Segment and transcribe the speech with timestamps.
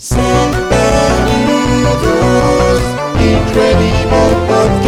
[0.00, 0.22] Saludos,
[3.20, 4.87] Incredible Podcast.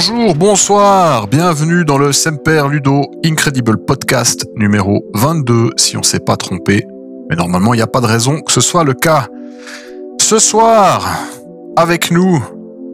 [0.00, 6.38] Bonjour, bonsoir, bienvenue dans le Semper Ludo Incredible Podcast numéro 22, si on s'est pas
[6.38, 6.86] trompé.
[7.28, 9.26] Mais normalement, il n'y a pas de raison que ce soit le cas.
[10.18, 11.06] Ce soir,
[11.76, 12.42] avec nous,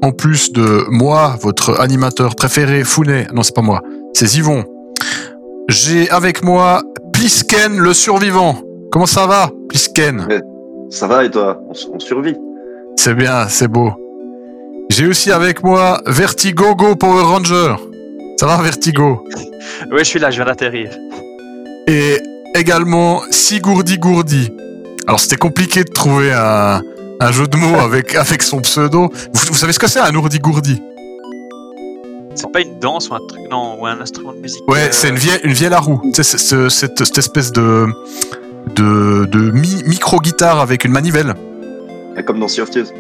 [0.02, 3.82] en plus de moi, votre animateur préféré, Founet, non c'est pas moi,
[4.12, 4.65] c'est Yvon.
[5.68, 6.82] J'ai avec moi
[7.12, 8.57] Plisken le survivant.
[8.91, 10.27] Comment ça va, Plisken?
[10.91, 11.60] Ça va et toi?
[11.68, 12.34] On survit.
[12.96, 13.93] C'est bien, c'est beau.
[14.90, 17.76] J'ai aussi avec moi Vertigo Go Power Ranger.
[18.38, 19.24] Ça va Vertigo?
[19.90, 20.90] Oui, je suis là, je viens d'atterrir.
[21.87, 22.18] Et
[22.54, 24.51] également Sigourdi Gourdi.
[25.07, 26.80] Alors c'était compliqué de trouver un,
[27.20, 29.10] un jeu de mots avec, avec son pseudo.
[29.32, 30.80] Vous, vous savez ce que c'est un ourdi gourdi?
[32.34, 34.60] C'est pas une danse ou un truc, non, ou un instrument de musique.
[34.68, 36.01] Ouais, euh, c'est une vieille, une vieille à roue.
[36.14, 37.87] Tu sais, c'est- c'est- cette, cette espèce de,
[38.74, 41.34] de, de mi- micro-guitare avec une manivelle.
[42.26, 42.90] Comme dans Sea of Thieves.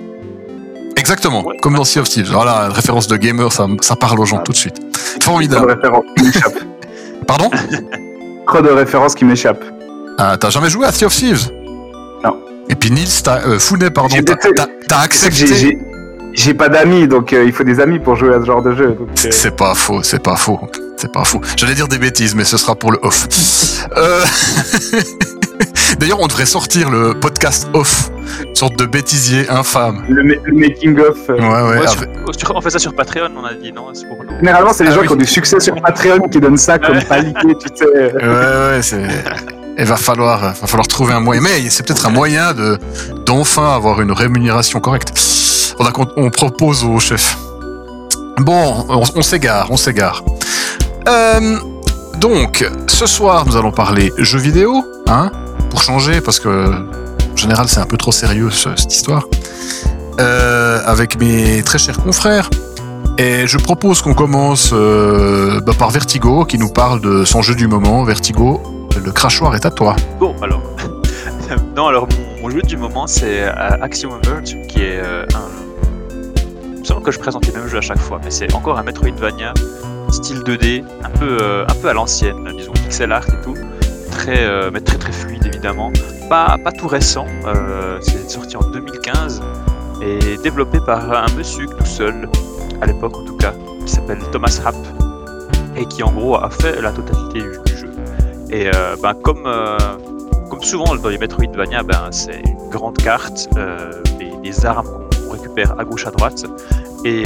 [0.96, 1.56] Exactement, Ouais.
[1.62, 2.30] comme dans Sea of Thieves.
[2.32, 4.44] Voilà, référence de gamer, ça, ça parle aux gens Ah.
[4.44, 4.76] tout de suite.
[4.76, 5.72] Trop de Formidable.
[5.72, 6.30] références qui.
[7.26, 7.50] Pardon?
[8.46, 9.64] Trop de références qui m'échappent.
[10.18, 11.50] Ah, T'as jamais joué à Sea of Thieves?
[12.24, 12.38] Non.
[12.68, 14.16] Et puis Nils, t'as, euh, Founet, pardon,
[14.88, 15.46] t'as, accepté.
[16.34, 18.74] j'ai- pas d'amis, donc euh, il faut des amis pour jouer à ce genre de
[18.74, 18.96] jeu.
[19.00, 20.60] euh, C'est pas faux, c'est pas faux,
[20.96, 21.40] c'est pas faux.
[21.56, 23.28] J'allais dire des bêtises, mais ce sera pour le off.
[23.96, 24.24] Euh,
[25.98, 28.10] D'ailleurs, on devrait sortir le podcast off,
[28.44, 30.04] une sorte de bêtisier infâme.
[30.08, 31.16] le, ma- le making of.
[31.28, 31.62] euh, Ouais, ouais.
[31.62, 34.18] ouais, avec- sur- sur- on fait ça sur Patreon, on a dit non, c'est pour
[34.24, 34.36] nous.
[34.38, 35.06] Généralement, c'est les Ah gens oui.
[35.06, 37.84] qui ont du succès sur Patreon qui donnent ça comme paliqué, tu sais.
[38.14, 39.02] Ouais, ouais, c'est.
[39.78, 41.42] Il va falloir, va falloir trouver un moyen.
[41.42, 42.78] Mais c'est peut-être un moyen de
[43.26, 45.12] d'enfin avoir une rémunération correcte.
[46.16, 47.36] On propose au chef.
[48.38, 50.22] Bon, on, on s'égare, on s'égare.
[51.08, 51.58] Euh,
[52.18, 55.30] donc, ce soir, nous allons parler jeux vidéo, hein,
[55.68, 56.70] pour changer, parce que
[57.36, 59.26] en général, c'est un peu trop sérieux ce- cette histoire.
[60.18, 62.48] Euh, avec mes très chers confrères.
[63.18, 67.54] Et je propose qu'on commence euh, bah, par Vertigo, qui nous parle de son jeu
[67.54, 68.04] du moment.
[68.04, 68.62] Vertigo,
[69.04, 69.96] le crachoir est à toi.
[70.18, 70.62] Bon, alors.
[71.76, 72.08] non, alors
[72.40, 75.00] mon, jeu du moment, c'est euh, Axiom Verge, qui est
[75.34, 76.84] un.
[76.84, 79.52] Semble que je présente les mêmes jeux à chaque fois, mais c'est encore un Metroidvania,
[80.10, 83.56] style 2D, un peu, un peu à l'ancienne, disons pixel art et tout.
[84.10, 85.90] Très, mais très très fluide évidemment.
[86.28, 89.42] Pas, pas tout récent, euh, c'est sorti en 2015
[90.02, 92.28] et développé par un monsieur tout seul,
[92.80, 93.52] à l'époque en tout cas,
[93.84, 94.74] qui s'appelle Thomas Rapp
[95.76, 97.92] et qui en gros a fait la totalité du, jeu.
[98.50, 99.78] Et euh, ben, comme, euh,
[100.50, 103.48] comme souvent dans les Metroidvania, ben, c'est une grande carte,
[104.18, 106.44] des, armes qu'on récupère à gauche à droite,
[107.04, 107.22] et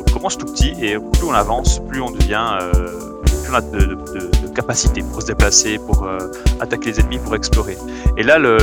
[0.00, 2.58] on commence tout petit, et plus on avance, plus on devient,
[3.54, 6.18] a de, de, de- de capacité pour se déplacer, pour euh,
[6.60, 7.76] attaquer les ennemis, pour explorer.
[8.16, 8.56] Et là, le,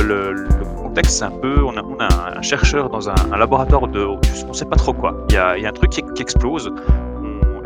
[0.82, 4.04] contexte, c'est un peu, on a, a un chercheur dans un, laboratoire de,
[4.48, 5.24] on sait pas trop quoi.
[5.28, 6.72] Il y a, a un truc qui, explose.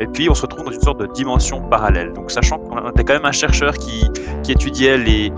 [0.01, 2.13] Et puis on se retrouve dans une sorte de dimension parallèle.
[2.13, 4.05] Donc sachant qu'on était quand même un chercheur qui,
[4.49, 5.33] étudiait les,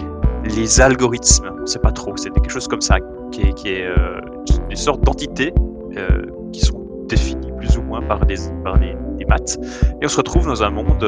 [0.44, 2.96] les algorithmes, on sait pas trop, c'est quelque chose comme ça,
[3.30, 4.20] qui est, qui euh,
[4.70, 5.52] une sorte d'entité
[5.96, 8.36] euh, qui sont définies plus ou moins par des,
[9.18, 9.58] des maths.
[10.00, 11.04] Et on se retrouve dans un monde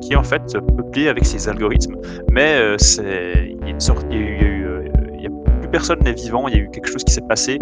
[0.00, 0.42] qui est en fait
[0.76, 1.96] peuplé avec ces algorithmes.
[2.30, 5.28] Mais euh, c'est il y a une sorte, il y
[5.60, 7.58] plus personne n'est vivant, il y a eu quelque chose qui s'est passé.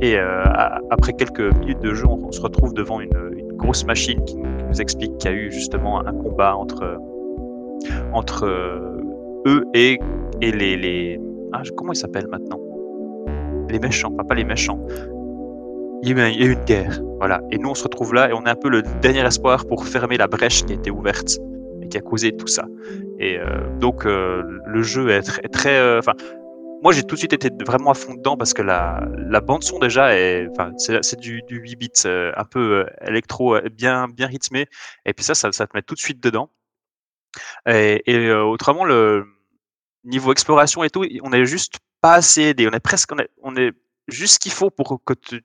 [0.00, 0.44] Et euh,
[0.90, 3.10] après quelques minutes de jeu, on, se retrouve devant une,
[3.56, 6.98] grosse machine qui nous, explique qu'il y a eu justement un combat entre,
[8.12, 9.00] entre euh,
[9.46, 10.00] eux et,
[10.40, 11.20] et les, les.
[11.52, 12.58] Ah, comment ils s'appellent maintenant?
[13.70, 14.80] Les méchants, enfin pas les méchants.
[16.02, 17.40] Il y a eu une guerre, voilà.
[17.50, 19.86] Et nous, on se retrouve là et on est un peu le dernier espoir pour
[19.86, 21.38] fermer la brèche qui a été ouverte
[21.88, 22.66] qui a causé tout ça.
[23.18, 25.78] Et euh, donc, euh, le jeu est très.
[25.78, 26.14] euh, Enfin,
[26.82, 29.00] moi, j'ai tout de suite été vraiment à fond dedans parce que la,
[29.40, 30.10] bande son déjà
[30.76, 34.66] c'est du, du 8 bits un peu électro, bien, bien rythmé.
[35.06, 36.50] Et puis ça, ça, te met tout de suite dedans.
[37.66, 39.24] Et, autrement, le
[40.04, 42.68] niveau exploration et tout, on est juste pas assez aidé.
[42.68, 43.72] On est presque, on est,
[44.08, 45.42] juste ce qu'il faut pour que tu,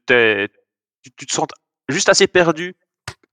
[1.18, 1.54] tu te sentes
[1.88, 2.76] juste assez perdu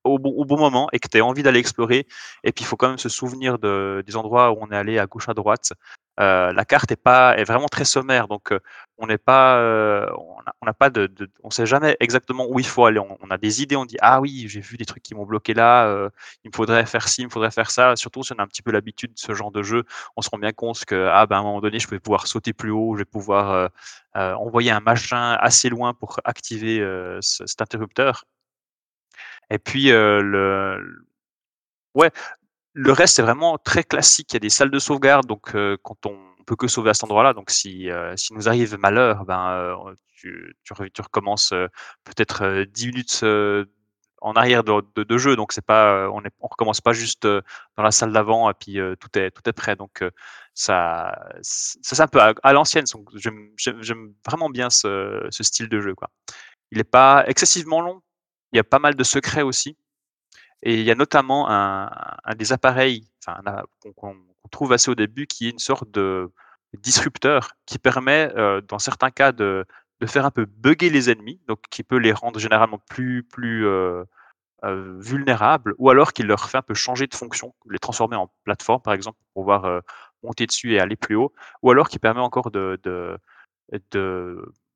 [0.07, 2.07] au bon, moment et que tu as envie d'aller explorer.
[2.45, 4.99] Et puis il faut quand même se souvenir de, des endroits où on est allé
[4.99, 5.73] à gauche à droite.
[6.19, 8.61] Euh, la carte est pas est vraiment très sommaire, donc euh,
[8.97, 10.09] on n'est pas, euh,
[10.63, 11.11] on n'a pas de,
[11.45, 12.99] on sait jamais exactement où il faut aller.
[12.99, 15.53] On, a des idées, on dit ah oui, j'ai vu des trucs qui m'ont bloqué
[15.53, 16.09] là,
[16.45, 17.97] il me faudrait faire ci, il me faudrait faire ça.
[17.97, 19.85] Surtout si on a un petit peu l'habitude de ce genre de jeu,
[20.17, 22.27] on se rend bien compte que ah ben à un moment donné, je vais pouvoir
[22.27, 23.71] sauter plus haut, je vais pouvoir
[24.15, 26.79] envoyer un machin assez loin pour activer
[27.21, 28.25] ce- cet interrupteur.
[29.51, 31.05] Et puis euh, le,
[31.95, 32.11] ouais,
[32.75, 34.33] le reste, c'est vraiment très classique.
[34.33, 36.95] Il y a des salles de sauvegarde, donc heu, quand on peut que sauver à
[36.95, 39.77] cet endroit-là, donc si, heu, s'il nous arrive malheur, ben,
[40.17, 41.51] tu tu tu recommences,
[42.05, 43.25] peut-être, heu, 10 minutes,
[44.23, 47.83] en arrière de de jeu, donc c'est pas, on est on recommence pas juste, dans
[47.85, 50.05] la salle d'avant et puis, tout est tout est prêt, donc
[50.55, 52.87] ça ça c'est un peu à à l'ancienne,
[53.81, 56.11] j'aime vraiment bien ce ce style de jeu, quoi.
[56.73, 58.03] Il est pas excessivement long,
[58.57, 59.77] il y a pas mal de secrets aussi.
[60.63, 61.91] Et il y a notamment un
[62.37, 63.09] des appareils,
[63.97, 64.17] qu'on
[64.53, 66.31] trouve assez au début, qui est une sorte de
[66.79, 69.67] disrupteur qui permet, heu, dans certains cas de
[70.07, 74.05] faire un peu bugger les ennemis, donc qui peut les rendre généralement plus plus, heu
[74.65, 78.31] heu, vulnérables ou alors qui leur fait un peu changer de fonction, les transformer en
[78.45, 79.83] plateforme, par exemple, pour pouvoir,
[80.25, 81.33] monter dessus et aller plus haut
[81.63, 82.81] ou alors qui permet encore de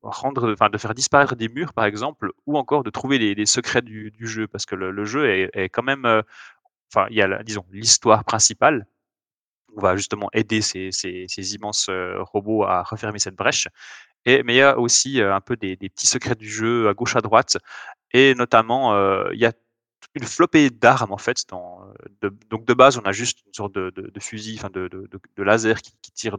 [0.03, 3.83] rendre enfin, de faire disparaître des murs, par exemple, ou encore de trouver les secrets
[3.83, 4.47] du jeu.
[4.49, 6.23] Parce que le jeu est quand même, heu,
[6.95, 8.87] enfin, il y a disons, l'histoire principale.
[9.77, 13.69] On va justement aider ces ces ces immenses, heu, robots à refermer cette brèche
[14.27, 16.95] et mais il y a aussi, heu, un peu des petits secrets du jeu à
[16.95, 17.59] gauche, à droite
[18.15, 18.95] et notamment,
[19.33, 19.53] il y a
[20.17, 21.45] une flopée d'armes, en fait,
[22.23, 25.83] de donc de base, on a juste une sorte de de fusil, enfin de laser
[25.83, 26.39] qui qui tire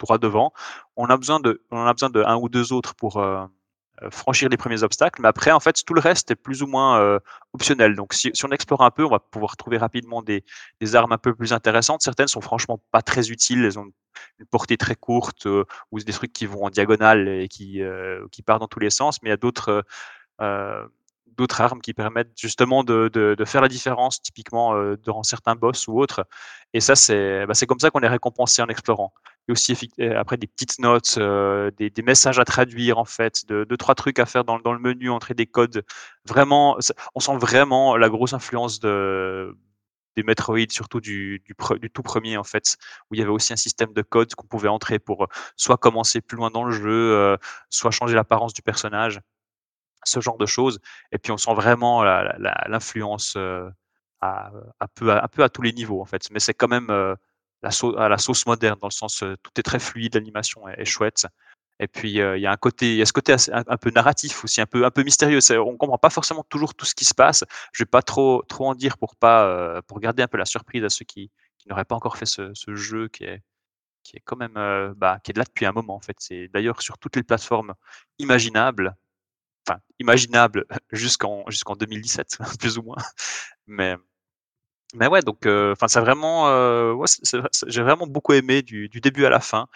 [0.00, 0.52] droit devant.
[0.96, 3.38] On a besoin de on a besoin de 1 ou 2 autres pour, heu
[4.02, 6.66] heu, franchir les premiers obstacles, mais après, en fait, tout le reste est plus ou
[6.68, 7.20] moins, heu,
[7.54, 7.96] optionnel.
[7.96, 10.44] Donc si on explore un peu, on va pouvoir trouver rapidement des
[10.96, 12.02] armes un peu plus intéressantes.
[12.02, 13.86] Certaines sont franchement pas très utiles, elles ont
[14.40, 15.46] une portée très courte,
[15.92, 17.80] ou des trucs qui vont en diagonale et qui,
[18.32, 19.84] qui partent dans tous les sens, mais il y a d'autres,
[21.38, 26.00] d'autres armes qui permettent justement de de faire la différence, typiquement, durant certains boss ou
[26.00, 26.24] autres
[26.74, 29.12] et ça, c'est bah, c'est comme ça qu'on est récompensé en explorant.
[29.48, 29.76] Et aussi
[30.16, 34.18] après des petites notes, heu, des des messages à traduire en fait, de 2-3 trucs
[34.18, 35.84] à faire dans dans le menu, entrer des codes.
[36.26, 36.76] Vraiment,
[37.14, 39.56] on sent vraiment la grosse influence de
[40.16, 42.76] des Metroid, surtout du du pre du tout premier en fait,
[43.10, 45.76] où il y avait aussi un système de code qu'on pouvait entrer pour, heu, soit
[45.78, 46.90] commencer plus loin dans le jeu,
[47.34, 47.38] heu,
[47.70, 49.20] soit changer l'apparence du personnage
[50.04, 50.80] ce genre de choses
[51.12, 53.70] et puis on sent vraiment l'influence, heu,
[54.20, 54.50] à,
[54.80, 56.30] un peu à un peu à tous les niveaux, en fait.
[56.32, 57.16] Mais c'est quand même, heu,
[57.98, 61.26] à la sauce moderne dans le sens, heu, tout est très fluide, l'animation est chouette
[61.80, 63.90] et puis, heu, il y a un côté il y a ce côté un peu
[63.90, 65.40] narratif aussi, un peu un peu mystérieux.
[65.60, 67.44] On comprend pas forcément toujours tout ce qui se passe.
[67.72, 69.46] Je vais pas trop trop en dire pour pas,
[69.78, 71.30] heu, pour garder un peu la surprise à ceux qui
[71.68, 73.42] n'auraient pas encore fait ce jeu qui est
[74.04, 74.54] qui est quand même,
[74.96, 76.16] bah, qui est là depuis un moment, en fait.
[76.20, 77.74] C'est d'ailleurs sur toutes les plateformes
[78.18, 78.96] imaginables
[79.68, 82.96] enfin imaginable jusqu'en jusqu'en 2017 plus ou moins.
[83.66, 83.96] Mais
[84.94, 86.46] mais ouais donc enfin c'est vraiment,
[87.66, 89.66] j'ai vraiment beaucoup aimé du début à la fin.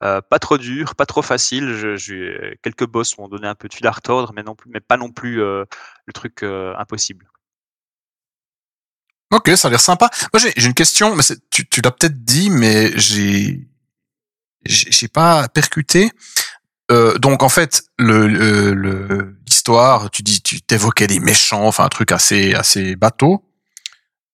[0.00, 1.96] Pas trop dur, pas trop facile,
[2.62, 4.96] quelques boss m'ont donné un peu de fil à retordre, mais non plus mais pas
[4.96, 5.66] non plus, le
[6.14, 7.26] truc, impossible.
[9.32, 10.10] Ok, ça a l'air sympa.
[10.36, 13.66] J'ai une question, mais tu, l'as peut-être dit, mais j'ai
[14.64, 16.10] j'ai pas percuté.
[16.90, 21.88] Donc, en fait, le le- le- l'histoire, tu dis, tu t'évoquais des méchants, enfin un
[21.90, 23.45] truc assez assez bateau.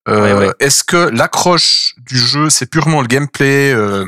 [0.09, 0.55] Euh, Ouais, ouais.
[0.59, 4.05] Est-ce que l'accroche du jeu, c'est purement le gameplay, euh,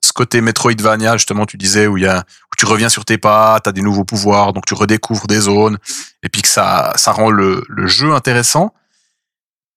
[0.00, 3.18] ce côté Metroidvania, justement, tu disais, où il y a où tu reviens sur tes
[3.18, 5.78] pas, t'as des nouveaux pouvoirs, donc tu redécouvres des zones,
[6.22, 8.72] et puis que ça ça rend le, le jeu intéressant.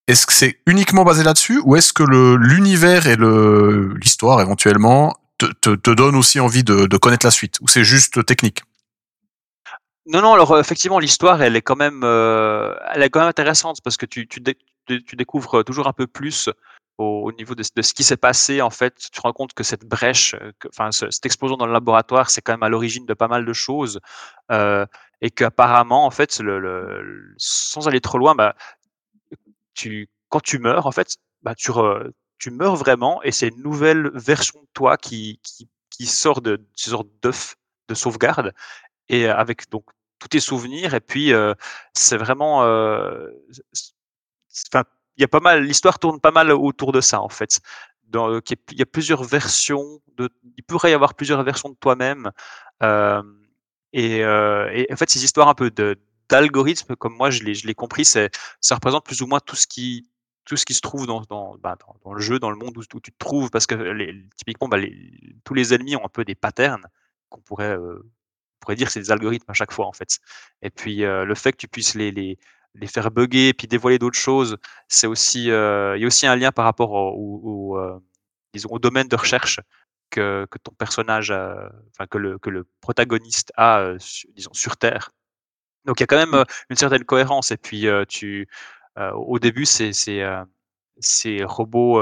[0.08, 5.14] Est-ce que c'est uniquement basé là-dessus ou est-ce que le l'univers et le l'histoire éventuellement
[5.38, 8.64] te, te, te donne aussi envie de, de connaître la suite ou c'est juste technique?
[10.06, 13.82] Non, non, alors, effectivement, l'histoire, elle est quand même, heu, elle est quand même intéressante
[13.84, 14.40] parce que tu tu
[14.88, 16.50] tu découvres, toujours un peu plus
[16.98, 18.62] au au niveau de ce qui s'est passé.
[18.62, 21.68] En fait, tu te rends compte que cette brèche, que enfin, ce cette explosion dans
[21.68, 24.00] le laboratoire, c'est quand même à l'origine de pas mal de choses,
[24.52, 24.86] heu
[25.22, 26.42] et qu'apparemment, en fait,
[27.38, 28.56] sans aller trop loin, bah,
[29.74, 31.72] tu quand tu meurs, en fait, bah, tu
[32.40, 35.40] tu meurs vraiment et c'est une nouvelle version de toi qui
[35.90, 37.56] qui sort de ce sorte d'œuf
[37.90, 38.54] de sauvegarde
[39.10, 39.86] et avec donc
[40.20, 41.34] tous tes souvenirs et puis,
[41.94, 42.64] c'est vraiment,
[44.72, 44.84] enfin,
[45.18, 47.60] il y a pas mal l'histoire tourne pas mal autour de ça, en fait.
[48.04, 50.02] Dans, il y a plusieurs versions
[50.58, 52.32] il pourrait y avoir plusieurs versions de toi-même,
[53.94, 55.98] et en fait, ces histoires un peu de
[56.30, 58.30] d'algorithme, comme moi je l'ai compris, ça
[58.72, 60.04] représente plus ou moins tout ce qui
[60.50, 64.02] se trouve bah, dans, le jeu, dans le monde où, tu te trouves, parce que
[64.36, 64.78] typiquement bah,
[65.44, 66.86] tous les ennemis ont un peu des patterns
[67.30, 70.20] qu'on pourrait euh, on pourrait dire que c'est des algorithmes à chaque fois en fait.
[70.62, 72.38] Et puis le fait que tu puisses les
[72.80, 74.58] les faire bugger puis dévoiler d'autres choses,
[74.88, 78.00] c'est aussi euh, il y a aussi un lien par rapport au, au, euh,
[78.54, 79.60] disons au domaine de recherche
[80.10, 83.98] que, que ton personnage, enfin que le que le protagoniste a, euh,
[84.36, 85.12] disons sur Terre.
[85.86, 87.52] Donc il y a quand même une certaine cohérence.
[87.52, 88.48] Et puis tu
[88.98, 89.92] au début c'est
[91.00, 92.02] ces robots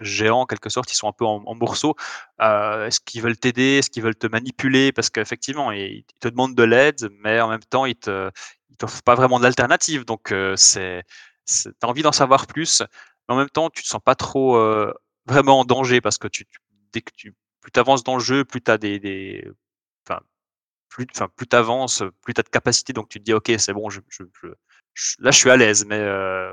[0.00, 1.94] géants en quelque sorte, ils sont un peu en, morceaux.
[2.40, 3.78] Est-ce qu'ils veulent t'aider?
[3.78, 4.92] Est-ce qu'ils veulent te manipuler?
[4.92, 8.30] Parce qu'effectivement, ils ils te demandent de l'aide, mais en même temps, ils te,
[8.82, 10.04] ils t'offrent pas vraiment d'alternative.
[10.04, 11.04] Donc, euh, c'est,
[11.44, 12.82] c'est, t'as envie d'en savoir plus,
[13.28, 14.92] mais en même temps, tu te sens pas trop euh,
[15.26, 16.58] vraiment en danger parce que tu, tu-
[16.92, 19.48] dès que tu, plus t'avances dans le jeu, plus t'as des, des,
[20.06, 20.20] enfin,
[20.88, 22.92] plus, enfin, plus t'avances, plus t'as de capacité.
[22.92, 24.24] Donc, tu te dis, ok, c'est bon, je, je,
[24.94, 26.52] je- là, je suis à l'aise, mais euh,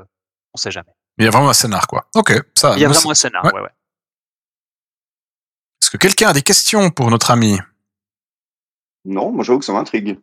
[0.53, 0.93] on sait jamais.
[1.17, 2.07] Mais il y a vraiment un scénar, quoi.
[2.15, 2.73] Ok, ça.
[2.75, 3.53] Il y a vraiment un scénar, ouais.
[3.53, 3.69] ouais, ouais.
[5.81, 7.57] Est-ce que quelqu'un a des questions pour notre ami?
[9.05, 10.19] Non, moi j'avoue que ça m'intrigue.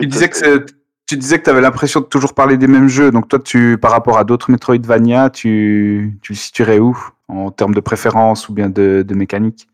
[0.00, 0.66] Tu disais que
[1.06, 3.10] tu disais que tu avais l'impression de toujours parler des mêmes jeux.
[3.10, 6.96] Donc toi, tu, par rapport à d'autres Metroidvania, tu, tu le situerais où?
[7.26, 9.68] En termes de préférence ou bien de, de mécanique?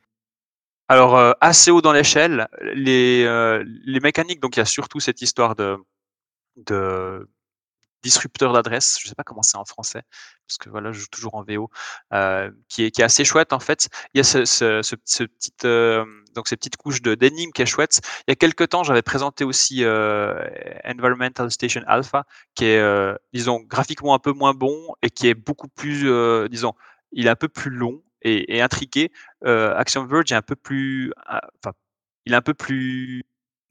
[0.88, 5.00] Alors, euh, assez haut dans l'échelle, les, euh, les mécaniques, donc il y a surtout
[5.00, 5.76] cette histoire de,
[6.56, 7.28] de
[8.02, 10.02] disrupteur d'adresse, je sais pas comment c'est en français,
[10.46, 11.70] parce que voilà, je joue toujours en VO,
[12.12, 13.88] euh, qui, est, qui est assez chouette en fait.
[14.14, 16.04] Il y a ce, ce, ce, ce petit, euh,
[16.36, 18.00] donc ces petites couches d'énigmes qui est chouette.
[18.28, 20.38] Il y a quelques temps, j'avais présenté aussi euh,
[20.84, 22.24] Environmental Station Alpha,
[22.54, 26.48] qui est, euh, disons, graphiquement un peu moins bon et qui est beaucoup plus, euh,
[26.48, 26.74] disons,
[27.10, 29.10] il est un peu plus long et, et intriqué.
[29.44, 31.74] Action Verge est un peu plus, euh, enfin,
[32.24, 33.24] il est un peu plus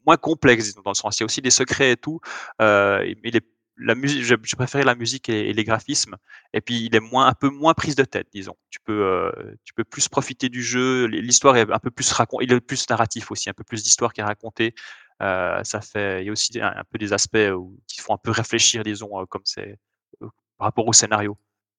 [0.06, 1.18] moins complexe disons, dans le sens.
[1.18, 2.20] Il y a aussi des secrets et tout.
[2.60, 6.16] Il est la musique, j'ai préféré la musique et, les graphismes.
[6.54, 8.56] Et puis il est moins, un peu moins prise de tête, disons.
[8.70, 9.32] Tu peux, euh,
[9.64, 11.06] tu peux plus profiter du jeu.
[11.08, 14.14] L'histoire est un peu plus racon, il est plus narratif aussi, un peu plus d'histoire
[14.14, 14.74] qui est racontée.
[15.22, 18.18] Euh, ça fait, il y a aussi un, peu des aspects où, qui font un
[18.18, 19.78] peu réfléchir, disons, euh, comme c'est
[20.22, 20.28] euh,
[20.58, 21.38] par rapport au scénario.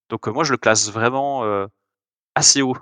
[0.08, 1.66] Donc euh, moi je le classe vraiment euh,
[2.34, 2.76] assez haut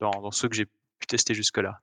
[0.00, 1.80] dans, dans ceux que j'ai pu tester jusque-là.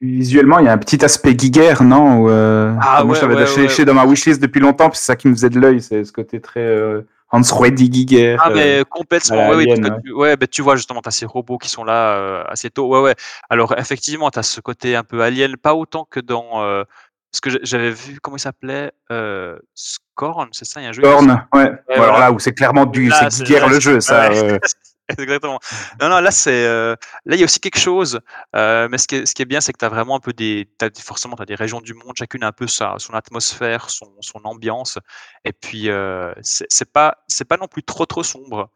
[0.00, 3.26] Visuellement, il y a un petit aspect Giger, non Ou, euh, Ah Moi, ouais, je
[3.26, 3.84] l'avais ouais, ouais.
[3.84, 6.12] dans ma wishlist depuis longtemps, puis c'est ça qui me faisait de l'œil, c'est ce
[6.12, 8.36] côté très euh, Hans Ruedi Giger.
[8.40, 10.00] Ah euh, mais complètement, ouais, oui, Alien, ouais.
[10.02, 12.70] tu, ouais, bah, tu vois justement, tu as ces robots qui sont là euh, assez
[12.70, 12.88] tôt.
[12.88, 13.14] Ouais, ouais.
[13.50, 16.62] Alors effectivement, tu as ce côté un peu alien, pas autant que dans...
[16.62, 16.82] euh,
[17.30, 20.90] parce que j'a- j'avais vu, comment il s'appelait euh, Scorn, c'est ça, il y a
[20.90, 21.70] un jeu Korn, ouais.
[21.70, 22.18] Bon, alors voilà.
[22.18, 24.30] là où c'est clairement du, c'est le jeu, ça.
[24.30, 24.58] ouais.
[25.18, 25.58] Exactement.
[26.00, 28.20] Non, non, là, c'est, euh, là, il y a aussi quelque chose.
[28.56, 30.20] euh, mais ce qui est, ce qui est bien, c'est que tu as vraiment un
[30.20, 32.66] peu des, t'as des- forcément, tu as des régions du monde, chacune a un peu
[32.66, 34.98] sa, son atmosphère, son, son ambiance.
[35.44, 38.70] Et puis, euh, c'est c'est pas, c'est pas non plus trop, trop sombre.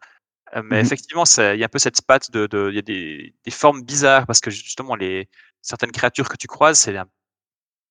[0.57, 0.87] Euh, mais Mhm.
[0.87, 3.35] effectivement, c'est- il y a un peu cette patte de, de- il y a des,
[3.45, 5.29] des formes bizarres parce que justement, les,
[5.63, 7.09] certaines créatures que tu croises, c'est un-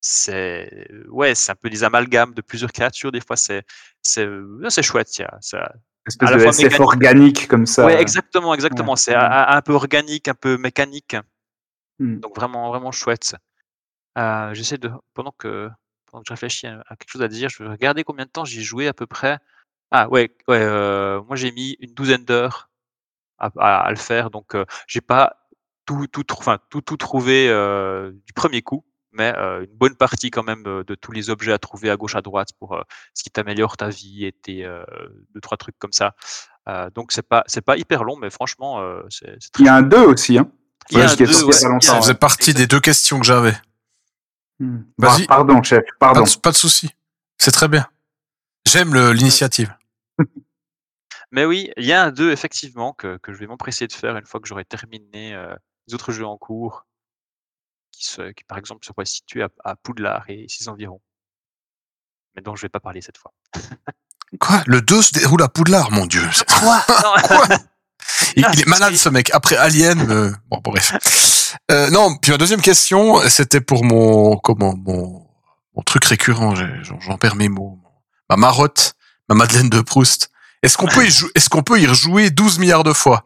[0.01, 3.11] c'est ouais, c'est un peu des amalgames de plusieurs créatures.
[3.11, 3.63] Des fois, c'est
[4.01, 4.27] c'est
[4.69, 5.09] c'est chouette.
[5.41, 5.73] ça,
[6.07, 6.79] espèce à de SF mécanique.
[6.81, 7.85] organique comme ça.
[7.85, 8.95] Ouais, exactement, exactement.
[8.95, 9.23] C'est Ouais.
[9.23, 11.15] un, un peu organique, un peu mécanique.
[11.99, 12.19] Hmm.
[12.19, 13.35] Donc vraiment, vraiment chouette.
[14.17, 15.69] Euh, J'essaie de, pendant que,
[16.11, 18.45] pendant que je réfléchis à, quelque chose à dire, je vais regarder combien de temps
[18.45, 19.37] j'ai joué à peu près.
[19.91, 20.59] Ah ouais, ouais.
[20.61, 22.69] euh, moi j'ai mis une douzaine d'heures
[23.37, 25.37] à, à- à le faire, donc euh, j'ai pas
[25.85, 28.83] tout, tout, enfin, tout, tout trouvé euh, du premier coup,
[29.13, 31.95] mais euh, une bonne partie quand même euh, de tous les objets à trouver à
[31.97, 32.81] gauche à droite pour euh,
[33.13, 34.83] ce qui t'améliore ta vie et tes euh,
[35.33, 36.15] deux trois trucs comme ça.
[36.67, 39.65] Euh, donc c'est pas c'est pas hyper long, mais franchement euh, c'est c'est très Il
[39.67, 40.49] y a un 2 aussi, hein.
[40.91, 43.53] Il y a Ouais, un deux, ouais, Ça faisait partie des deux questions que j'avais.
[44.59, 44.81] Hmm.
[44.97, 45.21] Vas-y.
[45.21, 46.23] Bah, pardon, chef, Pas pardon.
[46.23, 46.89] de, pas de souci.
[47.37, 47.87] C'est très bien.
[48.67, 49.73] J'aime le- l'initiative.
[51.31, 54.15] Mais oui, il y a un 2 effectivement que, que je vais m'empresser de faire
[54.17, 55.55] une fois que j'aurai terminé euh,
[55.87, 56.85] les autres jeux en cours,
[57.93, 61.01] qui, se, qui par exemple seraient situés à, à Poudlard et ses environs.
[62.35, 63.31] Mais dont je vais pas parler cette fois.
[64.39, 64.63] Quoi?
[64.65, 66.27] Le 2 se déroule à Poudlard, mon dieu.
[66.59, 66.83] Quoi?
[68.35, 69.29] Il, est malade ce mec.
[69.33, 71.57] Après Alien, euh, bon bref.
[71.71, 75.25] Euh, non, puis ma deuxième question, c'était pour mon comment mon,
[75.75, 76.53] mon truc récurrent.
[76.55, 77.79] J'en perds mes mots.
[78.29, 78.95] Ma marotte,
[79.29, 80.31] ma Madeleine de Proust.
[80.63, 83.25] Est-ce qu'on peut y est-ce qu'on peut y rejouer 12 milliards de fois?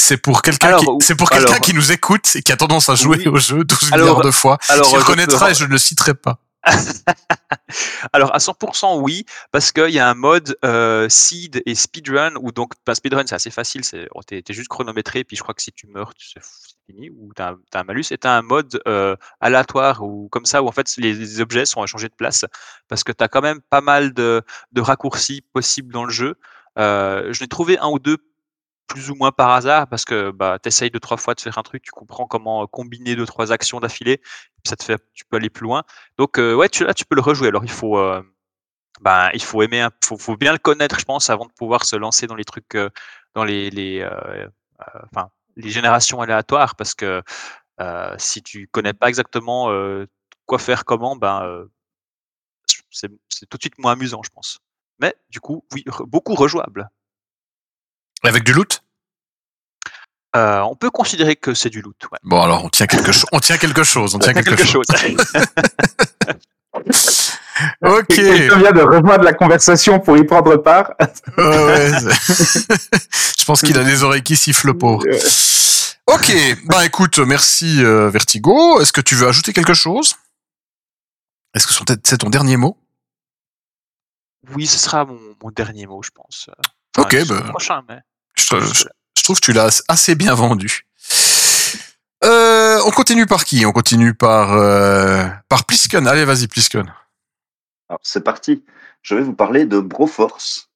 [0.00, 2.56] C'est pour quelqu'un qui ou- c'est pour quelqu'un alors- qui nous écoute et qui a
[2.56, 3.28] tendance à jouer Oui.
[3.28, 4.58] au jeu 12 Alors- milliards de fois.
[4.68, 6.38] Alors, qui reconnaîtra et je ne le citerai pas.
[8.12, 12.52] Alors à 100% oui, parce qu'il y a un mode euh, seed et speedrun où
[12.52, 15.72] donc speedrun c'est assez facile, c'est oh, t'es, juste chronométré puis je crois que si
[15.72, 16.40] tu meurs tu- c'est
[16.86, 20.68] fini ou t'as, un- malus et t'as un mode euh, aléatoire ou comme ça où
[20.68, 22.44] en fait les, les objets sont échangés de place
[22.88, 26.36] parce que t'as quand même pas mal de, de raccourcis possibles dans le jeu.
[26.78, 28.18] Euh, je n'ai trouvé un ou deux
[28.88, 31.62] plus ou moins par hasard parce que bah t'essayes deux trois fois de faire un
[31.62, 34.20] truc, tu comprends comment euh, combiner deux trois actions d'affilée,
[34.66, 35.84] ça te fait tu peux aller plus loin.
[36.18, 37.48] Donc euh, ouais, tu, là tu peux le rejouer.
[37.48, 38.22] Alors il faut euh,
[39.00, 41.96] ben, il faut aimer, faut, faut bien le connaître, je pense, avant de pouvoir se
[41.96, 42.90] lancer dans les trucs, euh,
[43.34, 47.22] dans les, les, euh, euh, enfin, les générations aléatoires, parce que
[48.18, 49.70] si tu connais pas exactement
[50.46, 51.66] quoi faire comment, ben,
[52.90, 53.08] c'est
[53.48, 54.58] tout de suite moins amusant, je pense.
[55.00, 56.88] Mais du coup, oui, beaucoup rejouable.
[58.24, 58.82] Avec du loot?
[60.36, 61.96] Euh, on peut considérer que c'est du loot.
[62.12, 62.18] Ouais.
[62.22, 63.26] Bon, alors, on tient quelque chose.
[63.32, 64.14] On tient quelque chose.
[64.14, 64.86] On tient quelque, chose.
[67.82, 68.06] Ok.
[68.08, 70.92] Quelqu'un vient de rejoindre la conversation pour y prendre part.
[71.36, 71.90] Ouais,
[73.38, 75.02] Je pense qu'il a des oreilles qui sifflent, le pauvre.
[76.06, 76.32] Ok.
[76.66, 78.80] Bah, écoute, merci, euh, Vertigo.
[78.80, 80.14] Est-ce que tu veux ajouter quelque chose?
[81.54, 82.76] Est-ce que c'est ton dernier mot?
[84.54, 86.48] Oui, ce sera mon, mon dernier mot, je pense.
[86.96, 87.48] Ok, jusqu'au bah.
[87.48, 87.98] prochain, mais
[88.38, 90.86] je, trouve que tu l'as assez bien vendu.
[92.24, 93.64] Euh, on continue par qui?
[93.66, 96.06] On continue par euh, par Plisken.
[96.06, 96.92] Allez, vas-y, Plisken.
[98.02, 98.64] C'est parti.
[99.02, 100.70] Je vais vous parler de Broforce,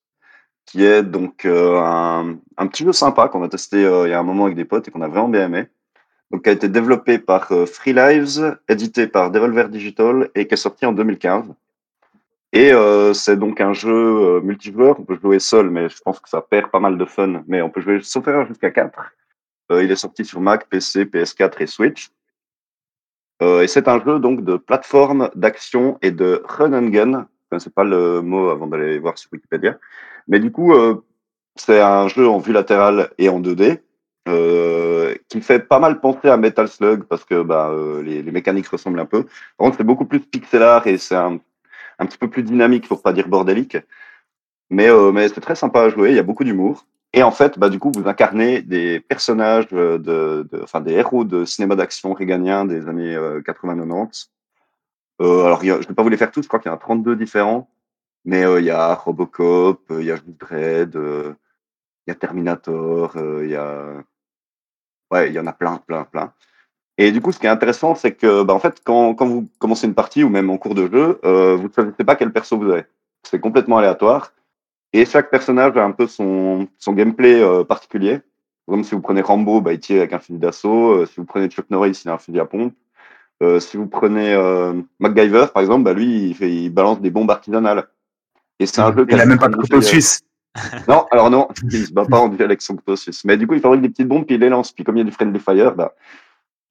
[0.67, 4.19] qui est donc euh, un, un petit jeu sympa qu'on a testé il y a
[4.19, 5.67] un moment avec des potes et qu'on a vraiment bien aimé.
[6.31, 10.57] Donc, qui a été développé par Free Lives, édité par Devolver Digital et qui est
[10.57, 11.53] sorti en 2015.
[12.53, 15.01] Et euh, c'est donc un jeu euh, multijoueur.
[15.01, 17.43] On peut jouer seul, mais je pense que ça perd pas mal de fun.
[17.47, 19.13] Mais on peut jouer sauf erreur jusqu'à 4.
[19.73, 22.11] Euh, il est sorti sur Mac, PC, PS4 et Switch.
[23.43, 27.27] Euh, et c'est un jeu donc de plateforme, d'action et de run and gun.
[27.45, 29.79] Je connaissais pas le mot avant d'aller voir sur Wikipédia.
[30.29, 31.03] Mais du coup, euh,
[31.57, 33.81] c'est un jeu en vue latérale et en 2D
[34.29, 38.31] euh, qui fait pas mal penser à Metal Slug parce que bah, euh, les, les
[38.31, 39.25] mécaniques ressemblent un peu.
[39.25, 41.41] Par contre, c'est beaucoup plus pixel art et c'est un,
[42.03, 43.77] un petit peu plus dynamique, pour pas dire bordélique.
[44.71, 46.87] Mais, euh, mais c'est très sympa à jouer, il y a beaucoup d'humour.
[47.15, 51.45] Et en fait, bah, du coup, vous incarnez des personnages, de, enfin des héros de
[51.45, 54.31] cinéma d'action réganien des années euh, 80-90.
[55.21, 56.73] Euh, alors, a- je ne vais pas vous les faire tous, je crois qu'il y
[56.73, 57.69] en a 32 différents.
[58.25, 61.35] Mais euh, il y a Robocop, euh, il y a Dredd, euh,
[62.07, 64.03] il y a Terminator, il y a...
[65.11, 66.33] Ouais, il y en a plein, plein, plein.
[66.99, 69.49] Et du coup, ce qui est intéressant, c'est que, bah, en fait, quand, quand vous
[69.59, 72.33] commencez une partie ou même en cours de jeu, euh, vous ne savez pas quel
[72.33, 72.85] perso vous avez.
[73.23, 74.33] C'est complètement aléatoire.
[74.93, 78.21] Et chaque personnage a un peu son, son gameplay euh, particulier.
[78.69, 80.93] Comme si vous prenez Rambo, bah, il tire avec un fusil d'assaut.
[80.93, 82.75] Euh, si vous prenez Chuck Norris, il a un fusil à pompe.
[83.43, 87.11] Euh, si vous prenez euh, MacGyver, par exemple, bah, lui, il, fait, il balance des
[87.11, 87.89] bombes artisanales.
[88.61, 90.21] Et c'est un jeu Il a a même pas de couteau suisse.
[90.89, 93.25] non, alors non, il se bat pas en duel avec son couteau suisse.
[93.25, 94.71] Mais du coup, il fabrique des petites bombes, puis il les lance.
[94.71, 95.93] Puis comme il y a du friendly fire, bah,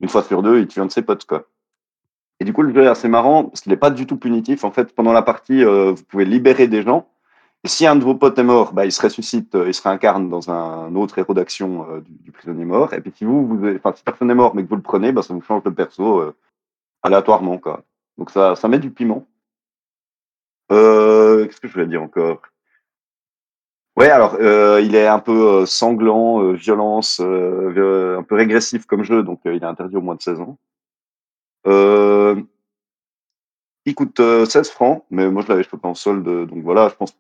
[0.01, 1.45] une fois sur deux, il tue un de ses potes, quoi.
[2.39, 4.63] Et du coup, le jeu est assez marrant, parce qu'il n'est pas du tout punitif.
[4.63, 7.07] En fait, pendant la partie, euh, vous pouvez libérer des gens.
[7.63, 9.83] Et si un de vos potes est mort, bah, il se ressuscite, euh, il se
[9.83, 12.93] réincarne dans un autre héros d'action euh, du, prisonnier mort.
[12.95, 15.11] Et puis si vous, vous enfin, si personne n'est mort, mais que vous le prenez,
[15.11, 16.35] bah, ça vous change de perso euh,
[17.03, 17.83] aléatoirement, quoi.
[18.17, 19.27] Donc ça, ça met du piment.
[20.69, 22.41] Qu'est-ce que je voulais dire encore?
[23.97, 28.36] Ouais, alors euh, il est un peu euh, sanglant, euh, violence, euh, euh, un peu
[28.36, 30.58] régressif comme jeu, donc euh, il est interdit au moins de 16 ans.
[33.86, 36.95] Il coûte euh, 16 francs, mais moi je l'avais chopé en solde, donc voilà, je
[36.95, 37.17] pense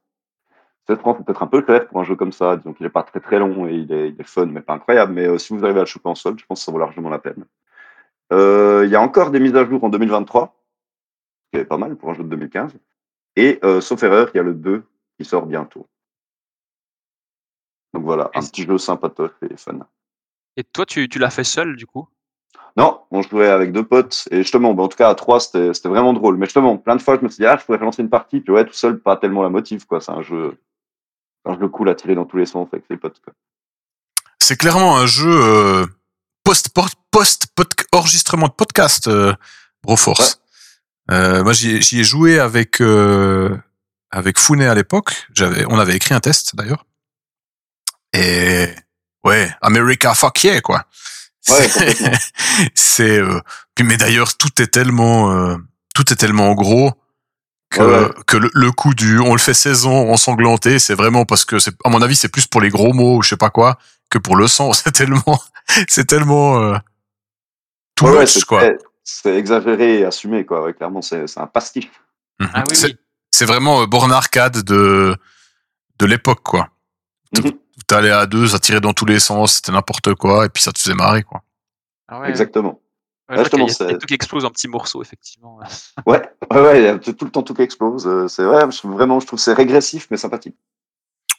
[0.87, 2.89] 16 francs c'est peut-être un peu cher pour un jeu comme ça, disons qu'il est
[2.89, 5.53] pas très très long et il est, il est fun, mais pas incroyable, mais si
[5.53, 7.45] vous arrivez à le choper en solde, je pense que ça vaut largement la peine.
[8.31, 10.55] Il y a encore des mises à jour en 2023,
[11.53, 12.73] ce qui est pas mal pour un jeu de 2015,
[13.35, 14.83] et sauf erreur, il y a le 2
[15.17, 15.87] qui sort bientôt.
[17.93, 19.79] Donc voilà, un petit jeu sympatoche et fun.
[20.57, 22.07] Et toi, tu, tu l'as fait seul, du coup?
[22.77, 25.73] Non, on jouait avec deux potes et justement, bah, en tout cas à trois, c'était
[25.73, 26.37] c'était vraiment drôle.
[26.37, 28.39] Mais justement, plein de fois, je me suis dit, ah, je pourrais relancer une partie,
[28.39, 29.99] puis ouais, tout seul, pas tellement la motive, quoi.
[29.99, 30.57] C'est un jeu,
[31.45, 33.33] un jeu cool à tirer dans tous les sens avec ses potes, quoi.
[34.39, 35.85] C'est clairement un jeu euh,
[36.43, 36.69] post
[37.11, 37.47] post
[37.91, 39.33] enregistrement de podcast, euh,
[39.83, 40.41] Broforce.
[41.09, 43.55] Euh, moi, j'y ai, j'y ai joué avec euh,
[44.11, 45.27] avec Founet à l'époque.
[45.33, 46.85] J'avais, on avait écrit un test d'ailleurs.
[48.13, 48.67] Et
[49.23, 50.85] ouais, America fuck yeah quoi.
[51.49, 51.67] Ouais,
[52.75, 53.39] C'est- euh,
[53.83, 55.57] mais d'ailleurs tout est tellement euh,
[55.95, 56.91] tout est tellement gros
[57.71, 58.09] que Ouais, ouais.
[58.27, 61.73] que le, le coup du on le fait saison ensanglanté c'est vraiment parce que c'est
[61.83, 63.77] à mon avis c'est plus pour les gros mots ou je sais pas quoi
[64.09, 65.41] que pour le sang c'est tellement
[65.87, 66.77] c'est tellement euh,
[68.01, 68.63] ouais, much c'est quoi
[69.03, 70.63] C'est exagéré et assumé, quoi.
[70.63, 71.89] Ouais, clairement, c'est c'est un pastiche.
[72.39, 72.49] Mhm.
[72.53, 73.45] Ah oui, C'est- oui.
[73.47, 75.15] vraiment euh, borne arcade de
[75.97, 76.69] de l'époque quoi.
[77.33, 77.53] Tout- Mhm.
[77.87, 80.71] T'allais à deux, ça tirait dans tous les sens, c'était n'importe quoi, et puis ça
[80.71, 81.41] te faisait marrer quoi.
[82.07, 82.79] Ah ouais, Exactement.
[83.29, 85.59] ouais, y a- justement, il y a c'est- tout qui explose en petits morceaux, effectivement.
[86.05, 88.05] Ouais, ouais, ouais, il y a tout le temps tout qui explose.
[88.07, 90.55] euh, C'est vrai, je trouve vraiment, je trouve que c'est régressif mais sympathique.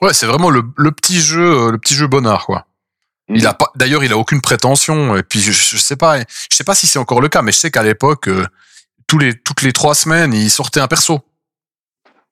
[0.00, 2.66] Ouais, c'est vraiment le, le petit jeu, euh, le petit jeu bonnard quoi.
[3.28, 3.36] Mhm.
[3.36, 5.16] Il a pas, d'ailleurs, il a aucune prétention.
[5.16, 6.24] Et puis, je, je sais pas, je
[6.56, 8.44] sais pas si c'est encore le cas, mais je sais qu'à l'époque, euh,
[9.06, 11.20] tous les, toutes les trois semaines, il sortait un perso.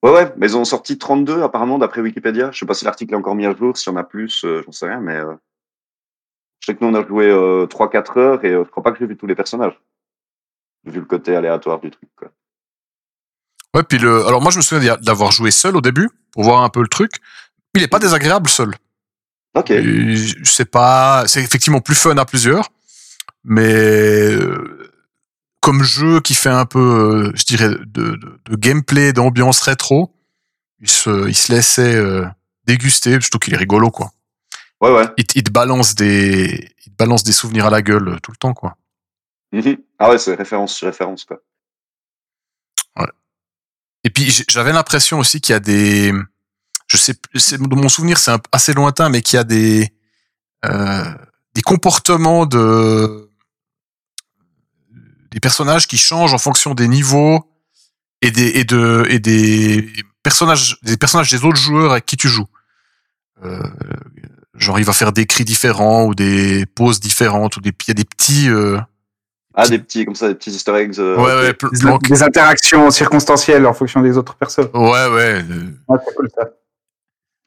[0.02, 2.50] Ouais, ouais, mais ils ont sorti 32 apparemment d'après Wikipédia.
[2.52, 4.44] Je sais pas si l'article est encore mis à jour, s'il y en a plus,
[4.44, 5.34] euh, j'en sais rien, mais euh,
[6.60, 8.92] je sais que nous on a joué euh, 3-4 heures et euh, je crois pas
[8.92, 9.78] que j'ai vu tous les personnages.
[10.84, 12.08] Vu le côté aléatoire du truc.
[12.16, 12.28] Quoi.
[13.74, 16.62] Ouais, puis le, alors moi, je me souviens d'avoir joué seul au début pour voir
[16.62, 17.12] un peu le truc.
[17.74, 18.74] Il est pas désagréable seul.
[19.54, 19.72] Ok,
[20.44, 22.68] sais pas, c'est effectivement plus fun à plusieurs,
[23.42, 24.79] mais euh,
[25.60, 30.14] comme jeu qui fait un peu, euh, je dirais, de, de, de gameplay, d'ambiance rétro,
[30.80, 32.26] il se, il se laissait euh,
[32.64, 34.10] déguster, surtout qu'il est rigolo, quoi.
[34.80, 35.06] ouais, ouais.
[35.18, 38.16] Il, te- il te balance des, il te balance des souvenirs à la gueule euh,
[38.22, 38.76] tout le temps, quoi.
[39.52, 39.76] Mhm.
[39.98, 41.24] Ah ouais, c'est référence sur référence.
[41.24, 41.40] Quoi.
[44.04, 46.12] Et puis j'avais l'impression aussi qu'il y a des,
[46.86, 49.92] je sais, de mon souvenir, c'est assez lointain, mais qu'il y a des,
[50.64, 51.04] euh,
[51.54, 53.29] des comportements de,
[55.30, 57.44] des personnages qui changent en fonction des niveaux
[58.22, 59.88] et des et de et des
[60.22, 62.46] personnages, des personnages des autres joueurs avec qui tu joues.
[63.44, 63.58] Euh,
[64.54, 67.90] genre il va faire des cris différents ou des poses différentes ou des, il y
[67.92, 68.78] a des petits, euh,
[69.54, 70.98] Ah, des petits, comme ça, des petits easter eggs.
[70.98, 71.56] euh, ouais ouais,
[72.02, 74.68] Des, des interactions circonstancielles en fonction des autres personnes.
[74.74, 75.42] ouais ouais.
[75.88, 76.50] Ah, c'est cool ça.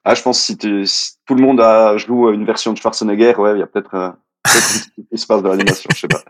[0.06, 2.78] Ah, je pense que si, tu- si tout le monde a joue une version de
[2.78, 4.10] Schwarzenegger, ouais, il y a peut-être euh,
[4.44, 6.24] peut-être un petit qui se passe dans l'animation, je sais pas.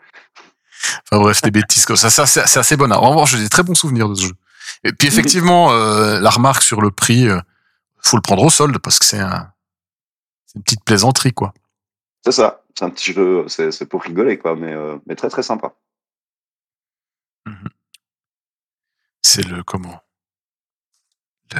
[1.12, 2.10] Enfin bref, des bêtises comme ça.
[2.10, 2.92] Ça, C'est assez bon.
[2.92, 4.34] En revanche, j'ai des très bons souvenirs de ce jeu.
[4.84, 7.40] Et puis effectivement, euh, la remarque sur le prix, euh,
[8.02, 9.52] faut le prendre au solde parce que c'est un,
[10.46, 11.54] c'est une petite plaisanterie quoi.
[12.26, 12.62] C'est ça.
[12.78, 15.74] C'est un petit jeu, c'est pour rigoler, quoi, mais, euh, mais très très sympa.
[19.22, 20.02] C'est le comment?
[21.54, 21.60] Le-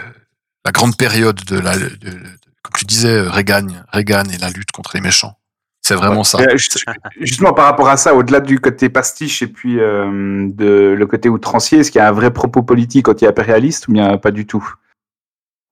[0.66, 2.24] La grande période de la, de- de-
[2.62, 5.38] comme tu disais, Reagan, Reagan et la lutte contre les méchants.
[5.86, 6.24] C'est vraiment Ouais.
[6.24, 6.40] ça.
[6.40, 6.84] Euh, juste-
[7.20, 11.28] justement, par rapport à ça, au-delà du côté pastiche et puis euh, de le côté
[11.28, 14.66] outrancier, est-ce qu'il y a un vrai propos politique anti-impérialiste ou bien pas du tout?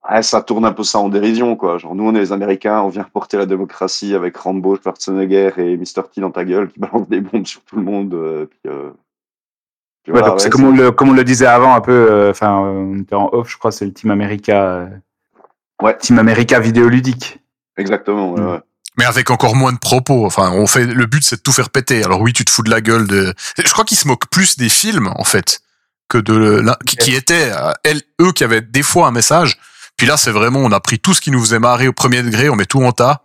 [0.10, 1.78] Ouais, ça tourne un peu ça en dérision, quoi.
[1.78, 5.78] Genre, nous, on est les Américains, on vient reporter la démocratie avec Rambo, Schwarzenegger et
[5.78, 6.04] Mr.
[6.14, 8.14] T dans ta gueule qui balance des bombes sur tout le monde.
[8.14, 8.90] euh, puis, euh,
[10.04, 11.82] puis Ouais, voilà, donc c'est ouais, comme, on le, comme on le disait avant, un
[11.82, 14.62] peu, euh, enfin, euh, on était en off, je crois, c'est le Team America.
[14.62, 14.88] euh,
[15.82, 15.98] Ouais.
[15.98, 17.40] Team America vidéoludique.
[17.78, 18.48] Exactement, ouais, Mm.
[18.52, 18.60] ouais.
[18.98, 20.26] Mais avec encore moins de propos.
[20.26, 22.04] Enfin, on fait le but, c'est de tout faire péter.
[22.04, 23.34] Alors oui, tu te fous de la gueule de.
[23.58, 25.62] Je crois qu'ils se moquent plus des films en fait
[26.10, 27.52] que de qui, étaient
[27.84, 29.58] elles, eux qui avaient des fois un message.
[29.98, 32.24] Puis là, c'est vraiment, on a pris tout ce qui nous faisait marrer au premier
[32.24, 33.24] degré, on met tout en tas.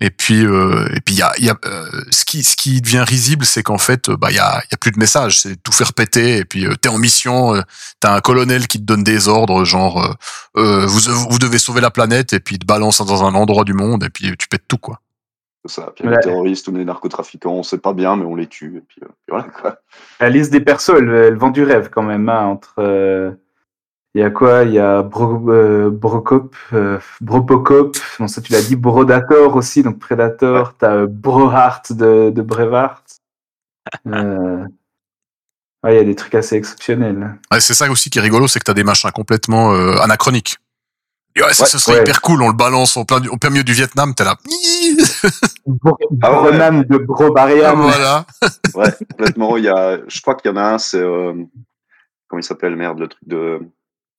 [0.00, 2.80] Et puis, euh, et puis il y a, y a euh, ce qui, ce qui
[2.80, 5.40] devient risible, c'est qu'en fait, euh, bah il y a, y a plus de message,
[5.40, 6.36] c'est tout faire péter.
[6.36, 7.62] Et puis euh, t'es en mission, euh,
[7.98, 10.16] t'as un colonel qui te donne des ordres, genre
[10.56, 11.00] euh, vous,
[11.30, 14.04] vous devez sauver la planète, et puis il te balance dans un endroit du monde,
[14.04, 15.00] et puis tu pètes tout quoi.
[15.64, 15.92] C'est ça.
[15.94, 16.14] Puis Ouais.
[16.14, 18.76] les terroristes ou les narcotrafiquants, on sait pas bien, mais on les tue.
[18.76, 19.78] Et puis, euh, puis voilà, quoi.
[20.20, 22.28] La liste des persos, elle, elle vend du rêve quand même.
[22.28, 23.32] Hein, entre, euh,
[24.14, 24.62] il y a quoi?
[24.64, 29.82] Il y a Bro, euh, Brocop, euh, Bropocop, non ça tu l'as dit, Brodator aussi,
[29.82, 30.74] donc Predator.
[30.78, 32.32] T'as euh, Brohart de.
[34.06, 34.64] Euh,
[35.82, 37.38] ouais, il y a des trucs assez exceptionnels.
[37.50, 40.56] Ouais, c'est ça aussi qui est rigolo, c'est que t'as des machins complètement euh, anachroniques.
[41.38, 42.02] Et ouais, ça, Ouais, ce serait ouais.
[42.02, 44.36] hyper cool, on le balance en plein, du- au plein milieu du Vietnam, t'es là.
[45.66, 46.30] Bro- Ah.
[46.32, 47.76] Bronam de Brobarian.
[47.76, 48.26] voilà.
[48.74, 49.56] Ouais, complètement.
[49.56, 51.00] Il y a, je crois qu'il y en a un, c'est.
[51.00, 51.32] euh,
[52.26, 53.60] comment il s'appelle, merde, le truc de.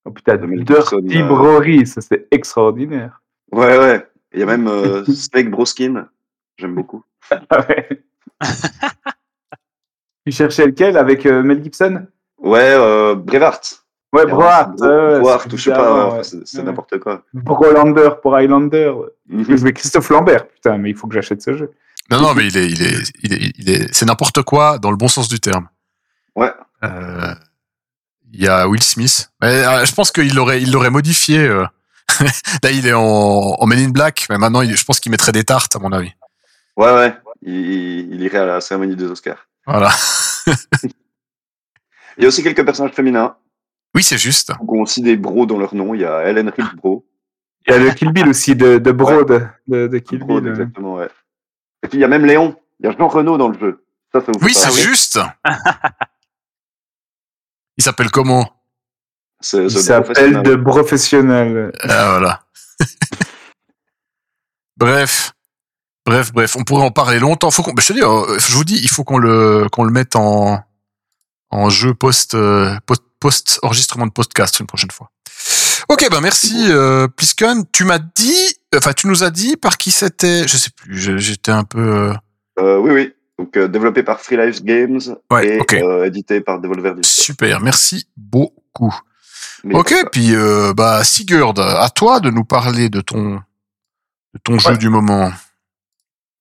[0.05, 3.21] Oh, putain, De Mel Gibson, Dirty euh, Brory, ça c'est extraordinaire.
[3.51, 4.07] Ouais, ouais.
[4.33, 6.07] Il y a même euh, Snake Broskin.
[6.57, 7.03] J'aime beaucoup.
[7.31, 8.03] Ah ouais.
[10.25, 12.05] tu cherchais lequel avec euh, Mel Gibson?
[12.37, 13.59] Ouais, euh, Brevard.
[14.11, 14.71] Ouais, Brohart.
[14.75, 16.21] Bro- ouais, ouais, Brohart, je sais pas, ouais.
[16.23, 17.23] c'est n'importe quoi.
[17.33, 18.91] Brolander pour Highlander.
[19.27, 19.45] Mhm.
[19.49, 21.71] Je jouais Christophe Lambert, putain, mais il faut que j'achète ce jeu.
[22.09, 24.89] Non, non, mais il est, il est, il est, il est, c'est n'importe quoi dans
[24.89, 25.69] le bon sens du terme.
[26.35, 26.51] Ouais.
[26.83, 27.35] Euh,
[28.33, 29.29] Il y a Will Smith.
[29.41, 31.39] Mais, euh, je pense qu'il l'aurait, il l'aurait modifié.
[31.39, 31.65] euh.
[32.63, 35.31] Là, il est en, en Men in Black, mais maintenant, il- je pense qu'il mettrait
[35.31, 36.11] des tartes, à mon avis.
[36.77, 37.13] Ouais, ouais.
[37.43, 39.47] Il, il irait à la cérémonie des Oscars.
[39.67, 39.91] Voilà.
[42.17, 43.35] Il y a aussi quelques personnages féminins
[43.95, 44.53] Oui, c'est juste.
[44.53, 45.93] qui ont aussi des bros dans leur nom.
[45.93, 47.05] Il y a Helen Reed Bro.
[47.67, 49.51] Il y a le Kill Bill aussi de, de Broad.
[49.67, 50.49] De, de Kill Bro, Bill.
[50.51, 51.09] exactement, ouais.
[51.83, 52.55] Et puis il y a même Léon.
[52.79, 53.83] Il y a Jean Renault dans le jeu.
[54.13, 55.19] Ça, ça Oui, c'est juste.
[57.77, 58.49] Il s'appelle comment
[59.39, 60.43] C'est Il s'appelle professionnel.
[60.43, 61.71] de professionnel.
[61.83, 62.43] Ah, voilà.
[64.77, 65.33] bref.
[66.05, 67.51] Bref, bref, on pourrait en parler longtemps.
[67.51, 69.91] Faut qu'on, je te dis, euh, je vous dis, il faut qu'on le, qu'on le
[69.91, 70.59] mette en,
[71.51, 75.11] en jeu post, euh, post, post enregistrement de podcast une prochaine fois.
[75.89, 77.63] Ok, ben merci, euh, Plisken.
[77.71, 81.51] Tu m'as dit, enfin, tu nous as dit par qui c'était, je sais plus, j'étais
[81.51, 82.13] un peu, euh,
[82.59, 83.13] Euh, oui, oui.
[83.39, 84.99] Donc, euh, développé par Free Life Games
[85.31, 85.73] Ouais, et ok.
[85.73, 87.23] euh, édité par Devolver Digital.
[87.25, 88.93] super, merci beaucoup.
[89.63, 93.35] Mais Ok, puis euh, bah Sigurd, à toi de nous parler de ton
[94.33, 95.31] de ton jeu du moment.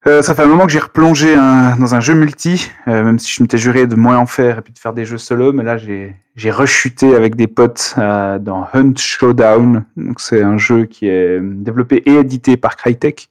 [0.06, 3.18] Euh, ça fait un moment que j'ai replongé un- dans un jeu multi, euh, même
[3.18, 5.52] si je m'étais juré de moins en faire et puis de faire des jeux solo,
[5.52, 9.84] mais là j'ai j'ai rechuté avec des potes euh, dans Hunt Showdown.
[9.96, 13.28] Donc c'est un jeu qui est développé et édité par Crytek.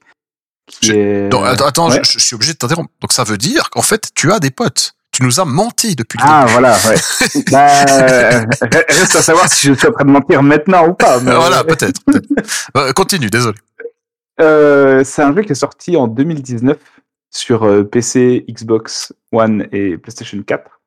[0.66, 1.30] Qui est...
[1.30, 2.00] Donc, attends, ouais.
[2.04, 2.90] je, je suis obligé de t'interrompre.
[3.00, 4.92] Donc ça veut dire qu'en fait tu as des potes.
[5.10, 6.52] Tu nous as menti depuis le Ah début.
[6.52, 7.42] voilà, ouais.
[7.50, 8.44] bah, euh,
[8.90, 11.18] reste à savoir si je suis en train de mentir maintenant ou pas.
[11.20, 12.02] mais- Euh, voilà, peut-être.
[12.76, 13.56] Euh, continue, désolé.
[14.40, 16.78] Euh, c'est un jeu qui est sorti en 2019
[17.30, 20.80] sur euh, PC, Xbox One et PlayStation 4.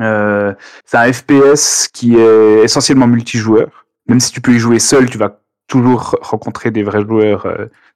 [0.00, 3.86] Euh, c'est un FPS qui est essentiellement multijoueur.
[4.08, 7.46] Même si tu peux y jouer seul, tu vas toujours rencontrer des vrais joueurs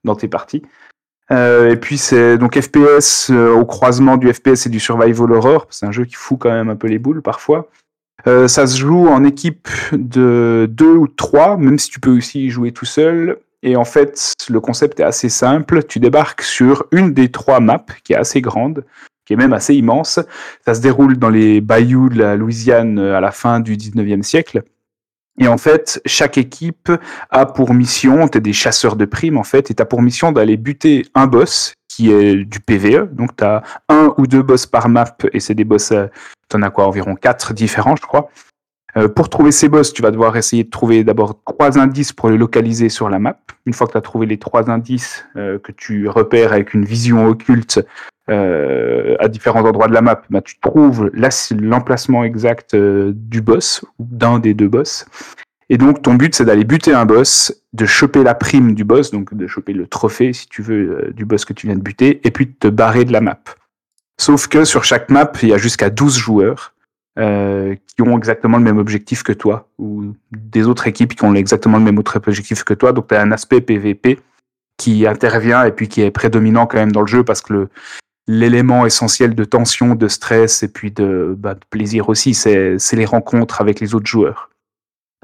[0.05, 0.62] dans tes parties.
[1.31, 5.66] Et puis c'est donc FPS au croisement du FPS et du survival horror.
[5.68, 7.68] C'est un jeu qui fout quand même un peu les boules parfois.
[8.25, 12.49] Ça se joue en équipe de deux ou trois, même si tu peux aussi y
[12.49, 13.38] jouer tout seul.
[13.62, 15.83] Et en fait, le concept est assez simple.
[15.85, 18.85] Tu débarques sur une des trois maps, qui est assez grande,
[19.25, 20.21] qui est même assez immense.
[20.64, 24.62] Ça se déroule dans les bayous de la Louisiane à la fin du 19e siècle.
[25.40, 26.90] Et en fait, chaque équipe
[27.31, 30.03] a pour mission, tu es des chasseurs de primes en fait, et tu as pour
[30.03, 33.14] mission d'aller buter un boss qui est du PVE.
[33.14, 36.07] Donc tu as un ou deux boss par map, et c'est des boss, euh,
[36.49, 38.31] t'en as quoi, environ quatre différents, je crois.
[38.99, 42.31] Euh, pour trouver ces boss, tu vas devoir essayer de trouver d'abord trois indices pour
[42.31, 43.39] les localiser sur la map.
[43.65, 46.85] Une fois que tu as trouvé les trois indices euh, que tu repères avec une
[46.85, 47.85] vision occulte
[48.29, 53.85] euh, à différents endroits de la map, bah, tu trouves la- l'emplacement exact du boss
[53.99, 55.07] ou d'un des deux boss.
[55.71, 59.11] Et donc ton but c'est d'aller buter un boss, de choper la prime du boss,
[59.11, 62.21] donc de choper le trophée si tu veux du boss que tu viens de buter,
[62.27, 63.39] et puis de te barrer de la map.
[64.19, 66.75] Sauf que sur chaque map, il y a jusqu'à 12 joueurs
[67.19, 71.35] euh, qui ont exactement le même objectif que toi, ou des autres équipes qui ont
[71.35, 72.93] exactement le même autre objectif que toi.
[72.93, 74.21] Donc tu as un aspect PVP
[74.77, 77.69] qui intervient et puis qui est prédominant quand même dans le jeu parce que
[78.29, 83.61] l'élément essentiel de tension, de stress et puis de, bah, plaisir aussi, c'est les rencontres
[83.61, 84.51] avec les autres joueurs.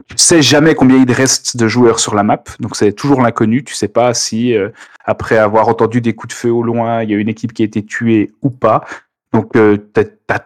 [0.09, 3.63] Tu sais jamais combien il reste de joueurs sur la map, donc c'est toujours l'inconnu.
[3.63, 4.71] Tu sais pas si euh,
[5.05, 7.63] après avoir entendu des coups de feu au loin, il y a une équipe qui
[7.63, 8.85] a été tuée ou pas.
[9.35, 9.77] Donc, euh,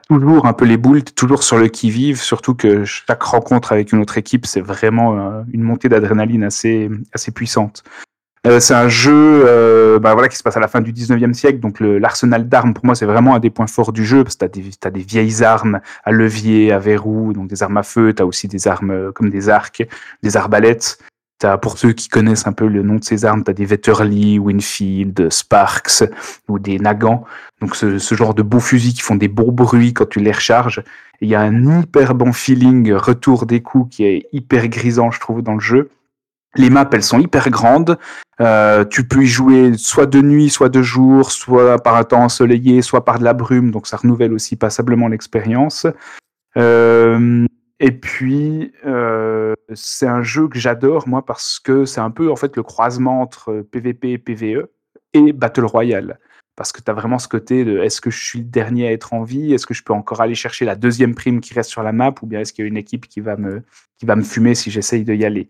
[0.08, 3.92] toujours un peu les boules, tu toujours sur le qui-vive, surtout que chaque rencontre avec
[3.92, 6.88] une autre équipe, c'est vraiment euh, une montée d'adrénaline assez,
[7.34, 7.84] puissante.
[8.46, 11.34] Euh, c'est un jeu euh, bah voilà, qui se passe à la fin du 19e
[11.34, 14.36] siècle, donc l'arsenal d'armes, pour moi, c'est vraiment un des points forts du jeu, parce
[14.36, 18.14] que tu as, des vieilles armes à levier, à verrou, donc des armes à feu,
[18.14, 19.86] tu aussi des armes comme des arcs,
[20.22, 20.98] des arbalètes.
[21.38, 23.64] T'as, pour ceux qui connaissent un peu le nom de ces armes, tu as des
[23.64, 26.02] Vetterli, Winfield, Sparks
[26.48, 27.24] ou des Nagant.
[27.60, 30.32] Donc ce, ce genre de beaux fusils qui font des beaux bruits quand tu les
[30.32, 30.82] recharges.
[31.20, 35.20] Il y a un hyper bon feeling retour des coups qui est hyper grisant, je
[35.20, 35.90] trouve, dans le jeu.
[36.56, 37.98] Les maps, elles sont hyper grandes.
[38.40, 42.22] Euh, tu peux y jouer soit de nuit, soit de jour, soit par un temps
[42.22, 43.70] ensoleillé, soit par de la brume.
[43.70, 45.86] Donc ça renouvelle aussi passablement l'expérience.
[46.56, 47.46] Euh,
[47.80, 52.36] et puis, euh, c'est un jeu que j'adore, moi, parce que c'est un peu, en
[52.36, 54.68] fait, le croisement entre PVP et PVE
[55.14, 56.18] et Battle Royale.
[56.56, 58.92] Parce que tu as vraiment ce côté de est-ce que je suis le dernier à
[58.92, 59.54] être en vie?
[59.54, 62.14] Est-ce que je peux encore aller chercher la deuxième prime qui reste sur la map?
[62.22, 63.62] Ou bien est-ce qu'il y a une équipe qui va me,
[63.96, 65.48] qui va me fumer si j'essaye de y aller?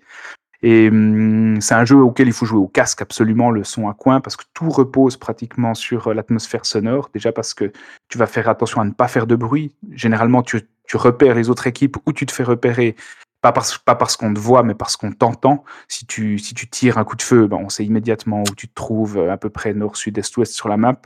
[0.62, 3.94] Et hum, c'est un jeu auquel il faut jouer au casque absolument, le son à
[3.94, 7.08] coin, parce que tout repose pratiquement sur euh, l'atmosphère sonore.
[7.14, 7.72] Déjà parce que
[8.08, 9.74] tu vas faire attention à ne pas faire de bruit.
[9.92, 12.96] Généralement, tu, tu repères les autres équipes ou tu te fais repérer
[13.40, 15.64] pas parce, pas parce qu'on te voit, mais parce qu'on t'entend.
[15.86, 18.68] Si tu, si tu tires un coup de feu, ben on sait immédiatement où tu
[18.68, 21.00] te trouves, euh, à peu près nord, sud, est, ouest sur la map.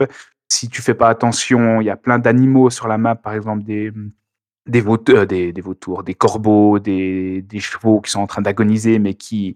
[0.49, 3.63] Si tu fais pas attention, il y a plein d'animaux sur la map, par exemple
[3.63, 3.91] des,
[4.67, 8.41] des, vautours, euh, des, des vautours, des corbeaux, des, des chevaux qui sont en train
[8.41, 9.55] d'agoniser, mais qui,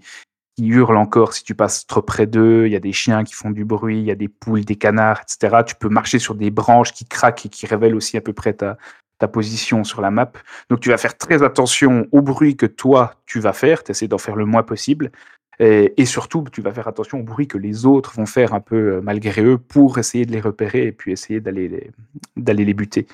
[0.55, 2.67] qui hurlent encore si tu passes trop près d'eux.
[2.67, 4.75] Il y a des chiens qui font du bruit, il y a des poules, des
[4.75, 5.63] canards, etc.
[5.65, 8.53] Tu peux marcher sur des branches qui craquent et qui révèlent aussi à peu près
[8.53, 8.77] ta,
[9.17, 10.32] ta position sur la map.
[10.69, 14.08] Donc tu vas faire très attention au bruit que toi tu vas faire, tu essaies
[14.08, 15.12] d'en faire le moins possible.
[15.60, 18.75] Et, surtout, tu vas faire attention au bruit que les autres vont faire un peu
[18.75, 23.08] euh, malgré eux pour essayer de les repérer et puis essayer d'aller les, les buter.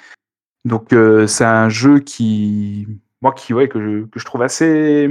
[0.65, 2.85] Donc euh, c'est un jeu qui,
[3.21, 5.09] moi qui ouais que je, que je trouve assez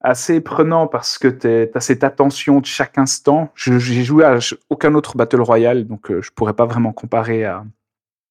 [0.00, 3.52] assez prenant parce que tu as cette attention de chaque instant.
[3.54, 4.38] Je- J'ai joué à
[4.70, 7.64] aucun autre Battle Royale, donc euh, je pourrais pas vraiment comparer à,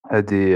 [0.10, 0.54] à des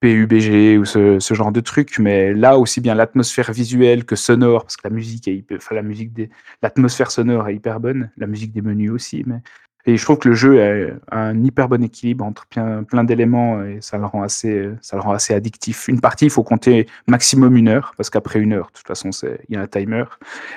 [0.00, 4.76] PUBG ou ce, genre de trucs, mais là aussi bien l'atmosphère visuelle que sonore, parce
[4.76, 6.30] que la musique est hyper, enfin, la musique des,
[6.62, 9.40] l'atmosphère sonore est hyper bonne, la musique des menus aussi, mais
[9.88, 13.64] et je trouve que le jeu a un hyper bon équilibre entre plein, plein d'éléments
[13.64, 15.88] et ça le rend assez, ça le rend assez addictif.
[15.88, 19.08] Une partie, il faut compter maximum une heure, parce qu'après une heure, de toute façon,
[19.48, 20.04] il y a un timer.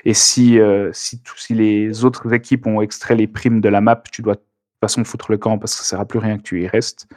[0.03, 4.21] Et si, euh, si les autres équipes ont extrait les primes de la map, tu
[4.21, 4.47] dois de toute
[4.81, 7.07] façon foutre le camp parce que ça sert à plus rien que tu y restes.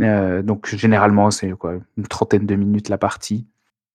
[0.00, 3.46] Euh, donc généralement, c'est quoi, une trentaine de minutes la partie.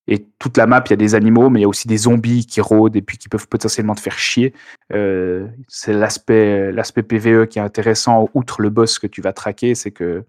[0.07, 1.97] Et toute la map, il y a des animaux, mais il y a aussi des
[1.97, 4.53] zombies qui rôdent et puis qui peuvent potentiellement te faire chier.
[4.91, 9.75] Euh, c'est l'aspect l'aspect PVE qui est intéressant, outre le boss que tu vas traquer,
[9.75, 10.25] c'est que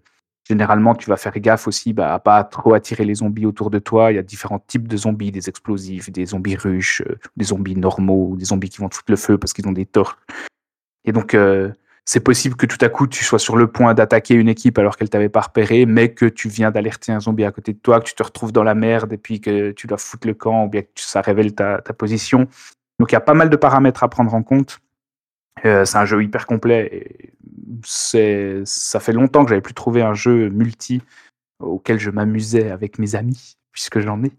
[0.47, 3.79] généralement tu vas faire gaffe aussi bah, à pas trop attirer les zombies autour de
[3.79, 4.13] toi.
[4.13, 7.75] Il y a différents types de zombies, des explosifs, des zombies ruches, euh, des zombies
[7.75, 10.15] normaux, des zombies qui vont te foutre le feu parce qu'ils ont des torches.
[11.03, 11.35] Et donc
[12.05, 14.95] c'est possible que tout à coup tu sois sur le point d'attaquer une équipe alors
[14.95, 17.99] qu'elle t'avait pas repéré, mais que tu viens d'alerter un zombie à côté de toi,
[17.99, 20.65] que tu te retrouves dans la merde et puis que tu dois foutre le camp
[20.65, 22.47] ou bien que ça révèle ta, position.
[22.99, 24.79] Donc il y a pas mal de paramètres à prendre en compte.
[25.65, 26.89] Euh, c'est un jeu hyper complet.
[26.91, 27.33] Et
[27.83, 31.01] c'est, ça fait longtemps que j'avais plus trouvé un jeu multi
[31.59, 34.31] auquel je m'amusais avec mes amis, puisque j'en ai.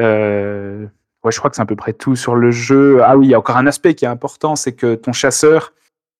[0.00, 0.86] Euh,
[1.22, 3.02] ouais, je crois que c'est à peu près tout sur le jeu.
[3.02, 5.72] Ah oui, il y a encore un aspect qui est important, c'est que ton chasseur,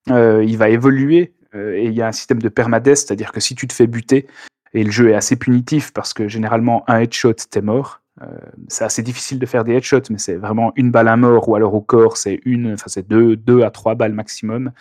[0.09, 3.55] il va évoluer euh, et il y a un système de permadeath, c'est-à-dire que si
[3.55, 4.27] tu te fais buter,
[4.73, 8.01] et le jeu est assez punitif parce que généralement un headshot, t'es mort.
[8.23, 8.27] Euh,
[8.69, 11.55] c'est assez difficile de faire des headshots, mais c'est vraiment une balle à mort ou
[11.55, 14.73] alors au corps, c'est une, enfin c'est deux, à trois balles maximum.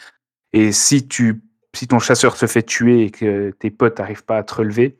[0.52, 1.42] Et si tu,
[1.76, 4.98] si ton chasseur se fait tuer et que tes potes n'arrivent pas à te relever,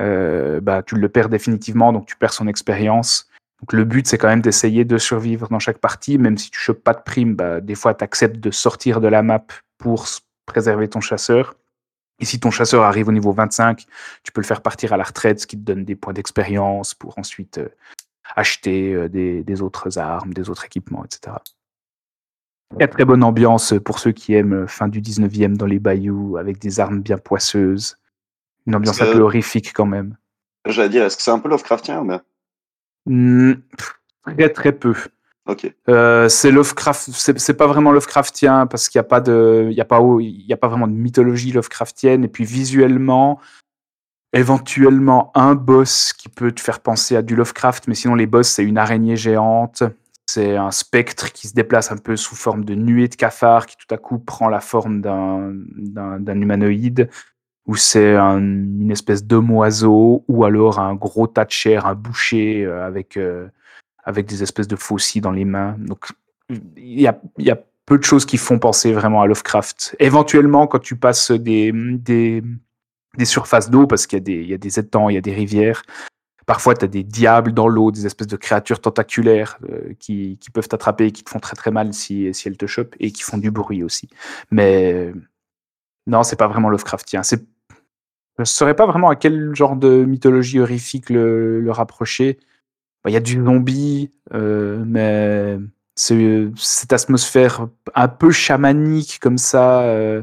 [0.00, 3.28] euh, bah tu le perds définitivement, donc tu perds son expérience.
[3.62, 6.58] Donc le but c'est quand même d'essayer de survivre dans chaque partie, même si tu
[6.58, 9.44] chopes pas de prime, bah, des fois tu acceptes de sortir de la map
[9.78, 10.06] pour
[10.46, 11.54] préserver ton chasseur.
[12.18, 13.84] Et si ton chasseur arrive au niveau 25,
[14.22, 16.94] tu peux le faire partir à la retraite, ce qui te donne des points d'expérience
[16.94, 17.68] pour ensuite euh,
[18.36, 21.36] acheter euh, des, des autres armes, des autres équipements, etc.
[22.76, 26.36] Très très bonne ambiance pour ceux qui aiment euh, fin du 19e dans les bayous
[26.36, 27.98] avec des armes bien poisseuses.
[28.66, 30.16] Une ambiance un peu horrifique quand même.
[30.66, 32.18] J'allais dire, est-ce que c'est un peu Lovecraftien mais...
[33.06, 34.94] Très très peu.
[35.46, 35.72] Ok.
[35.88, 39.80] Euh, c'est Lovecraft, c'est pas vraiment Lovecraftien parce qu'il n'y a pas de, il y
[39.80, 43.40] a pas, il y a pas vraiment de mythologie Lovecraftienne et puis visuellement,
[44.32, 48.48] éventuellement un boss qui peut te faire penser à du Lovecraft, mais sinon les boss
[48.48, 49.82] c'est une araignée géante,
[50.26, 53.76] c'est un spectre qui se déplace un peu sous forme de nuée de cafards qui
[53.76, 57.10] tout à coup prend la forme d'un humanoïde
[57.66, 61.94] ou c'est un- une espèce d'homme oiseau ou alors un gros tas de chair, un
[61.94, 63.48] boucher euh, avec euh,
[64.04, 65.76] avec des espèces de faucilles dans les mains.
[65.78, 66.06] Donc,
[66.50, 69.96] il y a, y a peu de choses qui font penser vraiment à Lovecraft.
[70.00, 72.42] Éventuellement, quand tu passes des, des,
[73.24, 75.82] surfaces d'eau, parce qu'il y, y a des étangs, il y a des rivières,
[76.46, 80.50] parfois tu as des diables dans l'eau, des espèces de créatures tentaculaires euh, qui, qui
[80.50, 83.12] peuvent t'attraper et qui te font très très mal si, si elles te chopent et
[83.12, 84.08] qui font du bruit aussi.
[84.50, 85.12] Mais
[86.06, 87.22] non, c'est pas vraiment Lovecraftien.
[88.38, 92.38] Je ne saurais pas vraiment à quel genre de mythologie horrifique le, le rapprocher.
[93.04, 95.58] Bah, Il y a du zombie, euh, mais
[95.94, 100.22] c'est cette atmosphère un peu chamanique comme ça euh,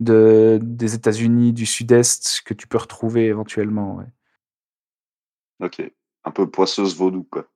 [0.00, 3.96] de, des États-Unis du Sud-Est que tu peux retrouver éventuellement.
[3.96, 4.06] ouais.
[5.62, 5.82] Ok.
[6.24, 7.46] Un peu poisseuse vaudou, quoi.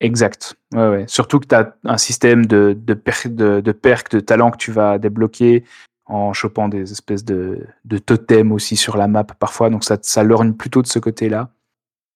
[0.00, 0.56] Exact.
[0.74, 1.04] Ouais, ouais.
[1.08, 4.70] Surtout que tu as un système de, de, de, de perks, de talents que tu
[4.70, 5.64] vas débloquer
[6.06, 7.66] en chopant des espèces de,
[8.04, 9.70] totems aussi sur la map parfois.
[9.70, 11.50] Donc ça, ça lorgne plutôt de ce côté-là.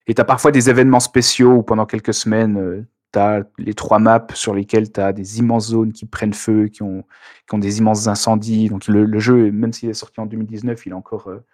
[0.06, 3.98] Et tu as parfois des événements spéciaux où pendant quelques semaines, tu as les trois
[3.98, 7.04] maps sur lesquelles tu as des immenses zones qui prennent feu, qui ont,
[7.48, 8.68] qui ont des immenses incendies.
[8.68, 11.44] Donc le, jeu, même s'il est sorti en 2019, il est encore euh,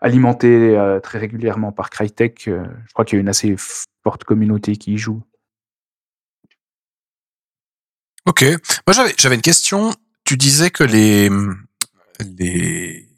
[0.00, 2.48] alimenté euh, très régulièrement par Crytek.
[2.48, 3.54] Euh, je crois qu'il y a une assez
[4.02, 5.22] forte communauté qui y joue.
[8.26, 8.44] Ok.
[8.86, 9.90] Moi, j'avais une question.
[10.28, 11.30] Tu disais que les,
[12.38, 13.08] les,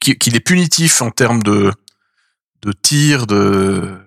[0.00, 1.70] qui- qu'il est punitif en termes de,
[2.62, 3.98] de tir de,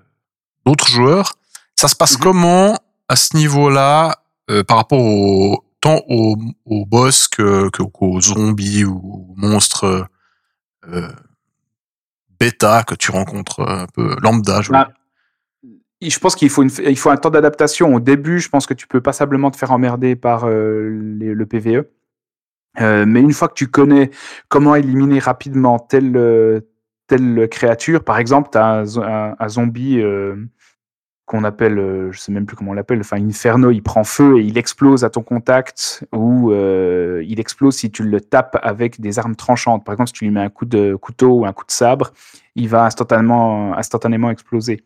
[0.66, 1.34] d'autres joueurs.
[1.76, 2.24] Ça se passe Mhm.
[2.24, 2.80] comment
[3.10, 8.86] à ce niveau-là, euh, par rapport au, tant aux, aux boss que, que, qu'aux zombies
[8.86, 8.98] ou
[9.30, 10.08] aux monstres,
[10.88, 11.12] euh,
[12.40, 14.90] bêta que tu rencontres un peu lambda, je Ah.
[14.90, 15.03] Et
[16.10, 17.94] Je pense qu'il faut, une, il faut un temps d'adaptation.
[17.96, 21.86] Au début, je pense que tu peux passablement te faire emmerder par euh, le PVE.
[22.82, 24.10] Euh, mais une fois que tu connais
[24.50, 26.62] comment éliminer rapidement telle, euh,
[27.08, 30.02] telle créature, par exemple, tu as un, zo- un- un zombie,
[31.26, 34.44] qu'on appelle, je sais même plus comment on l'appelle, enfin Inferno, il prend feu et
[34.44, 39.36] il explose à ton contact ou il explose si tu le tapes avec des armes
[39.36, 39.86] tranchantes.
[39.86, 42.12] Par exemple, si tu lui mets un coup de couteau ou un coup de sabre,
[42.56, 44.84] il va instantanément, instantanément exploser.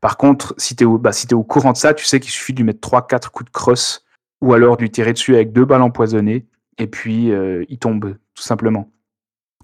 [0.00, 2.52] Par contre, si tu es, au- bah, au courant de ça, tu sais qu'il suffit
[2.52, 4.04] de lui mettre 3-4 coups de crosse
[4.40, 6.46] ou alors de lui tirer dessus avec deux balles empoisonnées
[6.78, 8.90] et puis euh, il tombe, tout simplement.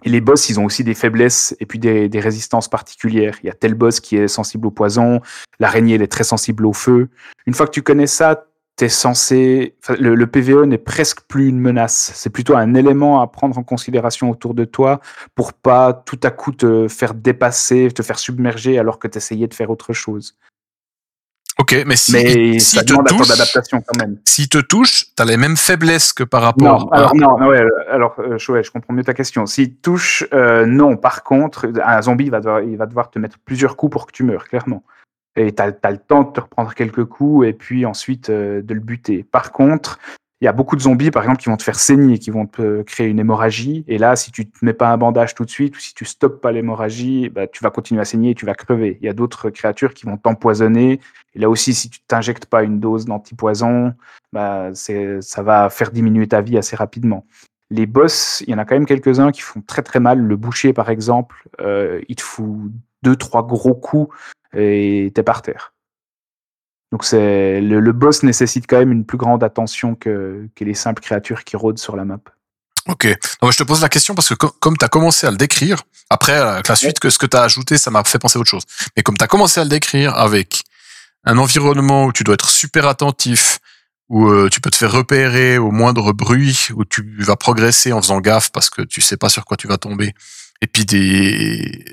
[0.04, 3.38] Les boss, ils ont aussi des faiblesses et puis des, des résistances particulières.
[3.42, 5.20] Il y a tel boss qui est sensible au poison,
[5.60, 7.08] l'araignée, elle est très sensible au feu.
[7.46, 8.44] Une fois que tu connais ça,
[8.76, 9.76] t'es censé.
[9.98, 12.10] le, le PVE n'est presque plus une menace.
[12.14, 15.00] C'est plutôt un élément à prendre en considération autour de toi
[15.34, 19.46] pour pas tout à coup te faire dépasser, te faire submerger alors que tu essayais
[19.46, 20.36] de faire autre chose.
[21.56, 24.18] Ok, mais si, Mais si ça te touche, d'adaptation quand même.
[24.24, 27.60] s'il te touche, t'as les mêmes faiblesses que par rapport Non, à- alors non, ouais,
[27.60, 29.44] euh, alors euh, je- ouais, je comprends mieux ta question.
[29.44, 30.96] Te touche, euh, non.
[30.96, 34.12] Par contre, un zombie va devoir, il va devoir te mettre plusieurs coups pour que
[34.12, 34.82] tu meurs, clairement.
[35.36, 38.74] Et tu as, le temps de te reprendre quelques coups et puis ensuite euh, de
[38.74, 39.24] le buter.
[39.24, 39.98] Par contre,
[40.40, 42.46] il y a beaucoup de zombies, par exemple, qui vont te faire saigner, qui vont
[42.46, 43.82] te créer une hémorragie.
[43.88, 46.04] Et là, si tu te mets pas un bandage tout de suite ou si tu
[46.04, 48.98] stoppes pas l'hémorragie, bah, tu vas continuer à saigner et tu vas crever.
[49.00, 51.00] Il y a d'autres créatures qui vont t'empoisonner.
[51.34, 53.94] Et là aussi, si tu t'injectes pas une dose d'antipoison,
[54.34, 57.24] bah, ça va faire diminuer ta vie assez rapidement.
[57.70, 60.18] Les boss, il y en a quand même quelques-uns qui font très très mal.
[60.18, 62.70] Le boucher, par exemple, euh, il te fout
[63.02, 64.14] deux, trois gros coups
[64.54, 65.74] et t'es par terre.
[66.92, 71.42] Donc c'est le, boss nécessite quand même une plus grande attention que, les simples créatures
[71.42, 72.20] qui rôdent sur la map.
[72.86, 73.08] Ok.
[73.42, 75.36] Non, je te pose la question parce que co- comme tu as commencé à le
[75.36, 78.38] décrire, après euh, la suite que ce que tu as ajouté, ça m'a fait penser
[78.38, 78.62] à autre chose.
[78.96, 80.62] Mais comme tu as commencé à le décrire avec
[81.24, 83.58] un environnement où tu dois être super attentif,
[84.08, 88.00] où euh, tu peux te faire repérer au moindre bruit, où tu vas progresser en
[88.02, 90.14] faisant gaffe parce que tu sais pas sur quoi tu vas tomber,
[90.60, 91.84] et puis des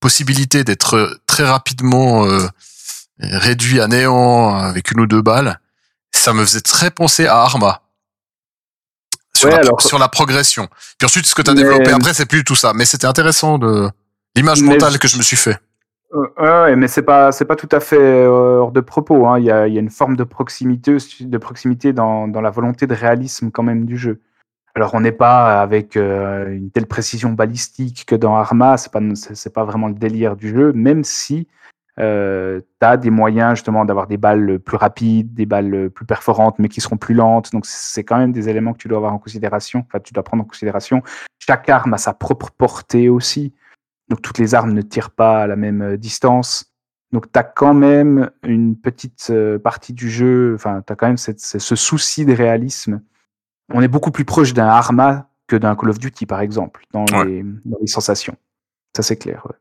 [0.00, 2.46] possibilités d'être très rapidement euh,
[3.20, 5.58] réduit à néant avec une ou deux balles,
[6.12, 7.82] ça me faisait très penser à Arma.
[9.36, 10.68] Sur, Ouais, la, alors- sur la progression.
[10.98, 12.72] Puis ensuite, ce que tu as Mais- développé après, c'est plus tout ça.
[12.74, 13.90] Mais c'était intéressant de
[14.34, 15.58] l'image mentale je- que je me suis fait.
[16.14, 19.26] Euh, ouais, mais c'est pas c'est pas tout à fait euh, hors de propos.
[19.26, 19.38] hein.
[19.38, 22.50] Il y, a, il y a une forme de proximité de proximité dans, dans la
[22.50, 24.22] volonté de réalisme quand même du jeu.
[24.76, 28.76] Alors on n'est pas avec euh, une telle précision balistique que dans Arma.
[28.76, 31.48] C'est c'est pas vraiment le délire du jeu, même si
[31.98, 36.58] euh, tu as des moyens justement d'avoir des balles plus rapides, des balles plus perforantes,
[36.58, 37.52] mais qui seront plus lentes.
[37.52, 39.82] Donc c'est quand même des éléments que tu dois avoir en considération.
[39.86, 41.02] Enfin, tu dois prendre en considération.
[41.38, 43.54] Chaque arme a sa propre portée aussi.
[44.10, 46.70] Donc toutes les armes ne tirent pas à la même euh, distance.
[47.12, 51.06] Donc tu as quand même une petite euh, partie du jeu, enfin tu as quand
[51.06, 53.00] même ce ce souci de réalisme.
[53.72, 57.04] On est beaucoup plus proche d'un Arma que d'un Call of Duty par exemple, dans,
[57.12, 57.24] Ouais.
[57.24, 58.36] les, dans les sensations.
[58.96, 59.42] Ça c'est clair.
[59.46, 59.54] ouais.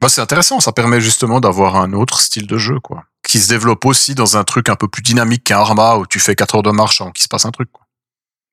[0.00, 3.04] Bah, c'est intéressant, ça permet justement d'avoir un autre style de jeu, quoi.
[3.24, 6.20] Qui se développe aussi dans un truc un peu plus dynamique qu'un Arma où tu
[6.20, 7.84] fais 4 heures de marche avant qu'il se passe un truc, quoi.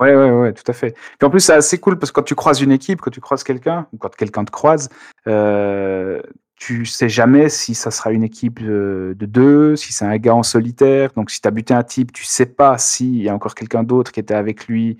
[0.01, 0.95] Ouais, ouais, ouais, tout à fait.
[1.21, 3.21] Et en plus, c'est assez cool parce que quand tu croises une équipe, quand tu
[3.21, 4.89] croises quelqu'un, ou quand quelqu'un te croise,
[5.27, 6.19] euh,
[6.55, 10.43] tu sais jamais si ça sera une équipe de deux, si c'est un gars en
[10.43, 11.11] solitaire.
[11.15, 13.83] Donc, si tu as buté un type, tu sais pas s'il y a encore quelqu'un
[13.83, 14.97] d'autre qui était avec lui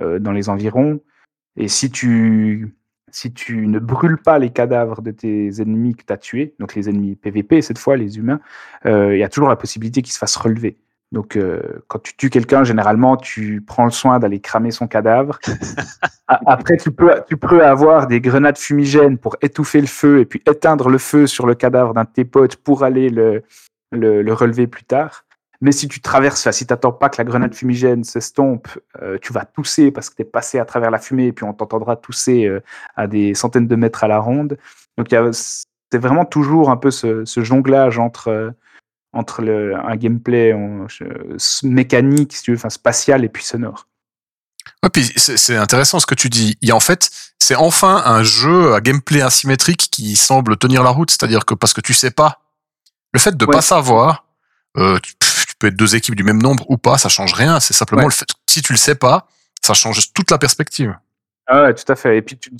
[0.00, 1.00] euh, dans les environs.
[1.56, 2.74] Et si tu,
[3.10, 6.74] si tu ne brûles pas les cadavres de tes ennemis que tu as tués, donc
[6.74, 8.40] les ennemis PVP cette fois, les humains,
[8.84, 10.76] euh, il y a toujours la possibilité qu'ils se fassent relever.
[11.12, 15.38] Donc, euh, quand tu tues quelqu'un, généralement, tu prends le soin d'aller cramer son cadavre.
[16.26, 20.42] Après, tu peux, tu peux avoir des grenades fumigènes pour étouffer le feu et puis
[20.46, 23.44] éteindre le feu sur le cadavre d'un de tes potes pour aller le,
[23.92, 25.24] le, le relever plus tard.
[25.60, 28.68] Mais si tu traverses, si tu n'attends pas que la grenade fumigène s'estompe,
[29.00, 31.44] euh, tu vas tousser parce que tu es passé à travers la fumée et puis
[31.44, 32.60] on t'entendra tousser euh,
[32.94, 34.58] à des centaines de mètres à la ronde.
[34.98, 38.52] Donc, c'est vraiment toujours un peu ce, ce jonglage entre,
[39.16, 40.52] entre le, un gameplay
[40.88, 43.88] je- mécanique, si tu veux, enfin, spatial et puis sonore.
[44.82, 46.58] Ouais, puis c'est intéressant ce que tu dis.
[46.68, 51.10] A en fait, c'est enfin un jeu à gameplay asymétrique qui semble tenir la route.
[51.10, 52.40] C'est-à-dire que parce que tu sais pas,
[53.12, 53.52] le fait de Ouais.
[53.52, 54.24] pas savoir,
[54.76, 57.32] euh, tu, pff, tu peux être deux équipes du même nombre ou pas, ça change
[57.32, 57.60] rien.
[57.60, 58.08] C'est simplement Ouais.
[58.08, 58.26] le fait.
[58.48, 59.28] Si tu le sais pas,
[59.64, 60.94] ça change toute la perspective.
[61.46, 62.18] Ah ouais, tout à fait.
[62.18, 62.50] Et puis, tu,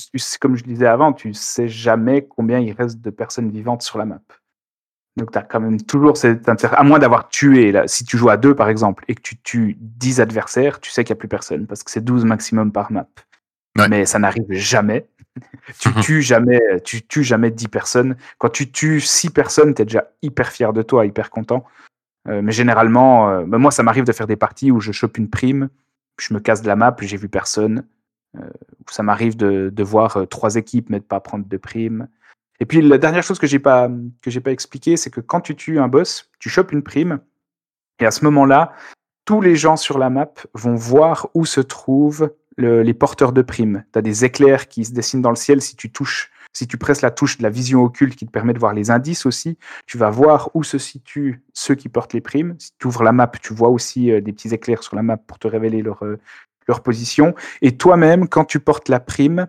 [0.40, 4.04] comme je disais avant, tu sais jamais combien il reste de personnes vivantes sur la
[4.04, 4.20] map.
[5.16, 6.76] Donc, tu as quand même toujours cet intérêt.
[6.76, 9.38] À moins d'avoir tué, là, si tu joues à deux, par exemple, et que tu
[9.38, 12.70] tues 10 adversaires, tu sais qu'il n'y a plus personne, parce que c'est 12 maximum
[12.70, 13.08] par map.
[13.78, 13.88] Ouais.
[13.88, 15.08] Mais ça n'arrive jamais.
[15.78, 18.16] tu tues jamais, tu tues jamais 10 personnes.
[18.38, 21.64] Quand tu tues 6 personnes, tu es déjà hyper fier de toi, hyper content.
[22.28, 25.18] Euh, mais généralement, euh, bah, moi, ça m'arrive de faire des parties où je chope
[25.18, 25.68] une prime,
[26.20, 27.84] je me casse de la map, j'ai vu personne.
[28.36, 28.50] Euh,
[28.90, 32.08] ça m'arrive de, de voir trois équipes mais de pas prendre de prime.
[32.60, 33.90] Et puis la dernière chose que j'ai pas
[34.22, 37.20] que j'ai pas expliqué, c'est que quand tu tues un boss, tu chopes une prime,
[37.98, 38.72] et à ce moment-là,
[39.24, 43.42] tous les gens sur la map vont voir où se trouvent le- les porteurs de
[43.42, 43.84] primes.
[43.92, 46.78] Tu as des éclairs qui se dessinent dans le ciel si tu touches, si tu
[46.78, 49.58] presses la touche de la vision occulte qui te permet de voir les indices aussi.
[49.86, 52.54] Tu vas voir où se situent ceux qui portent les primes.
[52.58, 55.16] Si tu ouvres la map, tu vois aussi euh, des petits éclairs sur la map
[55.18, 56.18] pour te révéler leur, euh,
[56.68, 57.34] leur position.
[57.60, 59.48] Et toi-même, quand tu portes la prime,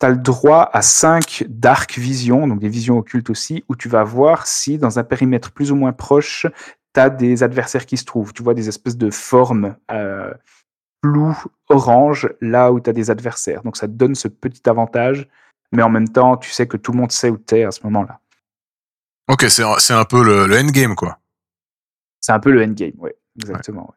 [0.00, 3.88] tu as le droit à 5 dark visions, donc des visions occultes aussi, où tu
[3.88, 6.46] vas voir si dans un périmètre plus ou moins proche,
[6.94, 8.32] tu as des adversaires qui se trouvent.
[8.32, 10.32] Tu vois des espèces de formes euh,
[11.04, 11.36] floues,
[11.68, 13.62] orange, là où tu as des adversaires.
[13.62, 15.28] Donc ça te donne ce petit avantage,
[15.72, 17.70] mais en même temps, tu sais que tout le monde sait où tu es à
[17.70, 18.20] ce moment-là.
[19.28, 21.18] Ok, c'est un- un peu le, le endgame, quoi.
[22.20, 23.82] C'est un peu le endgame, oui, exactement.
[23.82, 23.96] ouais.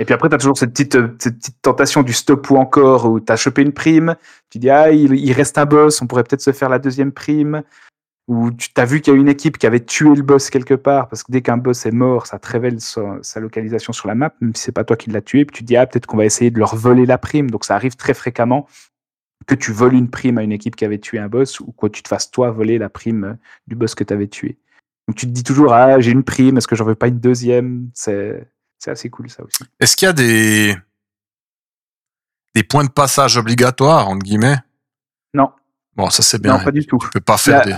[0.00, 2.56] Et puis après, tu as toujours cette petite, euh, cette petite tentation du stop ou
[2.56, 4.16] encore, où tu as chopé une prime,
[4.48, 7.62] tu dis, ah, il, reste un boss, on pourrait peut-être se faire la deuxième prime,
[8.26, 10.72] ou tu as vu qu'il y a une équipe qui avait tué le boss quelque
[10.72, 14.08] part, parce que dès qu'un boss est mort, ça te révèle sa, sa localisation sur
[14.08, 16.06] la map, même si c'est pas toi qui l'as tué, puis tu dis, ah, peut-être
[16.06, 18.66] qu'on va essayer de leur voler la prime, donc ça arrive très fréquemment
[19.46, 21.88] que tu voles une prime à une équipe qui avait tué un boss, ou que
[21.88, 23.34] tu te fasses toi voler la prime euh,
[23.66, 24.56] du boss que tu avais tué.
[25.08, 27.20] Donc tu te dis toujours, ah, j'ai une prime, est-ce que j'en veux pas une
[27.20, 27.90] deuxième?
[27.92, 28.46] C'est
[28.80, 29.62] c'est assez cool ça aussi.
[29.78, 30.76] Est-ce qu'il y a des
[32.54, 34.58] des points de passage obligatoires entre guillemets?
[35.34, 35.52] Non,
[35.94, 36.58] Bon, ça c'est bien.
[36.58, 36.98] non, pas du tout.
[37.00, 37.76] Tu peux pas faire des.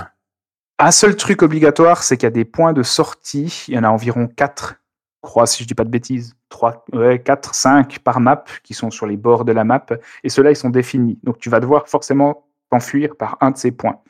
[0.79, 3.65] Un seul truc obligatoire, c'est qu'il y a des points de sortie.
[3.69, 4.75] Il y en a environ 4, je
[5.21, 6.35] crois, si je dis pas de bêtises.
[6.49, 9.85] 3, ouais, 4, 5 par map qui sont sur les bords de la map.
[10.25, 11.19] Et ceux-là, ils sont définis.
[11.23, 14.01] Donc tu vas devoir forcément t'enfuir par un de ces points.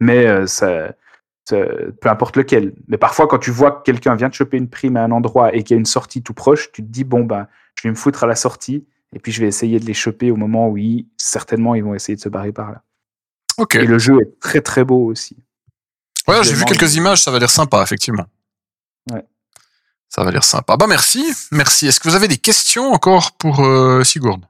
[0.00, 0.92] Mais euh, ça-
[1.46, 2.74] peu importe lequel.
[2.88, 5.54] Mais parfois, quand tu vois que quelqu'un vient de choper une prime à un endroit
[5.54, 7.90] et qu'il y a une sortie tout proche, tu te dis, bon, ben, je vais
[7.90, 8.86] me foutre à la sortie.
[9.14, 11.94] Et puis je vais essayer de les choper au moment où ils, certainement ils vont
[11.94, 12.82] essayer de se barrer par là.
[13.58, 13.76] Ok.
[13.76, 15.36] Et le jeu est très très beau aussi.
[16.26, 18.24] Ouais, j'ai vu quelques images, ça va l'air sympa, effectivement.
[19.10, 19.24] Ouais.
[20.08, 20.76] Ça va l'air sympa.
[20.76, 21.86] Bah merci, merci.
[21.86, 24.40] Est-ce que vous avez des questions encore pour euh, Sigurd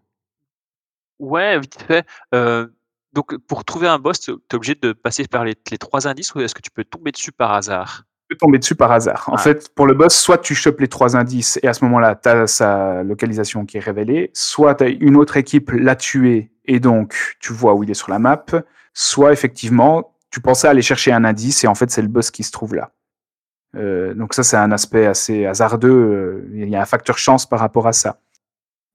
[1.19, 2.07] Ouais, vite fait.
[2.35, 2.69] Euh,
[3.15, 6.35] donc, pour trouver un boss, tu es obligé de passer par les, les trois indices
[6.35, 8.03] ou est-ce que tu peux tomber dessus par hasard?
[8.29, 9.29] Peux tomber dessus par hasard.
[9.29, 12.17] En fait, pour le boss, soit tu chopes les trois indices et à ce moment-là,
[12.17, 16.81] tu as sa localisation qui est révélée, soit t'as une autre équipe l'a tué et
[16.81, 18.45] donc tu vois où il est sur la map,
[18.95, 22.43] soit effectivement, tu pensais aller chercher un indice et en fait, c'est le boss qui
[22.43, 22.93] se trouve là.
[23.77, 25.91] Euh, donc ça, c'est un aspect assez hasardeux.
[25.91, 28.21] euh, Il y a un facteur chance par rapport à ça.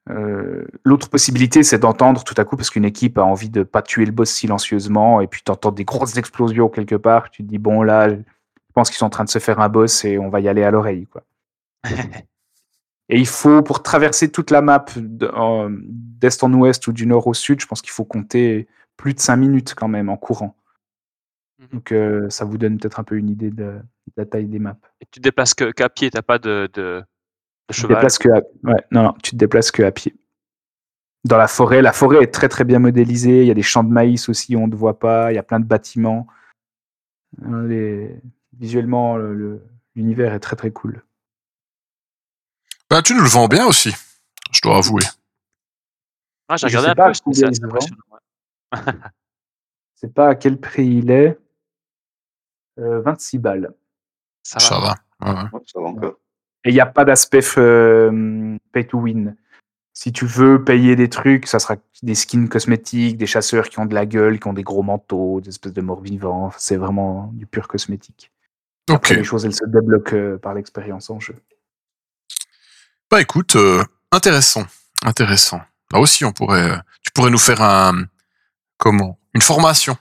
[0.10, 3.82] Euh, L'autre possibilité, c'est d'entendre tout à coup, parce qu'une équipe a envie de pas
[3.82, 7.48] tuer le boss silencieusement, et puis tu entends des grosses explosions quelque part, tu te
[7.48, 10.18] dis, bon là, je pense qu'ils sont en train de se faire un boss et
[10.18, 11.08] on va y aller à l'oreille.
[11.08, 11.24] quoi.
[13.10, 17.34] Et il faut, pour traverser toute la map d'est en ouest ou du nord au
[17.34, 20.56] sud, je pense qu'il faut compter plus de 5 minutes quand même en courant.
[21.60, 21.68] Mhm.
[21.74, 24.60] Donc euh, ça vous donne peut-être un peu une idée de, de la taille des
[24.60, 24.78] maps.
[25.02, 27.04] Et tu te déplaces qu'à pied, t'as pas de,
[27.74, 27.96] te cheval.
[27.98, 28.42] déplaces que à...
[28.64, 30.16] ouais, non, non, tu te déplaces que à pied.
[31.26, 33.42] Dans la forêt, la forêt est très très bien modélisée.
[33.42, 35.32] Il y a des champs de maïs aussi, on ne voit pas.
[35.32, 36.28] Il y a plein de bâtiments.
[37.44, 38.22] Euh, les-
[38.58, 39.64] Visuellement, le- le-
[39.96, 41.02] l'univers est très très cool.
[42.90, 43.94] Bah tu nous le vends bien aussi,
[44.52, 45.04] je dois avouer.
[46.50, 47.56] Ah, j'ai Je regardé sais un pas peu, c'est
[49.96, 51.38] sais pas à quel prix il est.
[52.80, 53.74] Euh, 26 balles.
[54.44, 54.96] Ça Ça va.
[55.20, 55.34] va.
[55.34, 55.50] Ouais, ouais.
[55.54, 56.16] Ouais, ça va encore.
[56.66, 59.36] Et il n'y a pas d'aspect euh, pay to win.
[59.94, 63.86] Si tu veux payer des trucs, ça sera des skins cosmétiques, des chasseurs qui ont
[63.86, 66.52] de la gueule, qui ont des gros manteaux, des espèces de morts vivants.
[66.58, 68.32] C'est vraiment du pur cosmétique.
[69.18, 71.36] Les choses, elles se débloquent euh, par l'expérience en jeu.
[73.12, 74.66] Bah écoute, euh, intéressant,
[75.04, 75.62] intéressant.
[75.92, 78.06] Là aussi, on pourrait, tu pourrais nous faire un,
[78.78, 79.98] comment, une formation.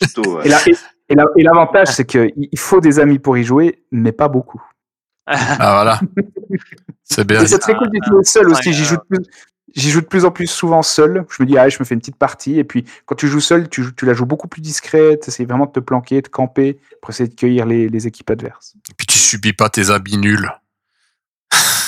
[0.00, 0.46] Plutôt, ouais.
[0.46, 0.76] Et la- et-
[1.08, 4.28] et la- et l'avantage, c'est qu'il il faut des amis pour y jouer, mais pas
[4.28, 4.62] beaucoup.
[5.26, 6.00] Ah voilà,
[7.04, 7.44] c'est bien.
[7.46, 8.72] C'est très cool d'y jouer seul aussi.
[8.72, 9.24] J'y joue, de plus,
[9.74, 11.24] j'y joue de plus en plus souvent seul.
[11.36, 12.58] Je me dis, ah, je me fais une petite partie.
[12.58, 15.22] Et puis, quand tu joues seul, tu, la joues beaucoup plus discrète.
[15.22, 18.30] Tu essaies vraiment de te planquer, de camper pour essayer de cueillir les, les équipes
[18.30, 18.74] adverses.
[18.90, 20.48] Et puis tu subis pas tes habits nuls.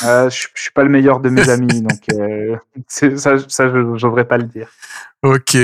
[0.04, 2.56] Euh, je, je suis pas le meilleur de mes amis, donc euh,
[2.88, 4.68] c'est- ça, ça je n'oserais pas le dire.
[5.22, 5.56] Ok.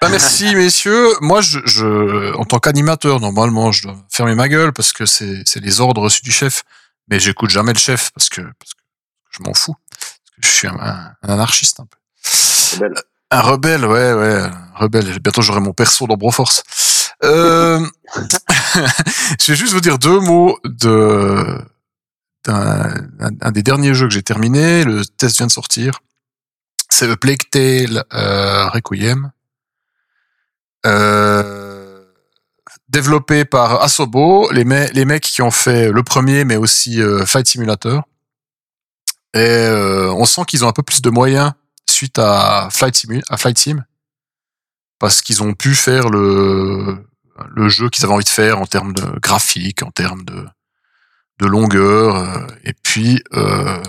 [0.00, 1.06] Bah merci messieurs.
[1.20, 5.42] Moi, je, je, en tant qu'animateur, normalement, je dois fermer ma gueule parce que c'est,
[5.44, 6.64] c'est les ordres reçus du chef.
[7.08, 8.80] Mais j'écoute jamais le chef parce que, parce que
[9.30, 9.76] je m'en fous.
[9.90, 12.78] Parce que je suis un, un anarchiste un peu.
[12.78, 12.94] belle.
[13.30, 15.18] Un rebelle, ouais, ouais, un rebelle.
[15.20, 16.62] Bientôt, j'aurai mon perso dans Broforce.
[17.24, 17.80] Euh,
[19.40, 21.58] je vais juste vous dire deux mots de
[22.44, 22.94] d'un
[23.40, 24.84] un, des derniers jeux que j'ai terminé.
[24.84, 26.00] Le test vient de sortir.
[26.90, 29.32] C'est A Plague Tale euh, Requiem.
[30.84, 31.71] Euh,
[32.92, 37.24] développé par Asobo, les, me- les mecs qui ont fait le premier, mais aussi euh,
[37.26, 38.02] Flight Simulator.
[39.34, 41.52] Et euh, on sent qu'ils ont un peu plus de moyens
[41.88, 43.84] suite à Flight, Simu- à Flight Sim,
[44.98, 47.04] parce qu'ils ont pu faire le,
[47.56, 50.46] le jeu qu'ils avaient envie de faire en termes de graphique, en termes de,
[51.40, 53.82] de longueur, euh, et puis euh,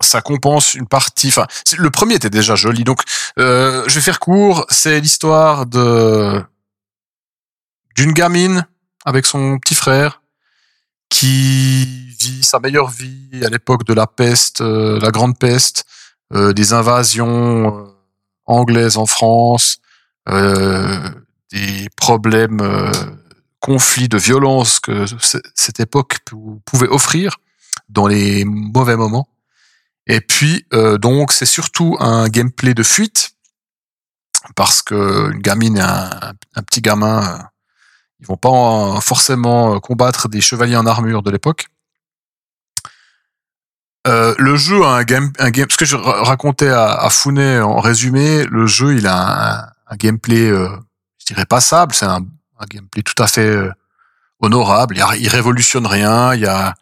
[0.00, 1.28] ça compense une partie.
[1.28, 1.46] Enfin,
[1.78, 3.00] le premier était déjà joli, donc
[3.38, 4.66] euh, je vais faire court.
[4.68, 6.44] C'est l'histoire de
[7.98, 8.64] d'une gamine
[9.04, 10.22] avec son petit frère
[11.08, 15.84] qui vit sa meilleure vie à l'époque de la peste, euh, la grande peste,
[16.32, 17.90] euh, des invasions euh,
[18.46, 19.78] anglaises en France,
[21.50, 22.92] des problèmes,
[23.60, 25.06] conflits de violence que
[25.54, 27.38] cette époque pou- pouvait offrir
[27.88, 29.28] dans les mauvais moments.
[30.06, 30.66] Et puis,
[31.00, 33.32] donc, c'est surtout un gameplay de fuite,
[34.54, 37.48] parce que une gamine et un, petit gamin,
[38.20, 41.66] ils vont pas en- forcément euh, combattre des chevaliers en armure de l'époque.
[44.06, 47.10] Euh, le jeu a un game, un game, ce que je ra- racontais à, à
[47.10, 50.68] Founet en résumé, le jeu il a un, un gameplay, euh,
[51.18, 52.24] je dirais passable, c'est un,
[52.58, 53.70] un gameplay tout à fait euh,
[54.40, 54.96] honorable.
[54.96, 56.74] Il, a- il révolutionne rien, il y a,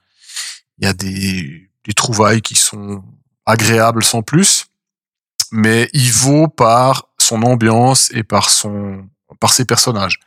[0.79, 3.03] il y a des, des trouvailles qui sont
[3.45, 4.67] agréables sans plus,
[5.51, 9.09] mais il vaut par son ambiance et par son,
[9.41, 10.21] par ses personnages.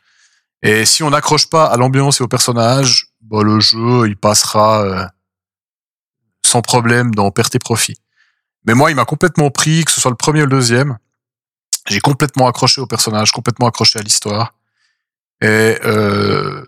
[0.62, 4.82] Et si on n'accroche pas à l'ambiance et aux personnages, bah, le jeu il passera
[4.84, 5.06] euh,
[6.46, 7.98] sans problème dans perte et profit.
[8.66, 10.98] Mais moi, il m'a complètement pris, que ce soit le premier ou le deuxième.
[11.88, 14.54] J'ai complètement accroché au personnage, complètement accroché à l'histoire,
[15.42, 16.66] et euh,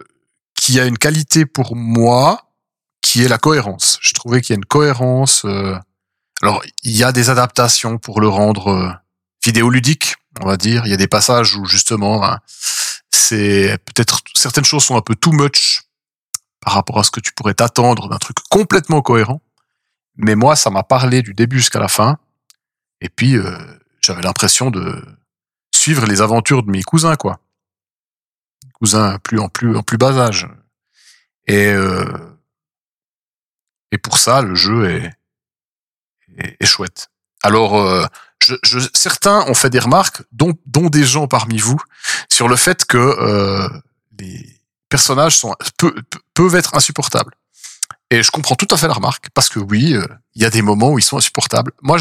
[0.56, 2.50] qui a une qualité pour moi,
[3.02, 3.98] qui est la cohérence.
[4.02, 5.44] Je trouvais qu'il y a une cohérence.
[5.46, 5.78] euh,
[6.42, 8.92] alors, il y a des adaptations pour le rendre euh,
[9.44, 10.86] vidéoludique, on va dire.
[10.86, 12.40] Il y a des passages où justement, hein,
[13.22, 15.84] c'est peut-être certaines choses sont un peu too much
[16.60, 19.42] par rapport à ce que tu pourrais t'attendre d'un truc complètement cohérent.
[20.16, 22.18] Mais moi, ça m'a parlé du début jusqu'à la fin.
[23.00, 23.58] Et puis, euh,
[24.02, 25.04] j'avais l'impression de
[25.74, 27.40] suivre les aventures de mes cousins, quoi.
[28.74, 30.48] Cousins plus en plus en plus bas âge.
[31.48, 32.06] Et euh,
[33.92, 35.12] et pour ça, le jeu est
[36.38, 37.10] est, chouette.
[37.44, 38.06] Alors, euh,
[38.44, 41.80] je, je, certains ont fait des remarques, dont, des gens parmi vous,
[42.30, 43.70] sur le fait que euh,
[44.20, 45.42] les personnages
[46.34, 47.34] peuvent être insupportables.
[48.10, 50.50] Et je comprends tout à fait la remarque, parce que oui, euh, il y a
[50.50, 51.72] des moments où ils sont insupportables.
[51.82, 51.98] Moi,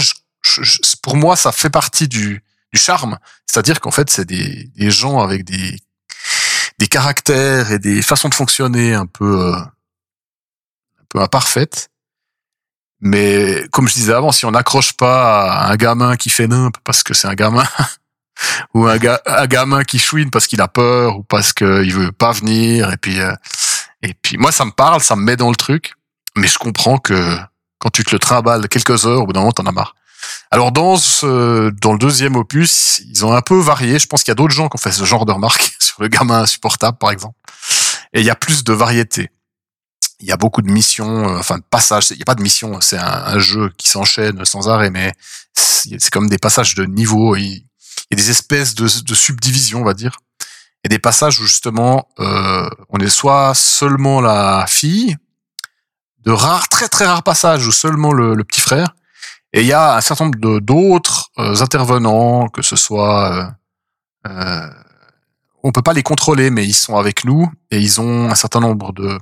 [1.03, 3.19] pour moi, ça fait partie du, charme.
[3.47, 5.77] C'est-à-dire qu'en fait, c'est des, des gens avec des,
[6.79, 11.90] des caractères et des façons de fonctionner un peu, euh, un peu imparfaites.
[13.01, 16.77] Mais comme je disais avant, si on n'accroche pas à un gamin qui fait nimp
[16.85, 17.65] parce que c'est un gamin,
[18.75, 22.33] ou un, un gamin qui chouine parce qu'il a peur ou parce qu'il veut pas
[22.33, 23.33] venir, et puis euh,
[24.03, 25.95] et puis moi ça me parle, ça me met dans le truc,
[26.37, 27.39] mais je comprends que
[27.79, 29.95] quand tu te le trimbales quelques heures, au bout d'un moment t'en as marre.
[30.51, 33.99] Alors dans ce, dans le deuxième opus, ils ont un peu varié.
[33.99, 36.03] Je pense qu'il y a d'autres gens qui ont fait ce genre de remarques sur
[36.03, 37.37] le gamin insupportable, par exemple.
[38.13, 39.31] Et il y a plus de variété.
[40.21, 42.11] Il y a beaucoup de missions, euh, enfin de passages.
[42.11, 45.13] Il n'y a pas de missions, c'est un, jeu qui s'enchaîne sans arrêt, mais
[45.55, 47.37] c'est comme des passages de niveau.
[47.37, 47.65] Il,
[48.11, 50.19] y a des espèces de, de subdivisions, on va dire.
[50.85, 55.17] Et des passages où justement euh, on est soit seulement la fille,
[56.21, 58.95] de rares, très très rares passages où seulement le, petit frère,
[59.53, 63.55] et il y a un certain nombre d'autres euh, intervenants, que ce soit,
[64.27, 64.71] euh,
[65.63, 68.61] on peut pas les contrôler, mais ils sont avec nous et ils ont un certain
[68.61, 69.19] nombre de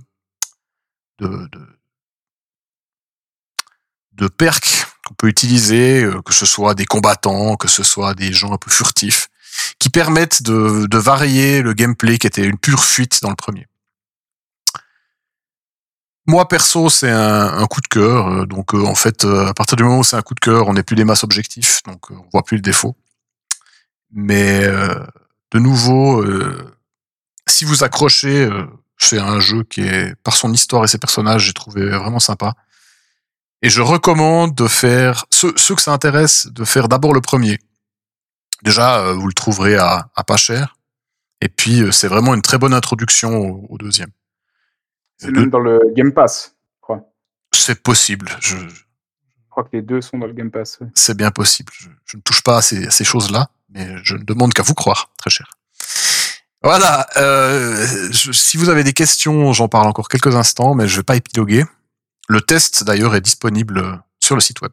[1.18, 1.78] de, de,
[4.18, 8.32] de perks qu'on peut utiliser, euh, que ce soit des combattants, que ce soit des
[8.32, 9.28] gens un peu furtifs,
[9.78, 13.66] qui permettent de, varier le gameplay qui était une pure fuite dans le premier.
[16.26, 18.28] Moi perso, c'est un, coup de cœur.
[18.28, 20.68] euh, Donc euh, en fait, à partir du moment où c'est un coup de cœur,
[20.68, 22.96] on n'est plus des masses objectifs, donc on voit plus le défaut.
[24.10, 24.66] Mais
[25.50, 26.24] de nouveau,
[27.46, 28.48] si vous accrochez,
[28.98, 32.54] c'est un jeu qui est par son histoire et ses personnages, j'ai trouvé vraiment sympa.
[33.62, 37.58] Et je recommande de faire ceux, ceux que ça intéresse, de faire d'abord le premier.
[38.62, 40.76] Déjà, euh, vous le trouverez à, à pas cher.
[41.40, 44.10] Et puis, euh, c'est vraiment une très bonne introduction au, au deuxième.
[45.16, 47.00] C'est même dans le Game Pass, je crois.
[47.52, 48.30] C'est possible.
[48.40, 50.78] Je, Je crois que les deux sont dans le Game Pass.
[50.80, 50.86] ouais.
[50.94, 51.72] c'est bien possible.
[51.76, 54.62] Je, je ne touche pas à ces, à ces choses-là, mais je ne demande qu'à
[54.62, 55.50] vous croire, très cher.
[56.62, 57.06] Voilà.
[57.16, 61.02] Euh, je- si vous avez des questions, j'en parle encore quelques instants, mais je vais
[61.04, 61.64] pas épiloguer.
[62.28, 64.72] Le test, d'ailleurs, est disponible sur le site web.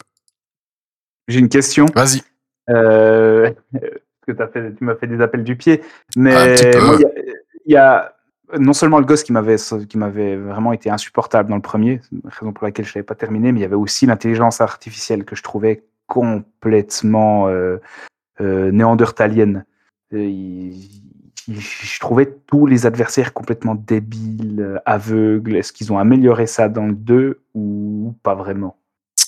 [1.27, 1.85] J'ai une question.
[1.95, 2.21] Vas-y.
[2.69, 3.51] Euh,
[4.27, 5.81] que fait, tu m'as fait des appels du pied.
[6.17, 6.97] Mais il y a-
[7.67, 8.15] il y a
[8.59, 9.55] non seulement le gosse qui m'avait
[9.87, 13.51] qui m'avait vraiment été insupportable dans le premier, raison pour laquelle je n'avais pas terminé,
[13.51, 17.77] mais il y avait aussi l'intelligence artificielle que je trouvais complètement euh,
[18.41, 19.65] euh, néandertalienne.
[20.11, 21.01] Il-
[21.47, 25.55] je trouvais tous les adversaires complètement débiles, euh, aveugles.
[25.55, 28.77] Est-ce qu'ils ont amélioré ça dans le 2 ou pas vraiment?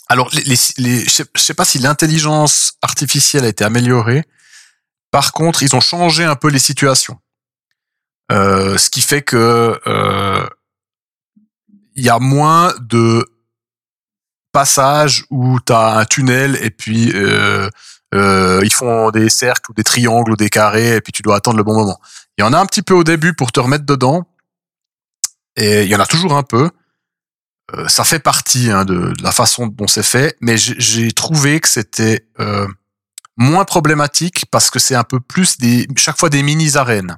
[0.09, 4.23] Alors, je je sais pas si l'intelligence artificielle a été améliorée.
[5.11, 7.19] Par contre, ils ont changé un peu les situations.
[8.31, 10.47] Euh, ce qui fait que euh,
[11.95, 13.25] il y a moins de
[14.51, 17.13] passages où tu as un tunnel et puis
[18.17, 21.35] euh, ils font des cercles ou des triangles ou des carrés et puis tu dois
[21.37, 21.99] attendre le bon moment.
[22.37, 24.27] Il y en a un petit peu au début pour te remettre dedans
[25.55, 26.69] et il y en a toujours un peu.
[27.75, 31.59] Euh, ça fait partie hein, de, de la façon dont c'est fait, mais j'ai- trouvé
[31.59, 32.67] que c'était euh,
[33.35, 37.17] moins problématique parce que c'est un peu plus des chaque fois des mini arènes.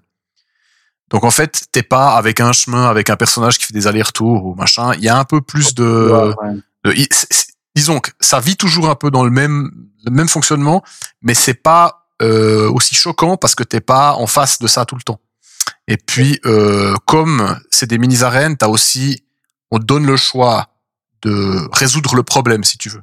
[1.11, 4.45] Donc en fait, t'es pas avec un chemin avec un personnage qui fait des allers-retours
[4.45, 4.93] ou machin.
[4.95, 6.55] Il y a un peu plus de, Ouais.
[6.85, 9.71] de- c'est- c'est- disons que ça vit toujours un peu dans le même
[10.05, 10.83] le même fonctionnement,
[11.21, 14.95] mais c'est pas euh, aussi choquant parce que t'es pas en face de ça tout
[14.95, 15.19] le temps.
[15.87, 19.23] Et puis euh, comme c'est des mini arènes, t'as aussi
[19.71, 20.69] on donne le choix
[21.21, 23.01] de résoudre le problème si tu veux,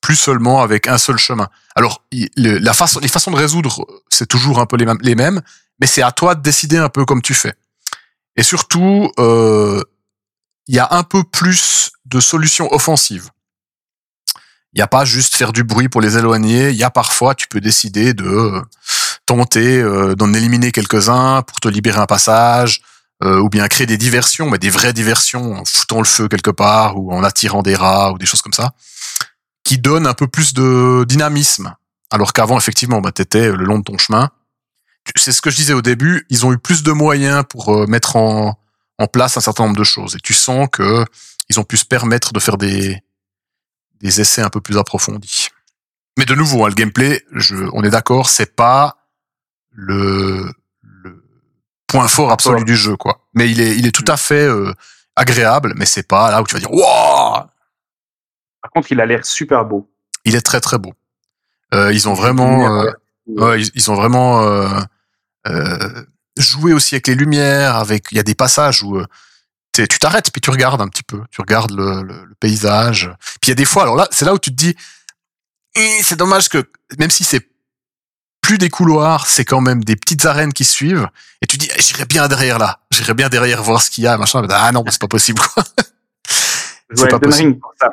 [0.00, 1.48] plus seulement avec un seul chemin.
[1.74, 5.42] Alors les façons de résoudre, c'est toujours un peu les mêmes, les mêmes,
[5.80, 7.54] mais c'est à toi de décider un peu comme tu fais.
[8.36, 9.82] Et surtout, euh,
[10.66, 13.30] il y a un peu plus de solutions offensives.
[14.74, 16.70] Il n'y a pas juste faire du bruit pour les éloigner.
[16.70, 18.60] Il y a parfois, tu peux décider de euh,
[19.24, 22.82] tenter euh, d'en éliminer quelques-uns pour te libérer un passage,
[23.22, 26.50] euh, ou bien créer des diversions, mais des vraies diversions en foutant le feu quelque
[26.50, 28.72] part ou en attirant des rats ou des choses comme ça,
[29.62, 31.76] qui donnent un peu plus de dynamisme.
[32.10, 34.30] Alors qu'avant, effectivement, bah, t'étais le long de ton chemin.
[35.16, 36.26] C'est ce que je disais au début.
[36.30, 38.58] Ils ont eu plus de moyens pour mettre en,
[38.98, 40.16] en place un certain nombre de choses.
[40.16, 41.04] Et tu sens que
[41.48, 43.03] ils ont pu se permettre de faire des,
[44.00, 45.48] des essais un peu plus approfondis.
[46.18, 48.96] Mais de nouveau, hein, le gameplay, je, on est d'accord, c'est pas
[49.72, 50.48] le,
[50.82, 51.24] le
[51.86, 53.20] point fort absolu du jeu, quoi.
[53.34, 54.72] Mais il est, il est tout à fait euh,
[55.16, 57.42] agréable, mais c'est pas là où tu vas dire, waouh,
[58.62, 59.90] Par contre, il a l'air super beau.
[60.24, 60.92] il est très très beau.
[61.72, 62.90] Euh, ils ont vraiment, euh,
[63.26, 64.42] Ouais, ils, ils ont vraiment
[66.36, 69.00] joué aussi avec les lumières, avec il y a des passages où
[69.82, 73.10] tu t'arrêtes puis tu regardes un petit peu, tu regardes le, le- le paysage.
[73.40, 74.74] Puis il y a des fois, alors là, c'est là où tu te dis,
[75.76, 77.48] Eh, c'est dommage que même si c'est
[78.40, 81.08] plus des couloirs, c'est quand même des petites arènes qui suivent,
[81.42, 84.06] et tu dis, Eh, j'irai bien derrière là, j'irai bien derrière voir ce qu'il y
[84.06, 84.42] a, machin.
[84.42, 85.40] Mais, ah non, c'est pas possible.
[86.94, 87.48] C'est pas possible.
[87.48, 87.90] Ring pour ça.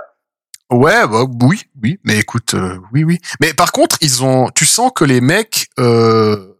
[0.69, 3.19] Ouais, bah, oui, oui, mais écoute, euh, oui, oui.
[3.39, 6.53] Mais par contre, ils ont, tu sens que les mecs, euh,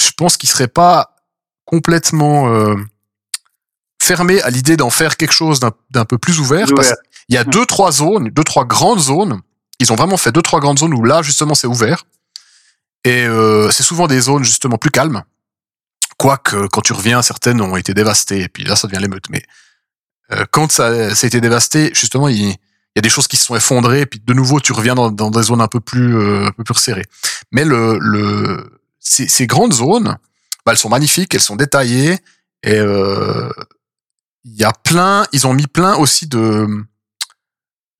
[0.00, 1.16] je pense qu'ils seraient pas
[1.64, 2.76] complètement euh,
[4.10, 6.66] fermés à l'idée d'en faire quelque chose d'un peu plus ouvert.
[6.74, 9.40] Parce qu'il y a deux, trois zones, deux, trois grandes zones.
[9.78, 12.04] Ils ont vraiment fait deux, trois grandes zones où là, justement, c'est ouvert.
[13.04, 15.22] Et euh, c'est souvent des zones justement plus calmes.
[16.18, 18.40] Quoique, quand tu reviens, certaines ont été dévastées.
[18.40, 19.30] Et puis là, ça devient l'émeute.
[19.30, 19.42] Mais
[20.32, 23.36] euh, quand ça, ça a été dévasté, justement, il, il y a des choses qui
[23.36, 24.00] se sont effondrées.
[24.00, 26.50] Et puis de nouveau, tu reviens dans, dans des zones un peu plus, euh, un
[26.50, 27.06] peu plus resserrées.
[27.52, 30.18] Mais le, le, ces, ces grandes zones,
[30.66, 32.18] bah, elles sont magnifiques, elles sont détaillées.
[32.64, 33.48] Et euh,
[34.44, 36.66] il y a plein, ils ont mis plein aussi de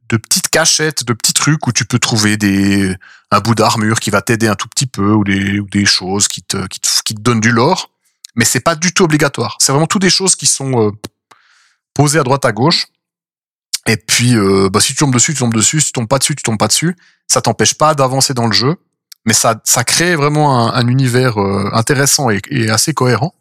[0.09, 2.97] de petites cachettes, de petits trucs où tu peux trouver des
[3.31, 6.27] un bout d'armure qui va t'aider un tout petit peu ou des ou des choses
[6.29, 7.91] qui te qui te, qui te donnent du lore,
[8.35, 9.57] mais c'est pas du tout obligatoire.
[9.61, 10.91] C'est vraiment toutes des choses qui sont euh,
[11.95, 12.89] posées à droite à gauche.
[13.87, 16.19] Et puis euh, bah, si tu tombes dessus, tu tombes dessus, si tu tombes pas
[16.19, 16.97] dessus, tu tombes pas dessus.
[17.29, 18.77] Ça t'empêche pas d'avancer dans le jeu,
[19.27, 23.35] mais ça ça crée vraiment un, un univers euh, intéressant et, et assez cohérent.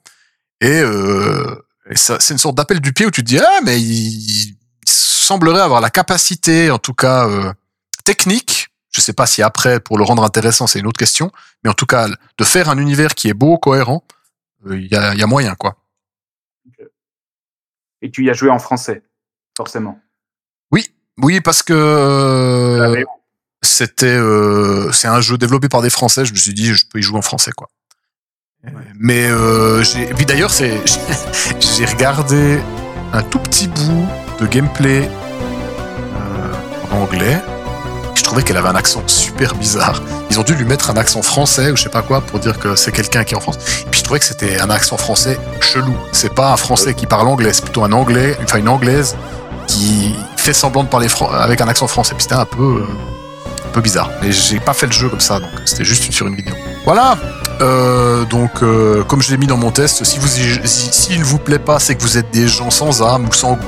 [0.61, 1.55] Et, euh,
[1.95, 5.61] c'est une sorte d'appel du pied où tu te dis ah mais il, il semblerait
[5.61, 7.51] avoir la capacité, en tout cas euh,
[8.03, 11.31] technique, je sais pas si après, pour le rendre intéressant, c'est une autre question,
[11.63, 14.03] mais en tout cas, de faire un univers qui est beau, cohérent,
[14.65, 15.77] euh, il y, a, y a moyen, quoi.
[18.01, 19.03] Et tu y as joué en français,
[19.55, 19.99] forcément.
[20.71, 20.87] Oui,
[21.17, 23.05] oui, parce que euh, Ah, mais
[23.61, 26.99] c'était, euh, c'est un jeu développé par des Français, je me suis dit, je peux
[26.99, 27.69] y jouer en français, quoi.
[28.99, 30.73] Mais euh, j'ai, puis d'ailleurs, c'est,
[31.77, 32.59] j'ai regardé
[33.13, 34.07] un tout petit bout
[34.39, 37.41] de gameplay euh, en anglais.
[38.15, 40.01] Je trouvais qu'elle avait un accent super bizarre.
[40.29, 42.59] Ils ont dû lui mettre un accent français ou je sais pas quoi pour dire
[42.59, 43.57] que c'est quelqu'un qui est en France.
[43.85, 45.95] Et puis je trouvais que c'était un accent français chelou.
[46.11, 49.15] C'est pas un français qui parle anglais, c'est plutôt un anglais, enfin une anglaise
[49.67, 52.13] qui fait semblant de parler avec un accent français.
[52.13, 52.85] Puis c'était un peu, euh,
[53.69, 54.09] un peu bizarre.
[54.21, 56.53] Mais j'ai pas fait le jeu comme ça, donc c'était juste sur une vidéo.
[56.85, 57.17] Voilà.
[57.61, 61.19] Euh, donc, euh, comme je l'ai mis dans mon test, si vous y- si- s'il
[61.19, 63.65] ne vous plaît pas, c'est que vous êtes des gens sans âme ou sans goût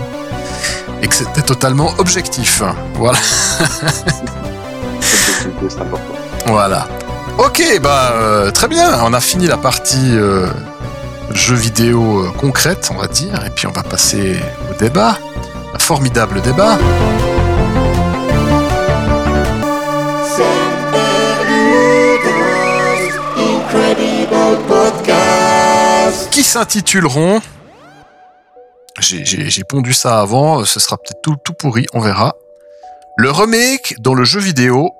[1.03, 2.61] et que c'était totalement objectif.
[2.95, 3.19] Voilà.
[6.47, 6.87] Voilà.
[7.37, 8.99] Ok, bah euh, très bien.
[9.03, 10.11] On a fini la partie
[11.31, 14.37] jeu vidéo concrète, on va dire, et puis on va passer
[14.69, 15.17] au débat,
[15.73, 16.77] un formidable débat.
[26.31, 27.39] Qui s'intituleront.
[28.99, 32.35] J'ai- pondu ça avant, ce sera peut-être tout, tout pourri, on verra.
[33.17, 34.91] Le remake dans le jeu vidéo,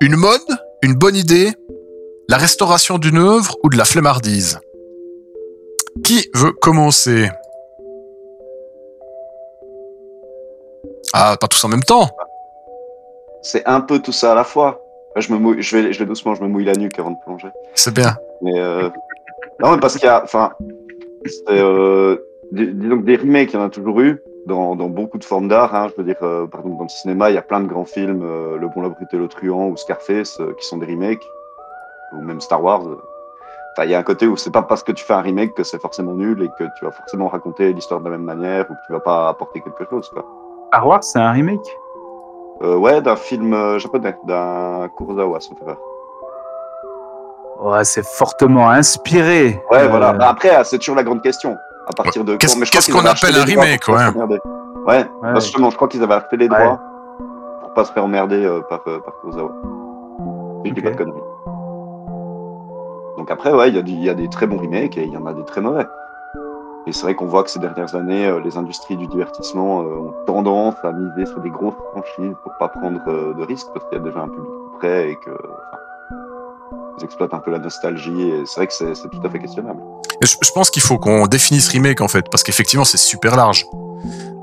[0.00, 0.40] une mode,
[0.82, 1.52] une bonne idée,
[2.28, 4.60] la restauration d'une œuvre ou de la flemmardise?
[6.04, 7.30] Qui veut commencer?
[11.12, 12.08] Ah, pas tous en même temps.
[13.42, 14.80] C'est un peu tout ça à la fois.
[15.16, 17.16] Je me mouille, je vais, je vais doucement, je me mouille la nuque avant de
[17.24, 17.48] plonger.
[17.74, 18.16] C'est bien.
[18.42, 18.88] Mais euh...
[19.58, 20.52] non, mais parce qu'il y a, enfin,
[21.48, 22.16] euh,
[22.52, 25.24] dis- disons que des remakes, il y en a toujours eu dans, dans beaucoup de
[25.24, 25.74] formes d'art.
[25.74, 25.88] Hein.
[25.90, 27.84] Je veux dire, euh, par exemple, dans le cinéma, il y a plein de grands
[27.84, 30.86] films, euh, Le Bon, la Brute et le Truand ou Scarface, euh, qui sont des
[30.86, 31.26] remakes,
[32.12, 32.82] ou même Star Wars.
[33.72, 35.54] Enfin, il y a un côté où c'est pas parce que tu fais un remake
[35.54, 38.64] que c'est forcément nul et que tu vas forcément raconter l'histoire de la même manière
[38.70, 40.24] ou que tu vas pas apporter quelque chose, quoi.
[40.68, 41.66] Star Wars, c'est un remake?
[42.62, 45.78] Euh, ouais, d'un film euh, japonais, d'un Kurosawa, sauf erreur.
[47.62, 49.62] Ouais, c'est fortement inspiré.
[49.70, 50.12] Ouais, Euh, voilà.
[50.12, 51.56] Bah, après, c'est toujours la grande question.
[51.88, 54.38] À partir de Qu'est-ce- quand- mais je crois qu'est-ce qu'ils qu'on appelle un remake, ouais.
[54.86, 55.06] Ouais, Ouais.
[55.22, 56.58] bah, justement, je crois qu'ils avaient acheté les Ouais.
[56.58, 56.78] droits
[57.62, 59.50] pour pas se faire emmerder euh, par, euh, par Kurosawa.
[60.64, 60.84] Je dis Ok.
[60.84, 61.20] pas de conneries.
[63.16, 65.26] Donc après, ouais, il y, y a des très bons remakes et il y en
[65.26, 65.86] a des très mauvais.
[66.90, 69.84] Et c'est vrai qu'on voit que ces dernières années, euh, les industries du divertissement euh,
[70.08, 73.86] ont tendance à miser sur des grosses franchises pour pas prendre euh, de risques parce
[73.88, 77.60] qu'il y a déjà un public prêt et que enfin, ils exploitent un peu la
[77.60, 79.78] nostalgie et c'est vrai que c'est c'est tout à fait questionnable.
[80.20, 83.36] Et Je, je pense qu'il faut qu'on définisse remake en fait, parce qu'effectivement c'est super
[83.36, 83.64] large.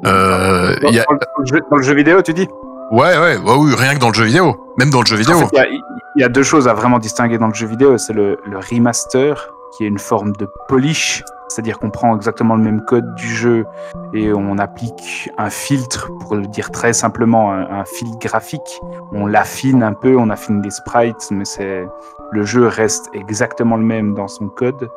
[0.05, 1.03] Euh, Dans, il y a...
[1.03, 2.47] dans le- jeu, dans le jeu vidéo, tu dis?
[2.91, 4.55] Ouais, ouais, ouais, oui, rien que dans le jeu vidéo.
[4.77, 5.35] Même dans le jeu vidéo.
[5.35, 5.67] En fait, il y a-
[6.15, 7.97] il y, a deux choses à vraiment distinguer dans le jeu vidéo.
[7.97, 12.63] C'est le, le remaster, qui est une forme de polish, c'est-à-dire qu'on prend exactement le
[12.63, 13.65] même code du jeu
[14.13, 18.81] et on applique un filtre, pour le dire très simplement, un, un filtre graphique.
[19.11, 21.87] On l'affine un peu, on affine les sprites, mais c'est
[22.31, 24.89] le jeu reste exactement le même dans son code.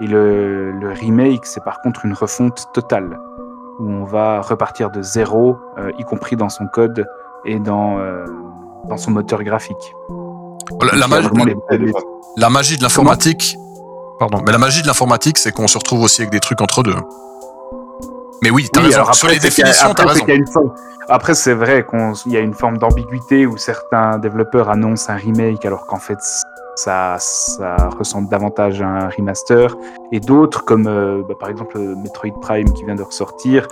[0.00, 3.18] Et le, le remake, c'est par contre une refonte totale,
[3.78, 7.06] où on va repartir de zéro, euh, y compris dans son code
[7.46, 8.26] et dans, euh,
[8.88, 9.94] dans son moteur graphique.
[11.08, 11.28] Magie,
[11.86, 11.92] les-
[12.36, 13.56] la magie de l'informatique.
[14.18, 16.82] Pardon, mais la magie de l'informatique, c'est qu'on se retrouve aussi avec des trucs entre
[16.82, 16.94] deux.
[18.42, 18.98] Mais oui, t'as Oui, raison.
[19.02, 20.52] alors Sur après, les définitions, t'as après, c'est raison.
[20.52, 20.74] forme-
[21.08, 25.64] Après, c'est vrai qu'il y a une forme d'ambiguïté où certains développeurs annoncent un remake
[25.64, 26.18] alors qu'en fait,
[26.74, 29.76] ça, ça ressemble davantage à un remaster.
[30.12, 33.68] Et d'autres, comme euh, bah, par exemple euh, Metroid Prime qui vient de ressortir,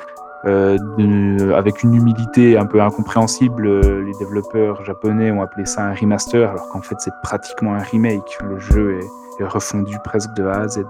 [0.47, 5.83] euh, de- avec une humilité un peu incompréhensible, euh, les développeurs japonais ont appelé ça
[5.83, 8.39] un remaster alors qu'en fait, c'est pratiquement un remake.
[8.49, 9.09] Le jeu est
[9.41, 10.85] refondu presque de A à Z.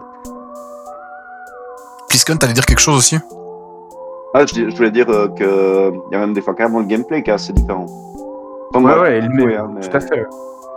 [2.08, 3.18] Pliscon, t'allais dire quelque chose aussi?
[4.34, 7.22] Ah, je, voulais dire euh, que il y a même des fois carrément le gameplay
[7.22, 7.86] qui est assez différent.
[8.74, 10.26] Ouais, le- ouais, il met- oui, hein, mais tout à fait.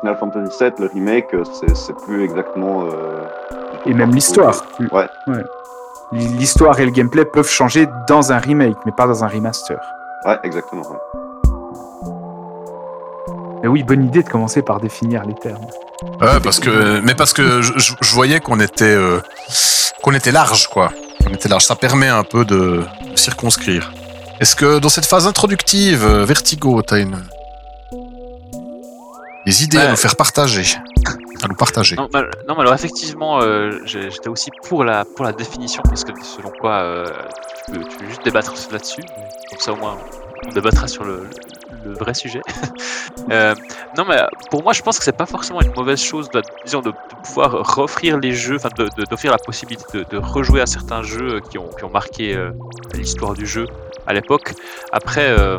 [0.01, 1.43] Final Fantasy VII, le remake, euh,
[1.73, 2.83] c'est plus exactement.
[2.85, 3.25] euh,
[3.85, 4.63] Et même l'histoire.
[4.91, 5.07] Ouais.
[6.11, 9.79] L'histoire et le gameplay peuvent changer dans un remake, mais pas dans un remaster.
[10.25, 10.83] Ouais, exactement.
[10.83, 11.19] ouais.
[13.67, 15.65] Mais oui, bonne idée de commencer par définir les termes.
[16.21, 19.19] Ouais, parce que, mais parce que je, voyais qu'on était, euh,
[20.01, 20.93] qu'on était large, quoi.
[21.29, 21.65] On était large.
[21.65, 23.91] Ça permet un peu de, circonscrire.
[24.39, 27.21] Est-ce que dans cette phase introductive, euh, Vertigo, t'as une
[29.45, 29.89] des idées à Ouais.
[29.89, 30.77] nous faire partager,
[31.43, 31.97] à nous partager?
[31.97, 36.05] Non, mais, non, mais alors effectivement, euh, j'étais aussi pour la, pour la définition, parce
[36.05, 37.05] que selon quoi euh,
[37.65, 39.01] tu, peux, tu peux juste débattre là-dessus,
[39.49, 39.97] comme ça au moins
[40.45, 41.27] on débattra sur le,
[41.85, 42.41] le- vrai sujet.
[43.31, 43.53] Euh,
[43.97, 44.21] non, mais
[44.51, 46.95] pour moi, je pense que c'est pas forcément une mauvaise chose, de, disons, de, de
[47.23, 51.57] pouvoir reoffrir les jeux, enfin, de- d'offrir la possibilité de, rejouer à certains jeux qui
[51.57, 52.51] ont, qui ont marqué euh,
[52.93, 53.65] l'histoire du jeu
[54.05, 54.53] à l'époque.
[54.93, 55.57] Après, euh,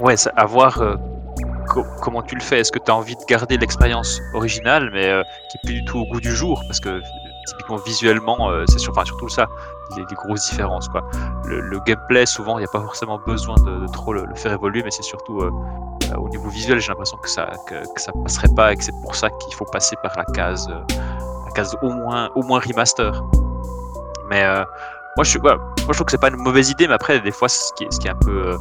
[0.00, 0.96] ouais, c'est à voir euh,
[1.68, 2.60] co- comment tu le fais.
[2.60, 5.84] Est-ce que tu as envie de garder l'expérience originale, mais euh, qui est plus du
[5.84, 6.62] tout au goût du jour?
[6.66, 7.00] Parce que euh,
[7.46, 9.46] typiquement visuellement, euh, c'est enfin, surtout ça,
[9.96, 10.88] les, grosses différences.
[10.88, 11.02] Quoi.
[11.44, 14.90] Le, gameplay, souvent, il n'y a pas forcément besoin de, trop le, faire évoluer, mais
[14.90, 15.50] c'est surtout euh,
[16.10, 18.98] euh, au niveau visuel, j'ai l'impression que ça, que, ça passerait pas et que c'est
[19.02, 20.80] pour ça qu'il faut passer par la case, euh,
[21.46, 23.22] la case au moins, au moins remaster.
[24.28, 24.44] Mais
[25.16, 27.48] moi, je, moi, je trouve que c'est pas une mauvaise idée, mais après, des fois,
[27.48, 28.56] ce qui ce qui est un peu.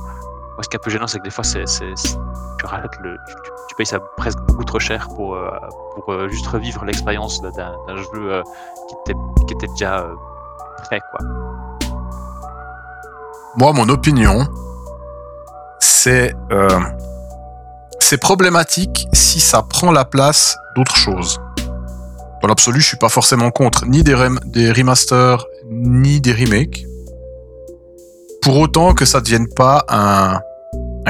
[0.62, 2.66] ce qui est un peu gênant, c'est que des fois, c'est, tu
[3.70, 5.38] tu, payes ça presque beaucoup trop cher pour,
[5.96, 8.44] pour juste revivre l'expérience d'un, jeu
[8.90, 10.10] qui, était, qui était déjà
[13.58, 14.48] Moi, mon opinion,
[15.80, 16.80] c'est euh,
[18.00, 21.40] c'est problématique si ça prend la place d'autre chose.
[22.42, 24.16] Dans l'absolu, je suis pas forcément contre ni des,
[24.46, 26.86] des remasters ni des remakes.
[28.42, 30.40] Pour autant que ça devienne pas un,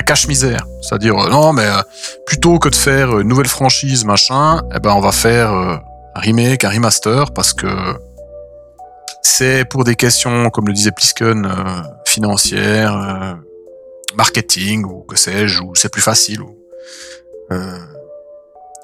[0.05, 0.65] cache-misère.
[0.82, 1.82] C'est-à-dire, euh, non, mais euh,
[2.26, 5.80] plutôt que de faire une nouvelle franchise, machin, eh ben, on va faire un
[6.15, 7.67] remake, un remaster, parce que
[9.22, 13.34] c'est pour des questions, comme le disait Plisken, euh, financières, euh,
[14.16, 16.41] marketing, ou que sais-je, ou c'est plus facile.
[17.51, 17.78] Euh,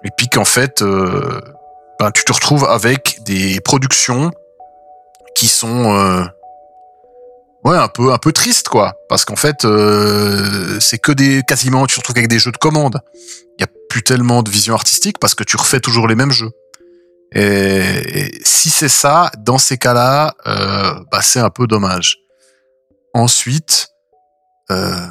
[0.04, 4.32] et puis qu'en fait, ben, tu te retrouves avec des productions
[5.36, 6.28] qui sont
[7.66, 8.18] un peu un
[8.70, 9.68] quoi, parce qu'en fait
[10.80, 13.02] c'est que des quasiment tu te retrouves avec des jeux de commande.
[13.58, 16.32] Il y a plus tellement de vision artistique parce que tu refais toujours les mêmes
[16.32, 16.52] jeux.
[17.34, 22.18] Et, si c'est ça, dans ces cas-là, euh, bah, c'est un peu dommage.
[23.14, 23.90] Ensuite,
[24.72, 25.08] euh,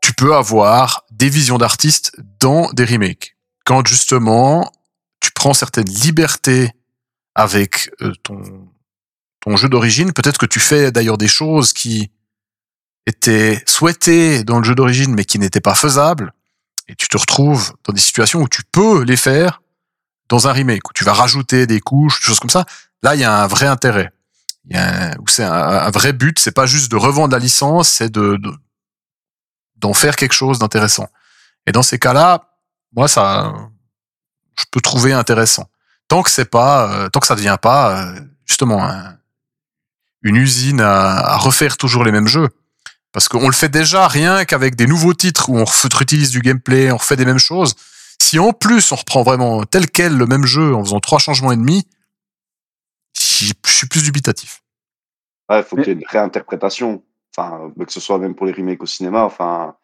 [0.00, 3.36] tu peux avoir des visions d'artistes dans des remakes.
[3.64, 4.70] Quand justement,
[5.20, 6.72] tu prends certaines libertés
[7.34, 8.42] avec euh, ton,
[9.40, 12.10] ton jeu d'origine, peut-être que tu fais d'ailleurs des choses qui
[13.06, 16.32] étaient souhaitées dans le jeu d'origine mais qui n'étaient pas faisables,
[16.88, 19.60] et tu te retrouves dans des situations où tu peux les faire
[20.28, 22.64] dans un remake, où tu vas rajouter des couches, des choses comme ça.
[23.02, 24.12] Là, il y a un vrai intérêt.
[24.68, 27.88] Il y a un- c'est un, vrai but, c'est pas juste de revendre la licence,
[27.88, 28.54] c'est de, de-
[29.76, 31.08] d'en faire quelque chose d'intéressant.
[31.66, 32.48] Et dans ces cas-là,
[32.94, 33.52] moi, ça,
[34.58, 35.68] je peux trouver intéressant.
[36.08, 39.16] Tant que c'est pas, euh, tant que ça devient pas euh, justement un-
[40.22, 42.48] une usine à, à refaire toujours les mêmes jeux,
[43.12, 45.64] parce qu'on le fait déjà rien qu'avec des nouveaux titres où on
[46.00, 47.74] utilise du gameplay, on refait des mêmes choses.
[48.20, 51.52] Si en plus on reprend vraiment tel quel le même jeu en faisant trois changements
[51.52, 51.86] et demi,
[53.18, 54.62] je suis plus dubitatif.
[55.48, 57.02] Ouais, faut Mais- qu'il y ait une réinterprétation.
[57.36, 59.22] Enfin, que ce soit même pour les remakes au cinéma.
[59.24, 59.76] Enfin,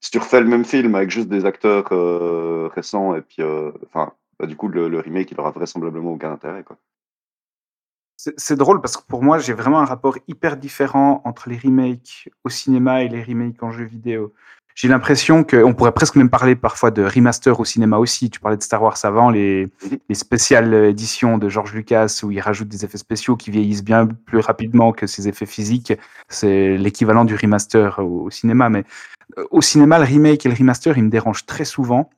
[0.00, 3.70] si tu refais le même film avec juste des acteurs euh, récents et puis, euh,
[3.86, 6.78] enfin, bah, du coup, le, le remake, il aura vraisemblablement aucun intérêt, quoi.
[8.16, 12.30] C'est drôle parce que pour moi, j'ai vraiment un rapport hyper différent entre les remakes
[12.44, 14.32] au cinéma et les remakes en jeu vidéo.
[14.74, 18.28] J'ai l'impression qu'on pourrait presque même parler parfois de remaster au cinéma aussi.
[18.28, 19.98] Tu parlais de Star Wars avant, les, Mhm.
[20.08, 24.06] les spéciales éditions de George Lucas où il rajoute des effets spéciaux qui vieillissent bien
[24.06, 25.92] plus rapidement que ses effets physiques.
[26.28, 28.68] C'est l'équivalent du remaster au, au cinéma.
[28.68, 28.84] Mais
[29.38, 32.10] euh, au cinéma, le remake et le remaster, ils me dérangent très souvent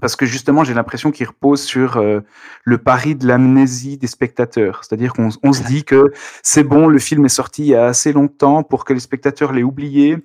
[0.00, 2.20] parce que justement, j'ai l'impression qu'il repose sur euh,
[2.64, 4.84] le pari de l'amnésie des spectateurs.
[4.84, 7.86] C'est-à-dire qu'on on se dit que c'est bon, le film est sorti il y a
[7.86, 10.16] assez longtemps pour que les spectateurs l'aient oublié.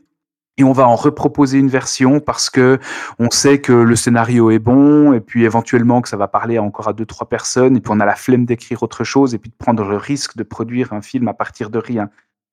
[0.58, 2.80] Et on va en reproposer une version parce que
[3.20, 6.88] on sait que le scénario est bon et puis éventuellement que ça va parler encore
[6.88, 9.50] à deux trois personnes et puis on a la flemme d'écrire autre chose et puis
[9.50, 12.10] de prendre le risque de produire un film à partir de rien.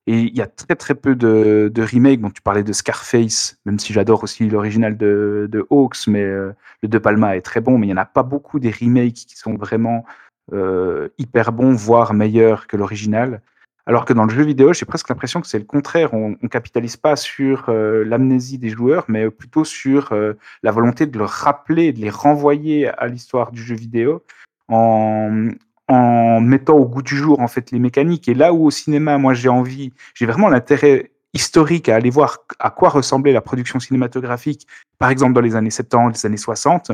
[0.09, 2.21] Et il y a très très peu de, de remakes.
[2.21, 6.53] Donc tu parlais de Scarface, même si j'adore aussi l'original de, de Hawks, mais euh,
[6.83, 9.15] le De Palma est très bon, mais il n'y en a pas beaucoup des remakes
[9.15, 10.05] qui sont vraiment
[10.53, 13.43] euh, hyper bons, voire meilleurs que l'original.
[13.87, 16.15] Alors que dans le jeu vidéo, j'ai presque l'impression que c'est le contraire.
[16.15, 21.07] On ne capitalise pas sur euh, l'amnésie des joueurs, mais plutôt sur euh, la volonté
[21.07, 24.23] de leur rappeler, de les renvoyer à l'histoire du jeu vidéo
[24.69, 25.49] en,
[25.89, 28.29] en mettant au goût du jour en fait les mécaniques.
[28.29, 32.39] Et là où au cinéma, moi j'ai envie, j'ai vraiment l'intérêt historique à aller voir
[32.59, 34.67] à quoi ressemblait la production cinématographique,
[34.99, 36.93] par exemple dans les années 70, les années 60.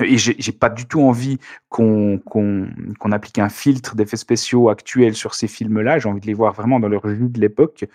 [0.00, 1.38] Et j'ai pas du tout envie
[1.68, 5.98] qu'on qu'on applique un filtre d'effets spéciaux actuels sur ces films-là.
[5.98, 7.86] J'ai envie de les voir vraiment dans leur vue de l'époque.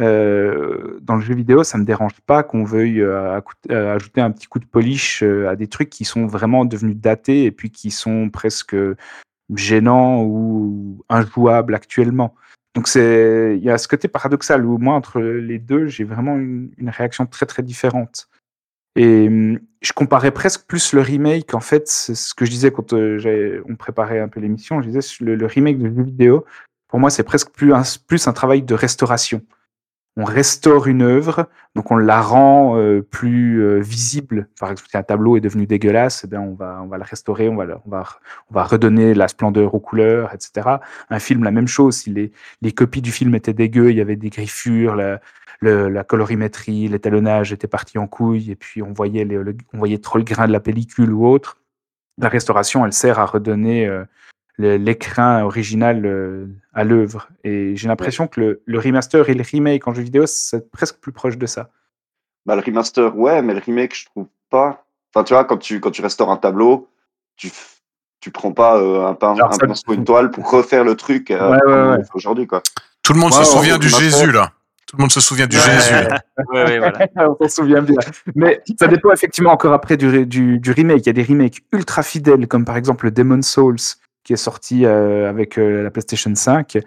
[0.00, 3.40] Euh, dans le jeu vidéo, ça me dérange pas qu'on veuille euh,
[3.70, 7.44] euh, ajouter un petit coup de polish à des trucs qui sont vraiment devenus datés
[7.44, 8.76] et puis qui sont presque
[9.54, 12.34] gênants ou injouables actuellement.
[12.74, 16.36] Donc c'est, il y a ce côté paradoxal où moi entre les deux, j'ai vraiment
[16.36, 18.28] une réaction très très différente.
[18.98, 22.72] Et hum, je comparais presque plus le remake, en fait, c'est ce que je disais
[22.72, 26.44] quand euh, on préparait un peu l'émission, je disais le, remake de jeu vidéo,
[26.88, 29.42] pour moi, c'est presque plus un, plus un travail de restauration.
[30.16, 34.48] On restaure une œuvre, donc on la rend euh, plus euh, visible.
[34.58, 37.04] Par exemple, si un tableau est devenu dégueulasse, eh bien, on, va, on va le
[37.04, 38.04] restaurer, on va, on, va,
[38.50, 40.68] on va redonner la splendeur aux couleurs, etc.
[41.08, 41.98] Un film, la même chose.
[41.98, 42.32] Si les,
[42.62, 45.20] les copies du film étaient dégueu, il y avait des griffures, la,
[45.60, 49.78] le- la colorimétrie, l'étalonnage était parti en couille, et puis on voyait, les- le- on
[49.78, 51.58] voyait trop le grain de la pellicule ou autre.
[52.18, 54.04] La restauration, elle sert à redonner euh,
[54.58, 57.28] l'écrin original euh, à l'œuvre.
[57.44, 60.96] Et j'ai l'impression que le, le remaster et le remake en jeu vidéo, c'est presque
[60.98, 61.70] plus proche de ça.
[62.44, 64.84] Bah, le remaster, ouais, mais le remake, je trouve pas.
[65.14, 66.88] Enfin, tu vois, quand tu, quand tu restaures un tableau,
[67.36, 67.50] tu,
[68.20, 70.96] tu prends pas euh, un, pain, Alors, un ça- pinceau, une toile pour refaire le
[70.96, 72.62] truc euh, Ouais, ouais, aujourd'hui, quoi.
[73.02, 74.52] Tout le monde Ouais, se souvient du Jésus, là.
[74.88, 75.62] Tout le monde se souvient du Ouais.
[75.62, 75.92] Jésus.
[75.92, 76.20] là.
[76.52, 77.06] Ouais, ouais, voilà.
[77.40, 77.96] on s'en souvient bien.
[78.34, 81.02] Mais ça dépend effectivement encore après du, du, du remake.
[81.02, 83.76] Il y a des remakes ultra fidèles, comme par exemple le Demon Souls,
[84.24, 86.78] qui est sorti euh, avec euh, la PlayStation 5,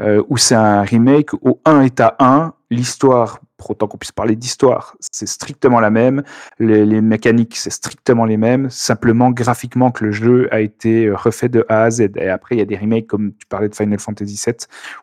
[0.00, 2.52] euh, où c'est un remake où 1 est à 1.
[2.70, 6.22] L'histoire, pour autant qu'on puisse parler d'histoire, c'est strictement la même.
[6.58, 8.70] Les, les mécaniques, c'est strictement les mêmes.
[8.70, 12.12] Simplement, graphiquement, que le jeu a été euh, refait de A à Z.
[12.16, 14.54] Et après, il y a des remakes, comme tu parlais de Final Fantasy VII,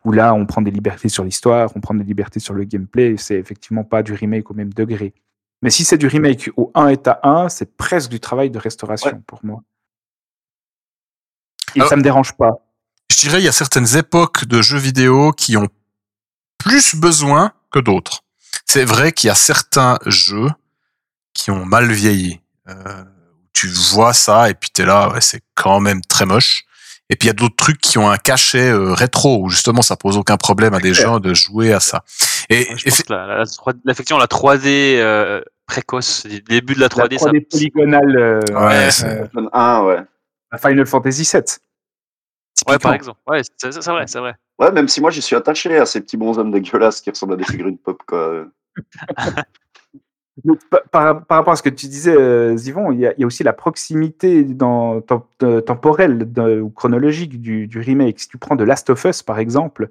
[0.06, 3.16] où là, on prend des libertés sur l'histoire, on prend des libertés sur le gameplay.
[3.18, 5.14] C'est effectivement pas du remake au même degré.
[5.62, 8.58] Mais si c'est du remake où 1 est à 1, c'est presque du travail de
[8.58, 9.62] restauration pour moi.
[11.76, 12.52] Et Alors- ça me dérange pas.
[13.12, 15.68] Je dirais, il y a certaines époques de jeux vidéo qui ont
[16.58, 18.25] plus besoin que d'autres.
[18.66, 20.50] C'est vrai qu'il y a certains jeux
[21.34, 22.42] qui ont mal vieilli.
[22.68, 23.04] Euh,
[23.54, 26.64] tu vois ça et puis t'es là, ouais, c'est quand même très moche.
[27.10, 29.84] Et puis il y a d'autres trucs qui ont un cachet euh, rétro où justement
[29.84, 32.04] ça pose aucun problème à des gens de jouer à ça.
[32.50, 34.66] Et, Je et pense que la, la, la 3D effectivement, la 3D
[34.98, 37.26] euh, précoce, début de la 3D, la ça.
[37.30, 40.00] 3D polygonale euh, Ouais, euh, c'est- Donne Un, ouais.
[40.60, 41.42] Final Fantasy VII.
[42.68, 43.20] Ouais, par exemple.
[43.28, 44.36] Ouais, c'est vrai, c'est vrai.
[44.60, 47.38] Ouais, même si moi, j'y suis attaché à ces petits bonshommes dégueulasses qui ressemblent à
[47.38, 48.46] des figurines pop, quoi.
[50.92, 53.54] Par, par rapport à ce que tu disais, euh, Zivon, il y, a, aussi la
[53.54, 55.02] proximité dans,
[55.44, 56.28] euh, temporelle
[56.62, 58.20] ou chronologique du, remake.
[58.20, 59.90] Si tu prends de Last of Us, par exemple,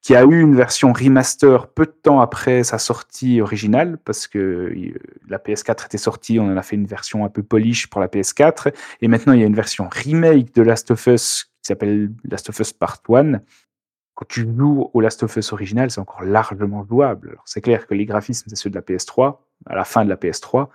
[0.00, 4.38] qui a eu une version remaster peu de temps après sa sortie originale, parce que
[4.38, 4.94] euh,
[5.28, 8.06] la PS4 était sortie, on en a fait une version un peu polish pour la
[8.06, 12.12] PS4, et maintenant il y a une version remake de Last of Us qui s'appelle
[12.24, 13.40] Last of Us Part 1.
[14.14, 17.38] Quand tu joues au Last of Us original, c'est encore largement jouable.
[17.44, 20.16] C'est clair que les graphismes, c'est ceux de la PS3, à la fin de la
[20.16, 20.68] PS3,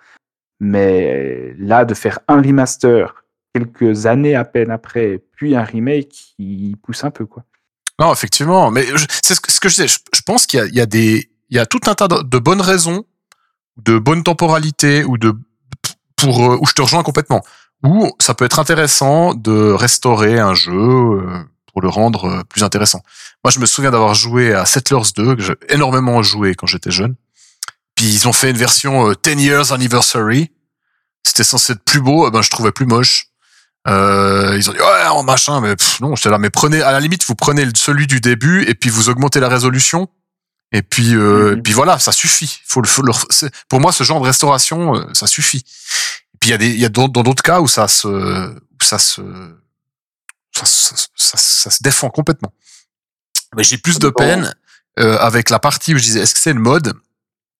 [0.59, 3.23] mais là, de faire un remaster
[3.53, 7.43] quelques années à peine après, puis un remake, il pousse un peu, quoi.
[7.99, 8.85] Non, effectivement, mais
[9.23, 9.87] c'est ce que, je disais.
[9.87, 10.79] Je, pense qu'il y
[11.59, 13.05] a, tout un tas de, de bonnes raisons,
[13.77, 15.33] de bonnes temporalités ou de
[16.15, 17.41] pour euh, où je te rejoins complètement.
[17.83, 21.43] Où ça peut être intéressant de restaurer un jeu euh,
[21.77, 23.03] pour le rendre euh, plus intéressant.
[23.43, 26.89] Moi, je me souviens d'avoir joué à Settlers 2, que j'ai énormément joué quand j'étais
[26.89, 27.13] jeune.
[27.93, 30.49] Puis ils ont fait une version euh, 10 Years Anniversary.
[31.23, 33.27] C'était censé être plus beau, eh ben je trouvais plus moche.
[33.87, 36.91] Euh, ils ont dit ouais en machin mais pff, non j'étais là mais prenez à
[36.91, 40.09] la limite vous prenez celui du début et puis vous augmentez la résolution
[40.73, 41.59] et puis euh, Mhm.
[41.59, 44.25] et puis voilà ça suffit faut le, faut le- c'est- pour moi ce genre de
[44.25, 45.63] restauration euh, ça suffit
[46.33, 48.07] et puis il y a des il y a dans d'autres cas où ça se
[48.09, 49.21] où ça se
[50.65, 52.51] ça, ça, ça- ça se défend complètement
[53.55, 54.23] mais j'ai plus de dépend.
[54.23, 54.53] peine
[54.99, 56.93] euh, avec la partie où je disais est-ce que c'est le mode?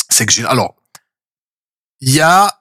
[0.10, 0.76] C'est que j'ai alors
[2.02, 2.54] il y a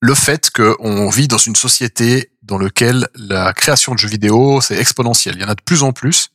[0.00, 4.76] le fait qu'on vit dans une société dans laquelle la création de jeux vidéo, c'est
[4.76, 5.36] exponentiel.
[5.36, 6.28] Il y en a de plus en plus.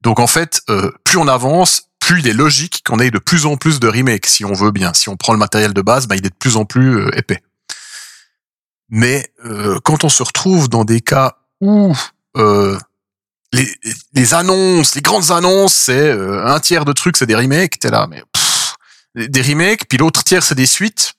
[0.00, 3.46] Donc en fait, euh, plus on avance, plus il est logique qu'on ait de plus
[3.46, 4.92] en plus de remakes, si on veut bien.
[4.92, 7.16] Si on prend le matériel de base, bah, il est de plus en plus euh,
[7.16, 7.40] épais.
[8.88, 11.96] Mais euh, quand on se retrouve dans des cas où
[12.36, 12.78] euh,
[13.52, 13.68] les,
[14.12, 17.90] les annonces, les grandes annonces, c'est euh, un tiers de trucs, c'est des remakes, t'es
[17.90, 18.76] là, mais pff,
[19.14, 21.14] des remakes, puis l'autre tiers, c'est des suites.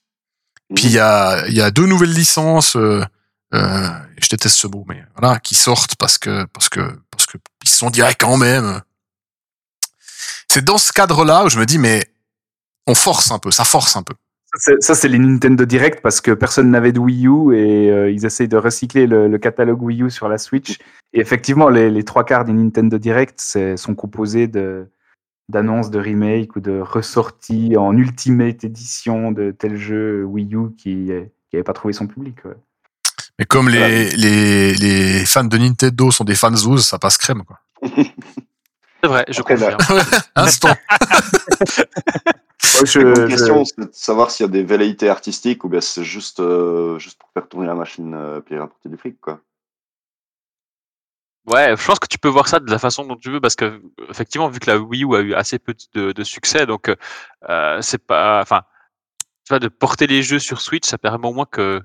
[0.74, 3.04] Puis il y a, y a deux nouvelles licences, euh,
[3.54, 3.88] euh,
[4.18, 7.68] je déteste ce mot, mais voilà, qui sortent parce que parce que parce que ils
[7.68, 8.80] sont directs quand même.
[10.50, 12.10] C'est dans ce cadre-là où je me dis mais
[12.86, 14.14] on force un peu, ça force un peu.
[14.54, 18.26] Ça, c'est- les Nintendo Direct parce que personne n'avait de Wii U et euh, ils
[18.26, 20.78] essayent de recycler le, le catalogue Wii U sur la Switch.
[21.14, 23.40] Et effectivement, les, les trois quarts des Nintendo Direct
[23.76, 24.86] sont composés de
[25.48, 31.10] d'annonces de remake ou de ressorties en ultimate édition de tel jeu Wii U qui
[31.52, 32.44] n'avait pas trouvé son public.
[32.44, 32.54] ouais.
[33.38, 37.42] Mais comme les, les, les fans de Nintendo sont des fans zouz, ça passe crème
[37.44, 37.58] quoi.
[37.82, 39.78] C'est vrai, je Après, confirme.
[40.36, 40.74] Instant.
[42.74, 45.68] Moi, je- La je- question, c'est de savoir s'il y a des velléités artistiques ou
[45.68, 49.20] bien c'est juste, euh, juste pour faire tourner la machine euh, puis rapporter du fric,
[49.20, 49.40] quoi.
[51.46, 53.56] Ouais, je pense que tu peux voir ça de la façon dont tu veux parce
[53.56, 56.88] que effectivement, vu que la Wii U a eu assez peu de, de succès, donc
[57.48, 58.62] euh, c'est pas, enfin,
[59.44, 61.82] tu vois, de porter les jeux sur Switch, ça permet au moins que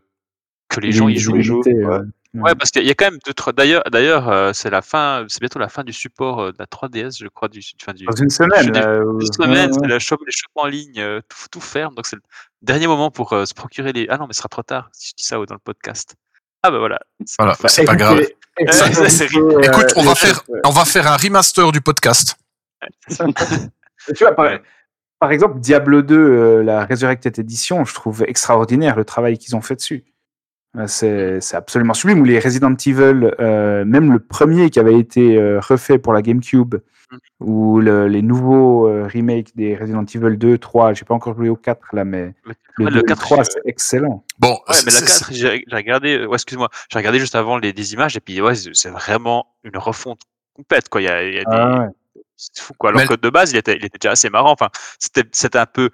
[0.69, 1.37] que les gens y jouent.
[1.65, 3.53] euh, Ouais, parce qu'il y a quand même deux, trois.
[3.53, 6.65] D'ailleurs, d'ailleurs, euh, c'est la fin, c'est bientôt la fin du support euh, de la
[6.65, 8.71] 3DS, je crois, du, enfin, du Dans une semaine.
[8.71, 9.87] des- où- une semaine, ouais, c'est ouais.
[9.87, 12.21] le shop, les shops en ligne, euh, tout, tout ferme, donc c'est le
[12.61, 14.07] dernier moment pour euh, se procurer les.
[14.09, 16.15] Ah non, mais ce sera trop tard si je dis ça dans le podcast.
[16.63, 16.99] Ah bah voilà.
[17.25, 18.19] C'est Voilà, c'est pas grave.
[18.71, 22.35] Ça, euh, Écoute, on va faire, on va faire un remaster du podcast.
[24.15, 24.59] Tu vois, par-
[25.19, 29.61] Par exemple, Diablo 2, euh, la Resurrected Edition, je trouve extraordinaire le travail qu'ils ont
[29.61, 30.05] fait dessus.
[30.85, 32.19] C'est c'est absolument sublime.
[32.21, 36.21] Ou les Resident Evil, euh, même le premier qui avait été euh, refait pour la
[36.21, 36.75] GameCube,
[37.11, 37.19] Mhm.
[37.39, 41.47] ou le- les nouveaux euh, remakes des Resident Evil 2, 3, j'ai pas encore joué
[41.47, 44.23] au 4 là, mais le, ouais, 2 et le 4, 3, j'ai- c'est excellent.
[44.39, 47.35] Bon, Ouais, c'est- mais la c'est- 4, j'ai j'ai regardé, ouais, excuse-moi, j'ai regardé juste
[47.35, 50.19] avant les, des images et puis ouais, c'est vraiment une refonte
[50.53, 51.01] complète quoi.
[51.01, 51.87] Il y a, il y a des, Ah ouais.
[52.35, 52.89] c'est fou quoi.
[52.89, 54.51] Alors Mais- que de base, il était, il était déjà assez marrant.
[54.51, 54.67] Enfin,
[54.99, 55.89] c'était, c'était un peu,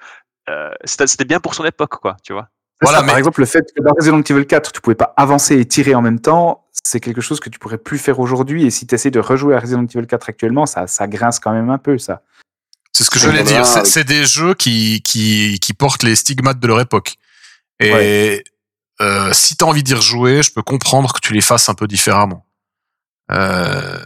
[0.49, 2.49] euh, c'était, c'était bien pour son époque quoi, tu vois.
[2.83, 5.13] Voilà, ça, mais- Par exemple, le fait que dans Resident Evil 4, tu pouvais pas
[5.17, 8.65] avancer et tirer en même temps, c'est quelque chose que tu pourrais plus faire aujourd'hui.
[8.65, 11.51] Et si tu essaies de rejouer à Resident Evil 4 actuellement, ça, ça grince quand
[11.51, 12.21] même un peu, ça.
[12.91, 13.63] C'est ce que C'est j'allais dire.
[13.63, 17.15] voilà, C'est avec- c'est des jeux qui, qui, qui portent les stigmates de leur époque.
[17.79, 18.43] Et
[19.01, 21.73] euh, si tu as envie d'y rejouer, je peux comprendre que tu les fasses un
[21.73, 22.45] peu différemment.
[23.31, 23.99] Euh,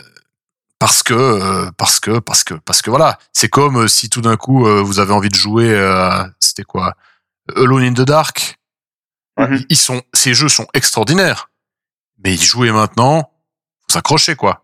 [0.79, 4.21] parce que euh, parce que parce que parce que voilà, c'est comme euh, si tout
[4.21, 6.93] d'un coup euh, vous avez envie de jouer euh, c'était quoi
[7.55, 8.56] Alone in the Dark.
[9.39, 11.49] Ils- Ils sont ces jeux sont extraordinaires.
[12.23, 13.31] Mais y jouer maintenant,
[13.87, 14.63] faut s'accrocher quoi.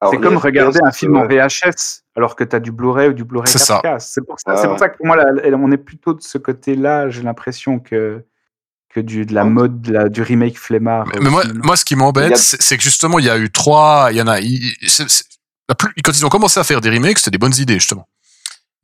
[0.00, 1.46] Alors, C'est comme regarder un film en ouais.
[1.46, 3.80] VHS alors que tu as du Blu-ray ou du Blu-ray C'est ça.
[3.84, 3.98] 4K.
[4.00, 5.24] C'est pour, ça- c'est pour ça que pour moi, là,
[5.58, 8.24] on est plutôt de ce côté-là, j'ai l'impression que,
[8.88, 9.50] que du, de la Ouais.
[9.50, 11.06] mode de la- du remake flemmard.
[11.20, 13.50] Mais, moi, moi, ce qui m'embête, a- c'est c'est que justement, il y a eu
[13.50, 14.08] trois.
[14.10, 14.40] Il y en a.
[14.40, 15.24] il- c'est- c'est-
[15.68, 18.08] la plus- quand ils ont commencé à faire des remakes, c'était des bonnes idées justement.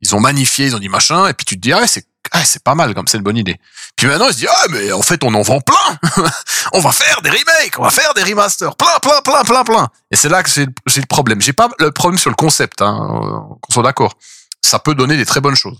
[0.01, 2.05] Ils ont magnifié, ils ont dit machin, et puis tu te dis ah ouais, c'est
[2.31, 3.59] ah, c'est pas mal comme c'est une bonne idée.
[3.95, 5.99] Puis maintenant, ils se disent ah mais en fait, on en vend plein.
[6.73, 9.87] on va faire des remakes, on va faire des remasters, plein, plein, plein, plein, plein.
[10.11, 11.41] Et c'est là que j'ai le problème.
[11.41, 14.13] J'ai pas le problème sur le concept, hein, qu'on soit d'accord.
[14.61, 15.79] Ça peut donner des très bonnes choses,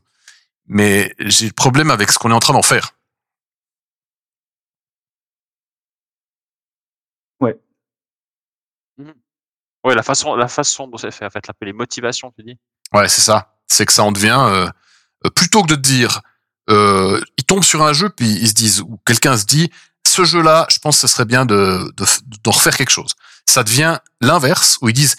[0.67, 2.91] mais j'ai le problème avec ce qu'on est en train d'en faire.
[9.83, 12.57] Ouais, la façon, la façon dont c'est fait, en fait, la- les motivations, tu dis.
[12.93, 13.53] Ouais, c'est ça.
[13.67, 14.67] C'est que ça en devient euh,
[15.25, 16.21] euh, plutôt que de te dire,
[16.69, 19.69] euh, ils tombent sur un jeu puis ils se disent ou quelqu'un se dit,
[20.07, 22.05] ce jeu-là, je pense que ce serait bien de de-
[22.43, 23.11] d'en refaire quelque chose.
[23.45, 25.15] Ça devient l'inverse où ils disent,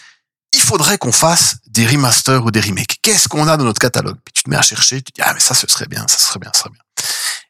[0.52, 2.98] il faudrait qu'on fasse des remasters ou des remakes.
[3.02, 4.16] Qu'est-ce qu'on a dans notre catalogue?
[4.24, 6.06] Puis tu te mets à chercher, tu te dis ah mais ça ce serait bien,
[6.08, 6.82] ça serait bien, ça serait bien.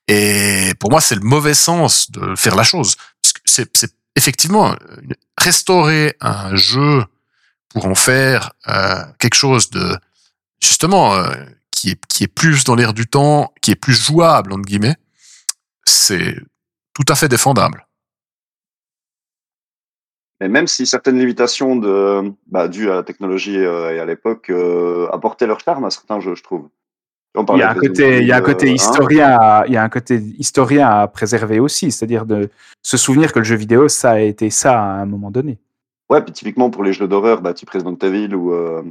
[0.08, 2.96] Et pour moi, c'est le mauvais sens de faire la chose.
[3.44, 3.68] C'est
[4.16, 4.74] effectivement
[5.36, 7.04] restaurer un jeu
[7.68, 9.96] pour en faire euh, quelque chose de
[10.60, 11.34] justement euh,
[11.78, 14.96] qui est qui est plus dans l'air du temps, qui est plus jouable entre guillemets,
[15.84, 16.34] c'est
[16.94, 17.86] tout à fait défendable.
[20.40, 24.50] Et même si certaines limitations de, bah, dues à la technologie euh, et à l'époque
[24.50, 26.68] euh, apportaient leur charme à certains jeux, je trouve.
[27.34, 29.76] On Il y a un côté, il y a un côté historien, à- il y
[29.76, 32.50] a un côté historien à préserver aussi, c'est-à-dire de
[32.82, 35.58] se souvenir que le jeu vidéo, ça a été ça à un moment donné.
[36.08, 38.82] Ouais, puis typiquement pour les jeux d'horreur, bah, type Resident Evil ou, euh,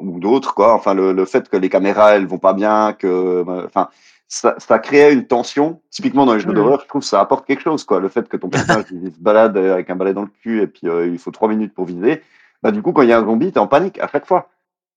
[0.00, 0.74] ou d'autres, quoi.
[0.74, 3.88] Enfin, le, le fait que les caméras, elles vont pas bien, que, bah, enfin,
[4.28, 5.80] ça, ça crée une tension.
[5.90, 6.54] Typiquement dans les jeux Mhm.
[6.54, 8.00] d'horreur, je trouve que ça apporte quelque chose, quoi.
[8.00, 10.66] Le fait que ton personnage il se balade avec un balai dans le cul et
[10.66, 12.22] puis euh, il faut trois minutes pour viser.
[12.62, 14.48] Bah, du coup, quand il y a un zombie, t'es en panique à chaque fois.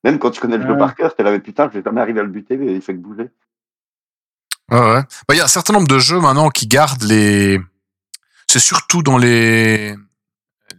[0.04, 0.78] Même quand tu connais le jeu Ouais.
[0.78, 2.82] par cœur, t'es là, mais putain, je vais jamais arriver à le buter, mais il
[2.82, 3.30] fait que bouger.
[4.72, 5.02] Ouais, ouais.
[5.28, 7.60] Bah, il y a un certain nombre de jeux maintenant qui gardent les.
[8.48, 9.96] C'est surtout dans les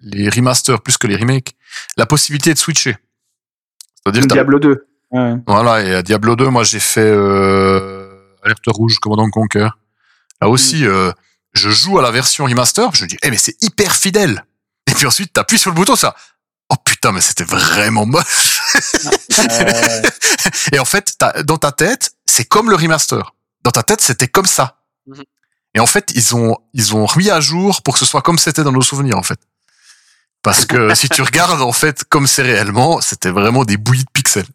[0.02, 1.56] les remasters plus que les remakes,
[1.96, 2.96] la possibilité de switcher.
[4.12, 4.86] C'est-à-dire Le Diablo 2.
[5.10, 5.34] Ouais.
[5.46, 8.08] Voilà, et à Diablo 2, moi j'ai fait euh,
[8.42, 9.68] Alerte Rouge, Commandant Conquer.
[10.40, 11.10] Là aussi, euh,
[11.54, 14.44] je joue à la version remaster, je me dis, eh mais c'est hyper fidèle.
[14.86, 16.14] Et puis ensuite, t'appuies sur le bouton, ça.
[16.70, 18.60] Oh putain, mais c'était vraiment moche.
[19.38, 20.02] Euh,
[20.72, 23.34] Et en fait, dans ta tête, c'est comme le remaster.
[23.62, 24.80] Dans ta tête, c'était comme ça.
[25.06, 25.24] Mhm.
[25.74, 28.38] Et en fait, ils ont ils ont remis à jour pour que ce soit comme
[28.38, 29.38] c'était dans nos souvenirs, en fait.
[30.48, 34.10] Parce que si tu regardes en fait comme c'est réellement, c'était vraiment des bouillies de
[34.10, 34.46] pixels.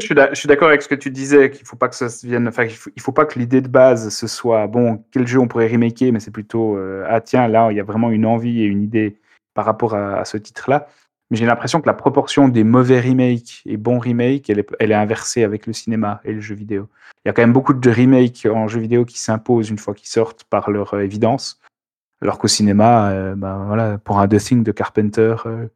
[0.00, 2.46] Je suis d'accord avec ce que tu disais, qu'il faut pas que ça vienne.
[2.46, 5.66] Enfin, il faut, pas que l'idée de base ce soit bon, quel jeu on pourrait
[5.66, 8.66] remaker, mais c'est plutôt euh, ah tiens là il y a vraiment une envie et
[8.66, 9.16] une idée
[9.52, 10.86] par rapport à, ce titre-là.
[11.32, 14.92] Mais j'ai l'impression que la proportion des mauvais remakes et bons remakes, elle est, elle
[14.92, 16.88] est inversée avec le cinéma et le jeu vidéo.
[17.24, 19.94] Il y a quand même beaucoup de remakes en jeu vidéo qui s'imposent une fois
[19.94, 21.59] qu'ils sortent par leur euh, évidence,
[22.22, 25.34] alors qu'au cinéma, euh, ben voilà, pour un The Thing de Carpenter.
[25.46, 25.66] euh,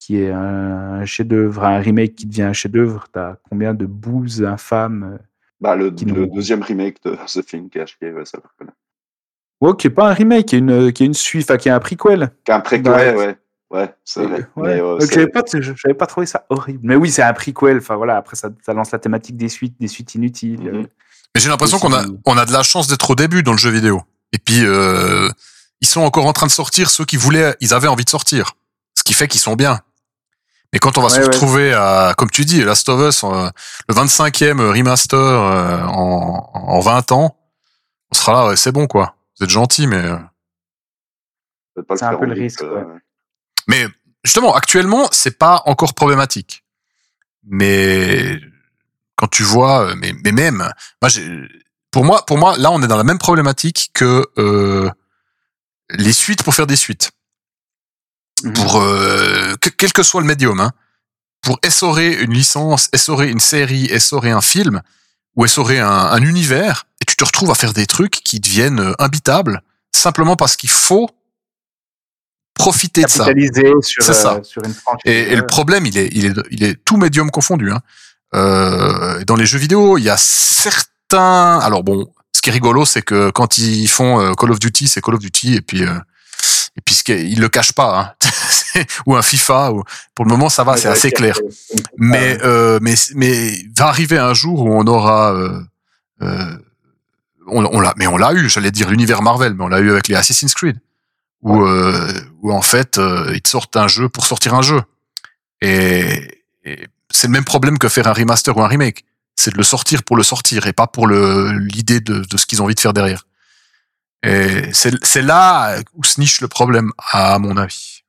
[0.00, 5.14] qui est un chef-d'œuvre, un remake qui devient un chef-d'œuvre, t'as combien de bouses infâmes
[5.14, 5.18] euh,
[5.60, 8.38] Bah, le, Qui le nous- deuxième remake de The Thing qui a chié, ouais, ça
[8.42, 8.76] je reconnais.
[9.60, 11.72] Ouais, qui est pas un remake, qui est une, qui est une suite, qui est
[11.72, 12.30] un prequel.
[12.44, 13.36] Qui a un préquel, Bah, ouais, ouais.
[13.70, 14.46] Ouais, c'est vrai.
[14.56, 14.80] Ouais.
[14.80, 16.78] Euh, j'avais pas, j'avais pas trouvé ça horrible.
[16.84, 17.78] Mais oui, c'est un prequel.
[17.78, 20.60] Enfin voilà, après ça, ça lance la thématique des suites, des suites inutiles.
[20.60, 20.74] Mhm.
[20.76, 20.82] euh.
[21.34, 23.58] Mais j'ai l'impression qu'on a, on a de la chance d'être au début dans le
[23.58, 24.00] jeu vidéo.
[24.32, 25.28] Et puis, euh,
[25.80, 28.52] ils sont encore en train de sortir ceux qui voulaient, ils avaient envie de sortir.
[28.96, 29.80] Ce qui fait qu'ils sont bien.
[30.72, 31.24] Mais quand on va se ouais.
[31.24, 33.48] retrouver à, comme tu dis, Last of Us, euh,
[33.88, 37.36] le 25e remaster euh, en, en 20 ans,
[38.10, 39.16] on sera là, ouais, c'est bon quoi.
[39.38, 40.16] Vous êtes gentil, mais euh,
[41.94, 42.84] C'est un peu le risque, euh,
[43.68, 43.86] mais
[44.24, 46.64] justement actuellement c'est pas encore problématique.
[47.44, 48.40] Mais
[49.16, 51.26] quand tu vois, mais, mais même, moi j'ai,
[51.90, 54.90] pour moi, pour moi, là on est dans la même problématique que euh,
[55.90, 57.10] les suites pour faire des suites.
[58.44, 58.52] Mhm.
[58.52, 60.70] pour euh, que- quel que soit le médium, hein,
[61.42, 64.80] pour essorer une licence, essorer une série, essorer un film
[65.34, 68.78] ou essorer un, un univers, et tu te retrouves à faire des trucs qui deviennent
[68.80, 69.60] euh, imbitables
[69.92, 71.10] simplement parce qu'il faut
[72.54, 73.24] profiter de ça.
[73.24, 74.34] Capitaliser sur, C'est ça.
[74.34, 75.02] euh, sur une franchise.
[75.04, 77.72] Et, et le problème, il est, il est, il est tout médium confondu.
[77.72, 77.80] Hein.
[78.34, 81.58] Euh, dans les jeux vidéo, il y a certains.
[81.60, 84.86] Alors bon, ce qui est rigolo, c'est que quand ils font euh, Call of Duty,
[84.86, 85.98] c'est Call of Duty, et puis euh,
[86.76, 88.14] et puis ils le cachent pas.
[88.22, 88.82] Hein.
[89.06, 89.72] ou un FIFA.
[89.72, 89.82] Ou...
[90.14, 91.36] Pour le moment, ça va, c'est assez clair.
[91.96, 95.32] Mais euh, mais mais va arriver un jour où on aura.
[95.32, 95.60] Euh,
[96.22, 96.56] euh,
[97.48, 98.48] on, on l'a, mais on l'a eu.
[98.48, 100.78] J'allais dire l'univers Marvel, mais on l'a eu avec les Assassin's Creed,
[101.42, 102.12] où euh,
[102.42, 104.80] où en fait euh, ils te sortent un jeu pour sortir un jeu.
[105.60, 109.04] Et, et c'est le même problème que faire un remaster ou un remake.
[109.40, 112.44] C'est de le sortir pour le sortir et pas pour le l'idée de, de ce
[112.44, 113.24] qu'ils ont envie de faire derrière.
[114.24, 118.02] Et c'est c'est là où se niche le problème, à mon avis.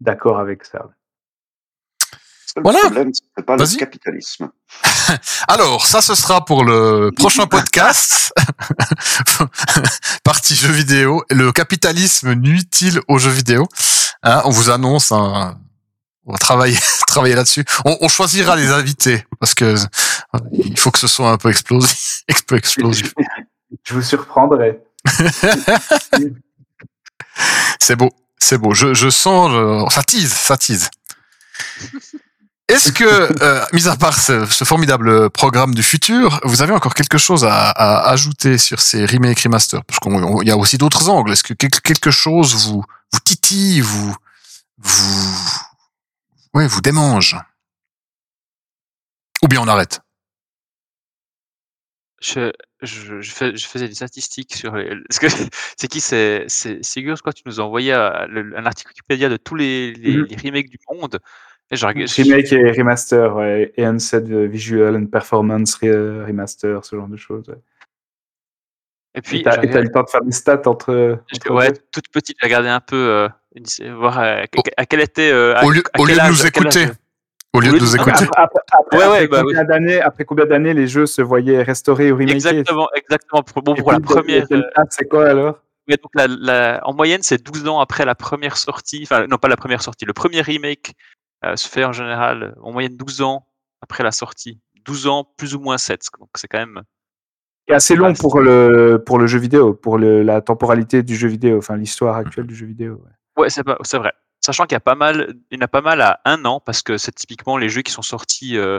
[0.00, 0.80] D'accord avec ça.
[2.56, 2.78] Que Voilà.
[2.80, 3.76] Le problème, c'est pas le Vas-y.
[3.76, 4.50] capitalisme.
[5.48, 8.32] Alors, ça, ce sera pour le prochain podcast.
[10.24, 11.24] Partie jeux vidéo.
[11.30, 13.68] Le capitalisme nuit-il aux jeux vidéo?
[14.22, 15.58] Hein, On vous annonce un...
[16.26, 17.64] On va travailler, travailler là-dessus.
[17.84, 19.74] On, on choisira les invités parce que
[20.52, 22.22] il faut que ce soit un peu explosif.
[22.30, 23.12] un peu explosif.
[23.84, 24.80] Je vous surprendrai.
[27.80, 28.74] C'est beau, c'est beau.
[28.74, 30.88] Je, je sens, le- ça tease, ça tease.
[32.68, 33.04] Est-ce que,
[33.42, 37.44] euh, mis à part ce, ce formidable programme du futur, vous avez encore quelque chose
[37.44, 41.32] à, à ajouter sur ces remakes remaster Parce qu'il y a aussi d'autres angles.
[41.32, 42.82] Est-ce que quelque, quelque chose vous
[43.12, 44.14] vous titille, vous
[44.78, 45.38] vous
[46.54, 47.36] ouais, vous démange
[49.42, 50.00] Ou bien on arrête
[52.20, 52.52] Je,
[52.82, 54.86] je, je, fais- je faisais des statistiques sur les.
[55.10, 55.26] Est-ce que
[55.76, 58.10] c'est qui C'est c'est Sigurd, je crois que tu nous as envoyé euh,
[58.56, 60.26] un article Wikipédia de tous les, les, Mhm.
[60.30, 61.18] les remakes du monde.
[61.70, 63.72] Et je, Remake et remaster, ouais.
[63.76, 67.48] Et Unset Visual and Performance re- Remaster, ce genre de choses.
[67.48, 67.56] Ouais.
[69.14, 71.18] et puis, et t'as eu le temps de faire des stats entre.
[71.50, 73.28] Ouais, toute petite, j'ai regardé un peu, euh,
[73.98, 75.30] voir euh, à, à quel était.
[75.30, 76.86] euh, à- Au lieu, à au de nous écouter,
[77.52, 78.10] au lieu de nous écouter.
[78.10, 81.22] Après, après- après- Ouais, ouais, après bah combien d'années, après combien d'années les jeux se
[81.22, 83.42] voyaient restaurés ou remakés Exactement, exactement.
[83.42, 84.46] Pour, bon, Et pour la première.
[84.48, 85.58] delta, c'est quoi alors?
[85.86, 89.00] donc la, la- en moyenne, c'est 12 ans après la première sortie.
[89.04, 90.04] Enfin, non, pas la première sortie.
[90.06, 90.94] Le premier remake
[91.44, 93.46] euh, se fait en général euh, en moyenne 12 ans
[93.82, 94.58] après la sortie.
[94.86, 96.06] 12 ans, plus ou moins 7.
[96.18, 96.82] Donc c'est quand même.
[97.68, 101.28] C'est assez long pour le, pour le jeu vidéo, pour le, la temporalité du jeu
[101.28, 102.94] vidéo, enfin l'histoire actuelle du jeu vidéo.
[103.04, 103.10] ouais.
[103.36, 104.12] Ouais, c'est pas- c'est vrai.
[104.40, 106.60] Sachant qu'il y a pas mal, il y en a pas mal à un an
[106.60, 108.78] parce que c'est typiquement les jeux qui sont sortis euh,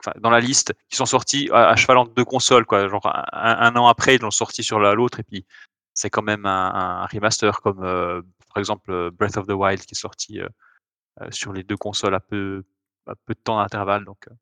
[0.00, 2.88] enfin, dans la liste, qui sont sortis à, à cheval entre deux consoles, quoi.
[2.88, 5.46] Genre un, un an après, ils l'ont sorti sur la- l'autre et puis
[5.94, 8.20] c'est quand même un, un remaster comme euh,
[8.52, 10.48] par exemple euh, Breath of the Wild qui est sorti euh,
[11.22, 12.64] euh, sur les deux consoles à peu,
[13.06, 14.04] à peu de temps d'intervalle.
[14.04, 14.34] Donc euh,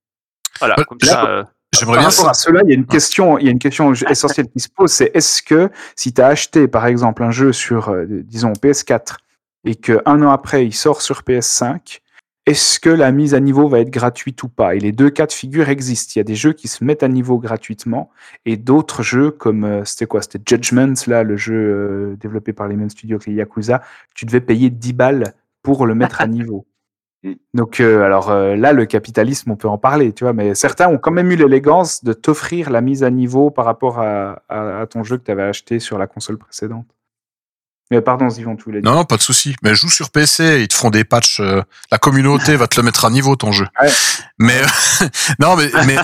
[0.58, 1.24] voilà, comme là, ça.
[1.26, 2.10] euh, J'aimerais Par bien.
[2.10, 4.60] rapport à cela, il y a une question, il y a une question essentielle qui
[4.60, 8.06] se pose, c'est est-ce que si tu as acheté par exemple un jeu sur, euh,
[8.08, 9.16] disons, PS4
[9.64, 12.00] et que un an après il sort sur PS5,
[12.46, 14.74] est-ce que la mise à niveau va être gratuite ou pas?
[14.74, 16.12] Et les deux cas de figure existent.
[16.16, 18.10] Il y a des jeux qui se mettent à niveau gratuitement
[18.44, 20.20] et d'autres jeux comme euh, c'était quoi?
[20.20, 23.82] C'était Judgment, là, le jeu euh, développé par les mêmes studios que les Yakuza.
[24.14, 25.32] Tu devais payer 10 balles
[25.62, 26.66] pour le mettre à niveau.
[27.24, 27.32] Mm.
[27.54, 30.98] Donc, euh, alors là, le capitalisme, on peut en parler, tu vois, mais certains ont
[30.98, 34.86] quand même eu l'élégance de t'offrir la mise à niveau par rapport à, à- à
[34.86, 36.84] ton jeu que tu avais acheté sur la console précédente.
[37.90, 38.90] Mais pardon, Yvon, tu voulais dire.
[38.90, 39.54] Non, non, pas de souci.
[39.62, 41.40] Mais joue sur PC, ils te feront des patchs.
[41.40, 43.66] euh, la communauté va te le mettre à niveau ton jeu.
[43.80, 43.92] Ouais.
[44.38, 45.06] Mais euh,
[45.38, 45.96] non, mais mais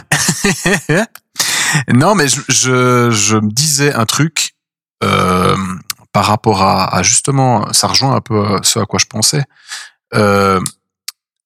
[1.94, 4.54] non, mais je, je je me disais un truc
[5.02, 5.56] euh,
[6.12, 9.44] par rapport à, à justement, ça rejoint un peu ce à quoi je pensais.
[10.14, 10.60] Euh,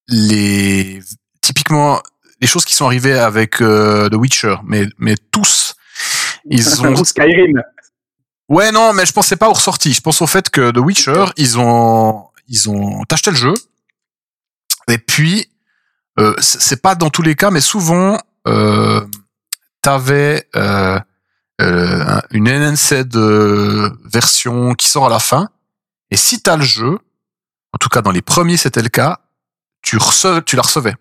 [0.08, 1.00] les
[1.42, 2.00] typiquement
[2.40, 5.74] les choses qui sont arrivées avec euh, The Witcher, mais mais tous
[6.46, 7.62] ils ont Skyrim.
[8.48, 9.92] Ouais, non, mais je pensais pas aux ressorties.
[9.94, 13.54] Je pense au fait que The Witcher, ils ont, ils ont acheté le jeu.
[14.88, 15.48] Et puis,
[16.18, 19.00] euh, c'est pas dans tous les cas, mais souvent, euh,
[19.80, 21.00] t'avais euh,
[21.60, 25.48] euh, un- une NNC de version qui sort à la fin.
[26.10, 26.98] Et si t'as le jeu,
[27.72, 29.20] en tout cas dans les premiers c'était le cas,
[29.82, 29.98] tu,
[30.46, 30.94] tu la recevais.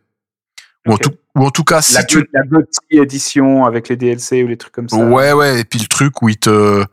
[0.87, 2.27] Ou, en tout, ou en tout cas, si la, tu...
[2.33, 4.97] La édition avec les DLC ou les trucs comme ça.
[4.97, 6.83] Ouais, ouais, et puis le truc où ils te...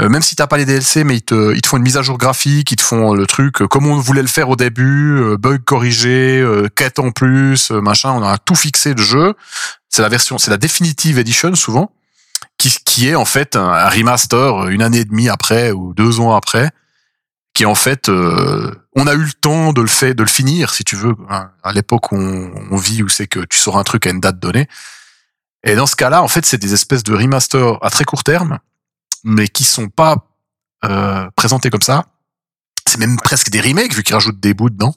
[0.00, 1.96] euh, même si t'as pas les DLC, mais ils te, ils te font une mise
[1.96, 4.56] à jour graphique, ils te font le truc euh, comme on voulait le faire au
[4.56, 9.00] début, euh, bug corrigé, euh, quête en plus, euh, machin, on a tout fixé de
[9.00, 9.34] jeu.
[9.88, 11.92] C'est la version, c'est la Definitive Edition souvent,
[12.58, 16.18] qui, qui est en fait un, remaster euh, une année et demie après ou deux
[16.18, 16.70] ans après,
[17.54, 20.74] qui en fait, euh, on a eu le temps de le faire, de le finir,
[20.74, 23.78] si tu veux, hein, à l'époque où on, on vit, où c'est que tu sors
[23.78, 24.66] un truc à une date donnée.
[25.62, 28.58] Et dans ce cas-là, en fait, c'est des espèces de remasters à très court terme,
[29.24, 30.16] mais qui sont pas
[30.84, 32.04] euh, présentés comme ça.
[32.86, 34.94] C'est même presque des remakes vu qu'ils rajoutent des bouts dedans.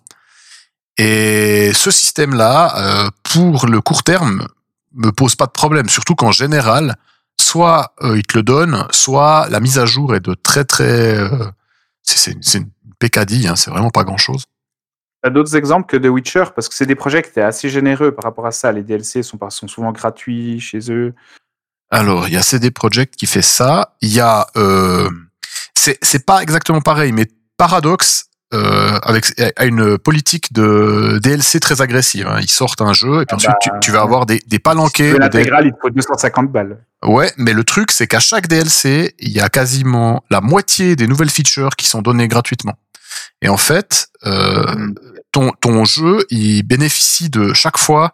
[0.97, 4.47] Et ce système-là, euh, pour le court terme,
[4.93, 5.89] me pose pas de problème.
[5.89, 6.95] Surtout qu'en général,
[7.39, 11.17] soit euh, ils te le donnent, soit la mise à jour est de très très.
[11.17, 11.29] euh,
[12.03, 14.43] c'est c'est une pécadille, hein, c'est vraiment pas grand-chose.
[15.21, 16.45] T'as d'autres exemples que The Witcher?
[16.55, 18.71] Parce que c'est des projets qui étaient assez généreux par rapport à ça.
[18.71, 19.37] Les DLC sont
[19.67, 21.13] souvent gratuits chez eux.
[21.89, 23.95] Alors, il y a CD Projekt qui fait ça.
[24.01, 25.09] Il y a, euh,
[25.73, 27.27] c'est c'est pas exactement pareil, mais
[27.57, 29.25] Paradox euh, avec
[29.57, 32.27] a une politique de DLC très agressive.
[32.27, 32.39] hein.
[32.41, 34.55] Ils sortent un jeu et puis Ah ensuite bah, tu, tu vas avoir des, des
[34.55, 35.13] Si palanquets.
[35.13, 36.77] DL- l'intégrale, il te faut 250 balles.
[37.03, 41.07] Ouais, mais le truc c'est qu'à chaque DLC, il y a quasiment la moitié des
[41.07, 42.75] nouvelles features qui sont données gratuitement.
[43.41, 44.95] Et en fait, euh, Mm.
[45.31, 48.13] ton, ton jeu, il bénéficie de chaque fois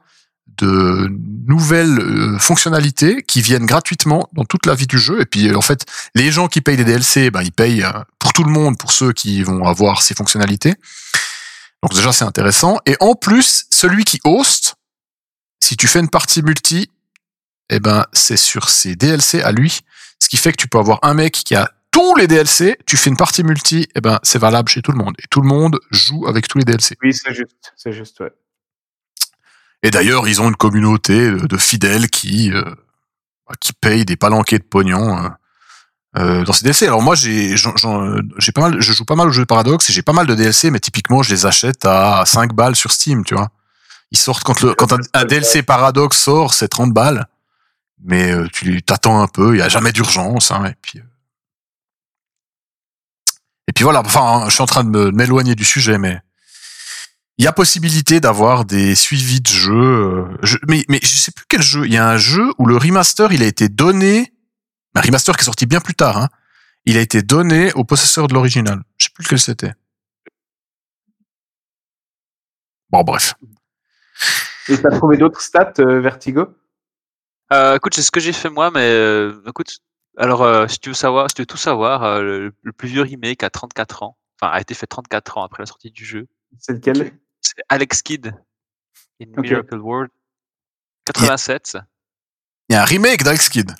[0.57, 1.09] de
[1.47, 5.21] nouvelles euh, fonctionnalités qui viennent gratuitement dans toute la vie du jeu.
[5.21, 5.85] Et puis, euh, en fait,
[6.15, 8.91] les gens qui payent des DLC, ben, ils payent euh, pour tout le monde, pour
[8.91, 10.75] ceux qui vont avoir ces fonctionnalités.
[11.81, 12.77] Donc déjà, c'est intéressant.
[12.85, 14.75] Et en plus, celui qui host,
[15.61, 16.89] si tu fais une partie multi,
[17.69, 19.81] eh ben, c'est sur ses DLC à lui.
[20.19, 22.97] Ce qui fait que tu peux avoir un mec qui a tous les DLC, tu
[22.97, 25.13] fais une partie multi, eh ben, c'est valable chez tout le monde.
[25.19, 26.97] Et tout le monde joue avec tous les DLC.
[27.03, 27.73] Oui, c'est juste.
[27.75, 28.31] C'est juste, ouais.
[29.83, 32.63] Et d'ailleurs, ils ont une communauté de, fidèles qui euh,
[33.59, 35.29] qui payent des palanquets de pognon euh,
[36.17, 36.85] euh, dans ces DLC.
[36.85, 40.01] Alors moi, j'ai j'ai pas mal, je joue pas mal au jeu Paradox et j'ai
[40.01, 43.35] pas mal de DLC, mais typiquement, je les achète à 5 balles sur Steam, tu
[43.35, 43.49] vois.
[44.11, 47.25] Ils sortent quand un, DLC Paradox sort, c'est 30 balles,
[48.03, 51.01] mais euh, tu t'attends un peu, il y a jamais d'urgence, hein, et puis.
[53.67, 56.21] Et puis voilà, enfin, je suis en train de m'éloigner du sujet, mais
[57.37, 59.73] il y a possibilité d'avoir des suivis de jeux.
[59.73, 61.85] euh, je- mais, mais je sais plus quel jeu.
[61.85, 64.33] Il y a un jeu où le remaster, il a été donné.
[64.95, 66.17] Un remaster qui est sorti bien plus tard.
[66.17, 66.29] Hein,
[66.85, 68.83] il a été donné au possesseur de l'original.
[68.97, 69.73] Je sais plus lequel c'était.
[72.89, 73.33] Bon, bref.
[74.69, 76.47] Et t'as trouvé d'autres stats, euh, Vertigo?
[77.51, 79.79] Euh, écoute, c'est ce que j'ai fait moi, mais euh, écoute,
[80.17, 82.87] alors euh, si tu veux savoir, si tu veux tout savoir, euh, le, le plus
[82.87, 86.05] vieux remake a 34 ans, enfin a été fait 34 ans après la sortie du
[86.05, 86.27] jeu.
[86.59, 87.17] C'est lequel?
[87.43, 88.33] C'est Alex Kidd
[89.21, 89.41] in.
[89.41, 90.09] Miracle World
[91.05, 91.77] 87,
[92.69, 93.71] Il y a un remake d'Alex Kidd.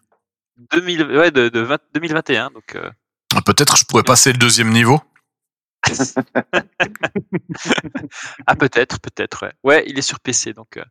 [0.71, 2.91] 2000, ouais, de, de 20 2021, donc euh,
[3.45, 5.01] Peut-être je pourrais passer le deuxième niveau.
[8.47, 9.53] ah peut-être, peut-être, ouais.
[9.63, 10.85] Ouais, il est sur PC, donc euh,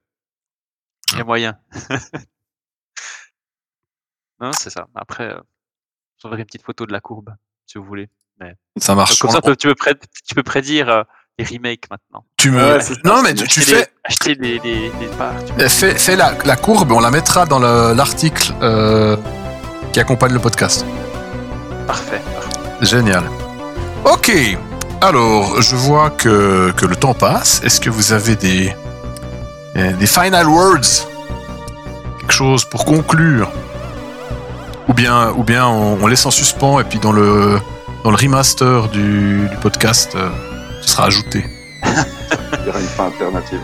[1.12, 1.58] il y a moyen.
[4.40, 4.88] non, c'est ça.
[4.94, 5.40] Après, euh,
[6.18, 7.34] j'enverrai une petite photo de la courbe,
[7.66, 8.08] si vous voulez.
[8.78, 9.10] Ça marche.
[9.10, 9.94] Donc, comme ça, On- tu peux, pré-
[10.26, 11.04] tu peux prédire
[11.38, 12.24] les remakes maintenant.
[12.36, 12.58] tu me.
[12.76, 13.74] Ouais, non, mais tu, fais.
[13.82, 15.32] des- acheter des, des, des parts.
[15.68, 19.16] Fais, fais la, la courbe, on la mettra dans le- l'article euh,
[19.92, 20.84] qui accompagne le podcast.
[21.86, 22.20] Parfait.
[22.34, 22.58] parfait.
[22.82, 23.24] Génial.
[24.04, 24.30] Ok.
[25.00, 27.60] Alors, je vois que, que le temps passe.
[27.64, 28.74] Est-ce que vous avez des,
[29.76, 31.08] euh, des final words?
[32.20, 33.50] Quelque chose pour conclure?
[34.88, 37.58] Ou bien, ou bien on, on laisse en suspens et puis dans le,
[38.04, 40.28] dans le remaster du, du podcast, euh,
[40.82, 41.46] ce sera ajouté.
[41.84, 43.60] Il y aura une fin alternative.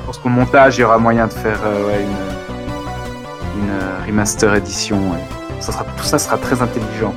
[0.00, 4.04] Je pense qu'au montage, il y aura moyen de faire euh, ouais, une, une euh,
[4.06, 4.96] remaster édition.
[5.12, 5.18] ouais.
[5.60, 7.14] Ça sera, tout ça sera très intelligent.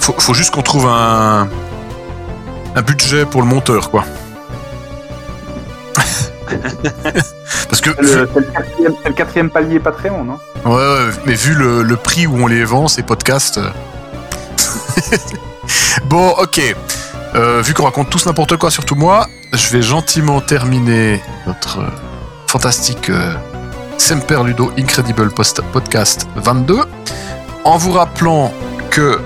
[0.00, 1.48] Faut, faut juste qu'on trouve un,
[2.74, 4.04] un budget pour le monteur, quoi.
[7.68, 8.28] Parce que C'est le,
[8.80, 10.38] le le quatrième palier Patreon, non?
[10.64, 13.58] Ouais, ouais, mais vu le, le prix où on les vend, ces podcasts.
[13.58, 13.70] euh.
[16.06, 16.74] bon, ok.
[17.38, 21.86] Euh, vu qu'on raconte tous n'importe quoi, surtout moi, je vais gentiment terminer notre euh,
[22.48, 23.32] fantastique euh,
[23.96, 26.80] Semper Ludo Incredible Post- Podcast 22
[27.64, 28.52] en vous rappelant
[28.90, 29.20] que,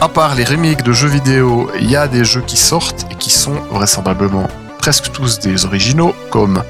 [0.00, 3.14] à part les remakes de jeux vidéo, il y a des jeux qui sortent et
[3.14, 4.48] qui sont vraisemblablement
[4.78, 6.62] presque tous des originaux, comme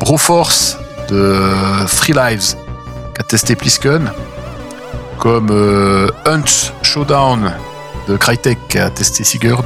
[0.00, 0.78] Broforce
[1.10, 1.38] de
[1.86, 2.54] Free Lives
[3.14, 4.10] qu'a testé Plisken,
[5.18, 5.50] comme
[6.24, 7.52] Hunt Showdown
[8.08, 9.64] de Crytek qui a testé Sigurd,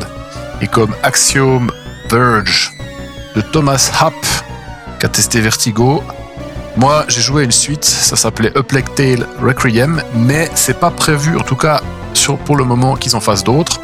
[0.60, 1.70] et comme Axiom
[2.10, 2.72] Verge
[3.34, 4.14] de Thomas Happ,
[4.98, 6.02] qui a testé Vertigo.
[6.76, 11.36] Moi, j'ai joué à une suite, ça s'appelait Plague Tale Requiem, mais c'est pas prévu,
[11.36, 11.80] en tout cas
[12.44, 13.80] pour le moment, qu'ils en fassent d'autres.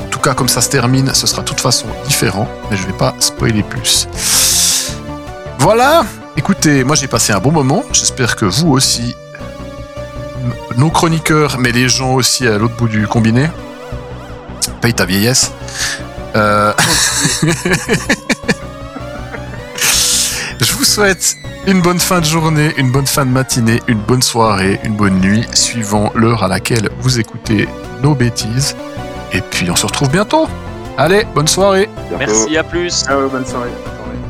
[0.00, 2.86] En tout cas, comme ça se termine, ce sera de toute façon différent, mais je
[2.86, 4.08] vais pas spoiler plus.
[5.58, 6.04] Voilà,
[6.36, 9.16] écoutez, moi j'ai passé un bon moment, j'espère que vous aussi,
[10.76, 13.50] nos chroniqueurs, mais les gens aussi à l'autre bout du combiné,
[14.80, 15.52] paye ta vieillesse.
[16.36, 16.72] Euh,
[20.60, 21.36] Je vous souhaite
[21.66, 25.20] une bonne fin de journée, une bonne fin de matinée, une bonne soirée, une bonne
[25.20, 27.68] nuit, suivant l'heure à laquelle vous écoutez
[28.02, 28.76] nos bêtises.
[29.32, 30.46] Et puis on se retrouve bientôt.
[30.96, 31.88] Allez, bonne soirée.
[32.08, 32.18] Bientôt.
[32.18, 33.04] Merci, à plus.
[33.08, 33.70] Ah ouais, bonne soirée.
[34.04, 34.20] Bonne.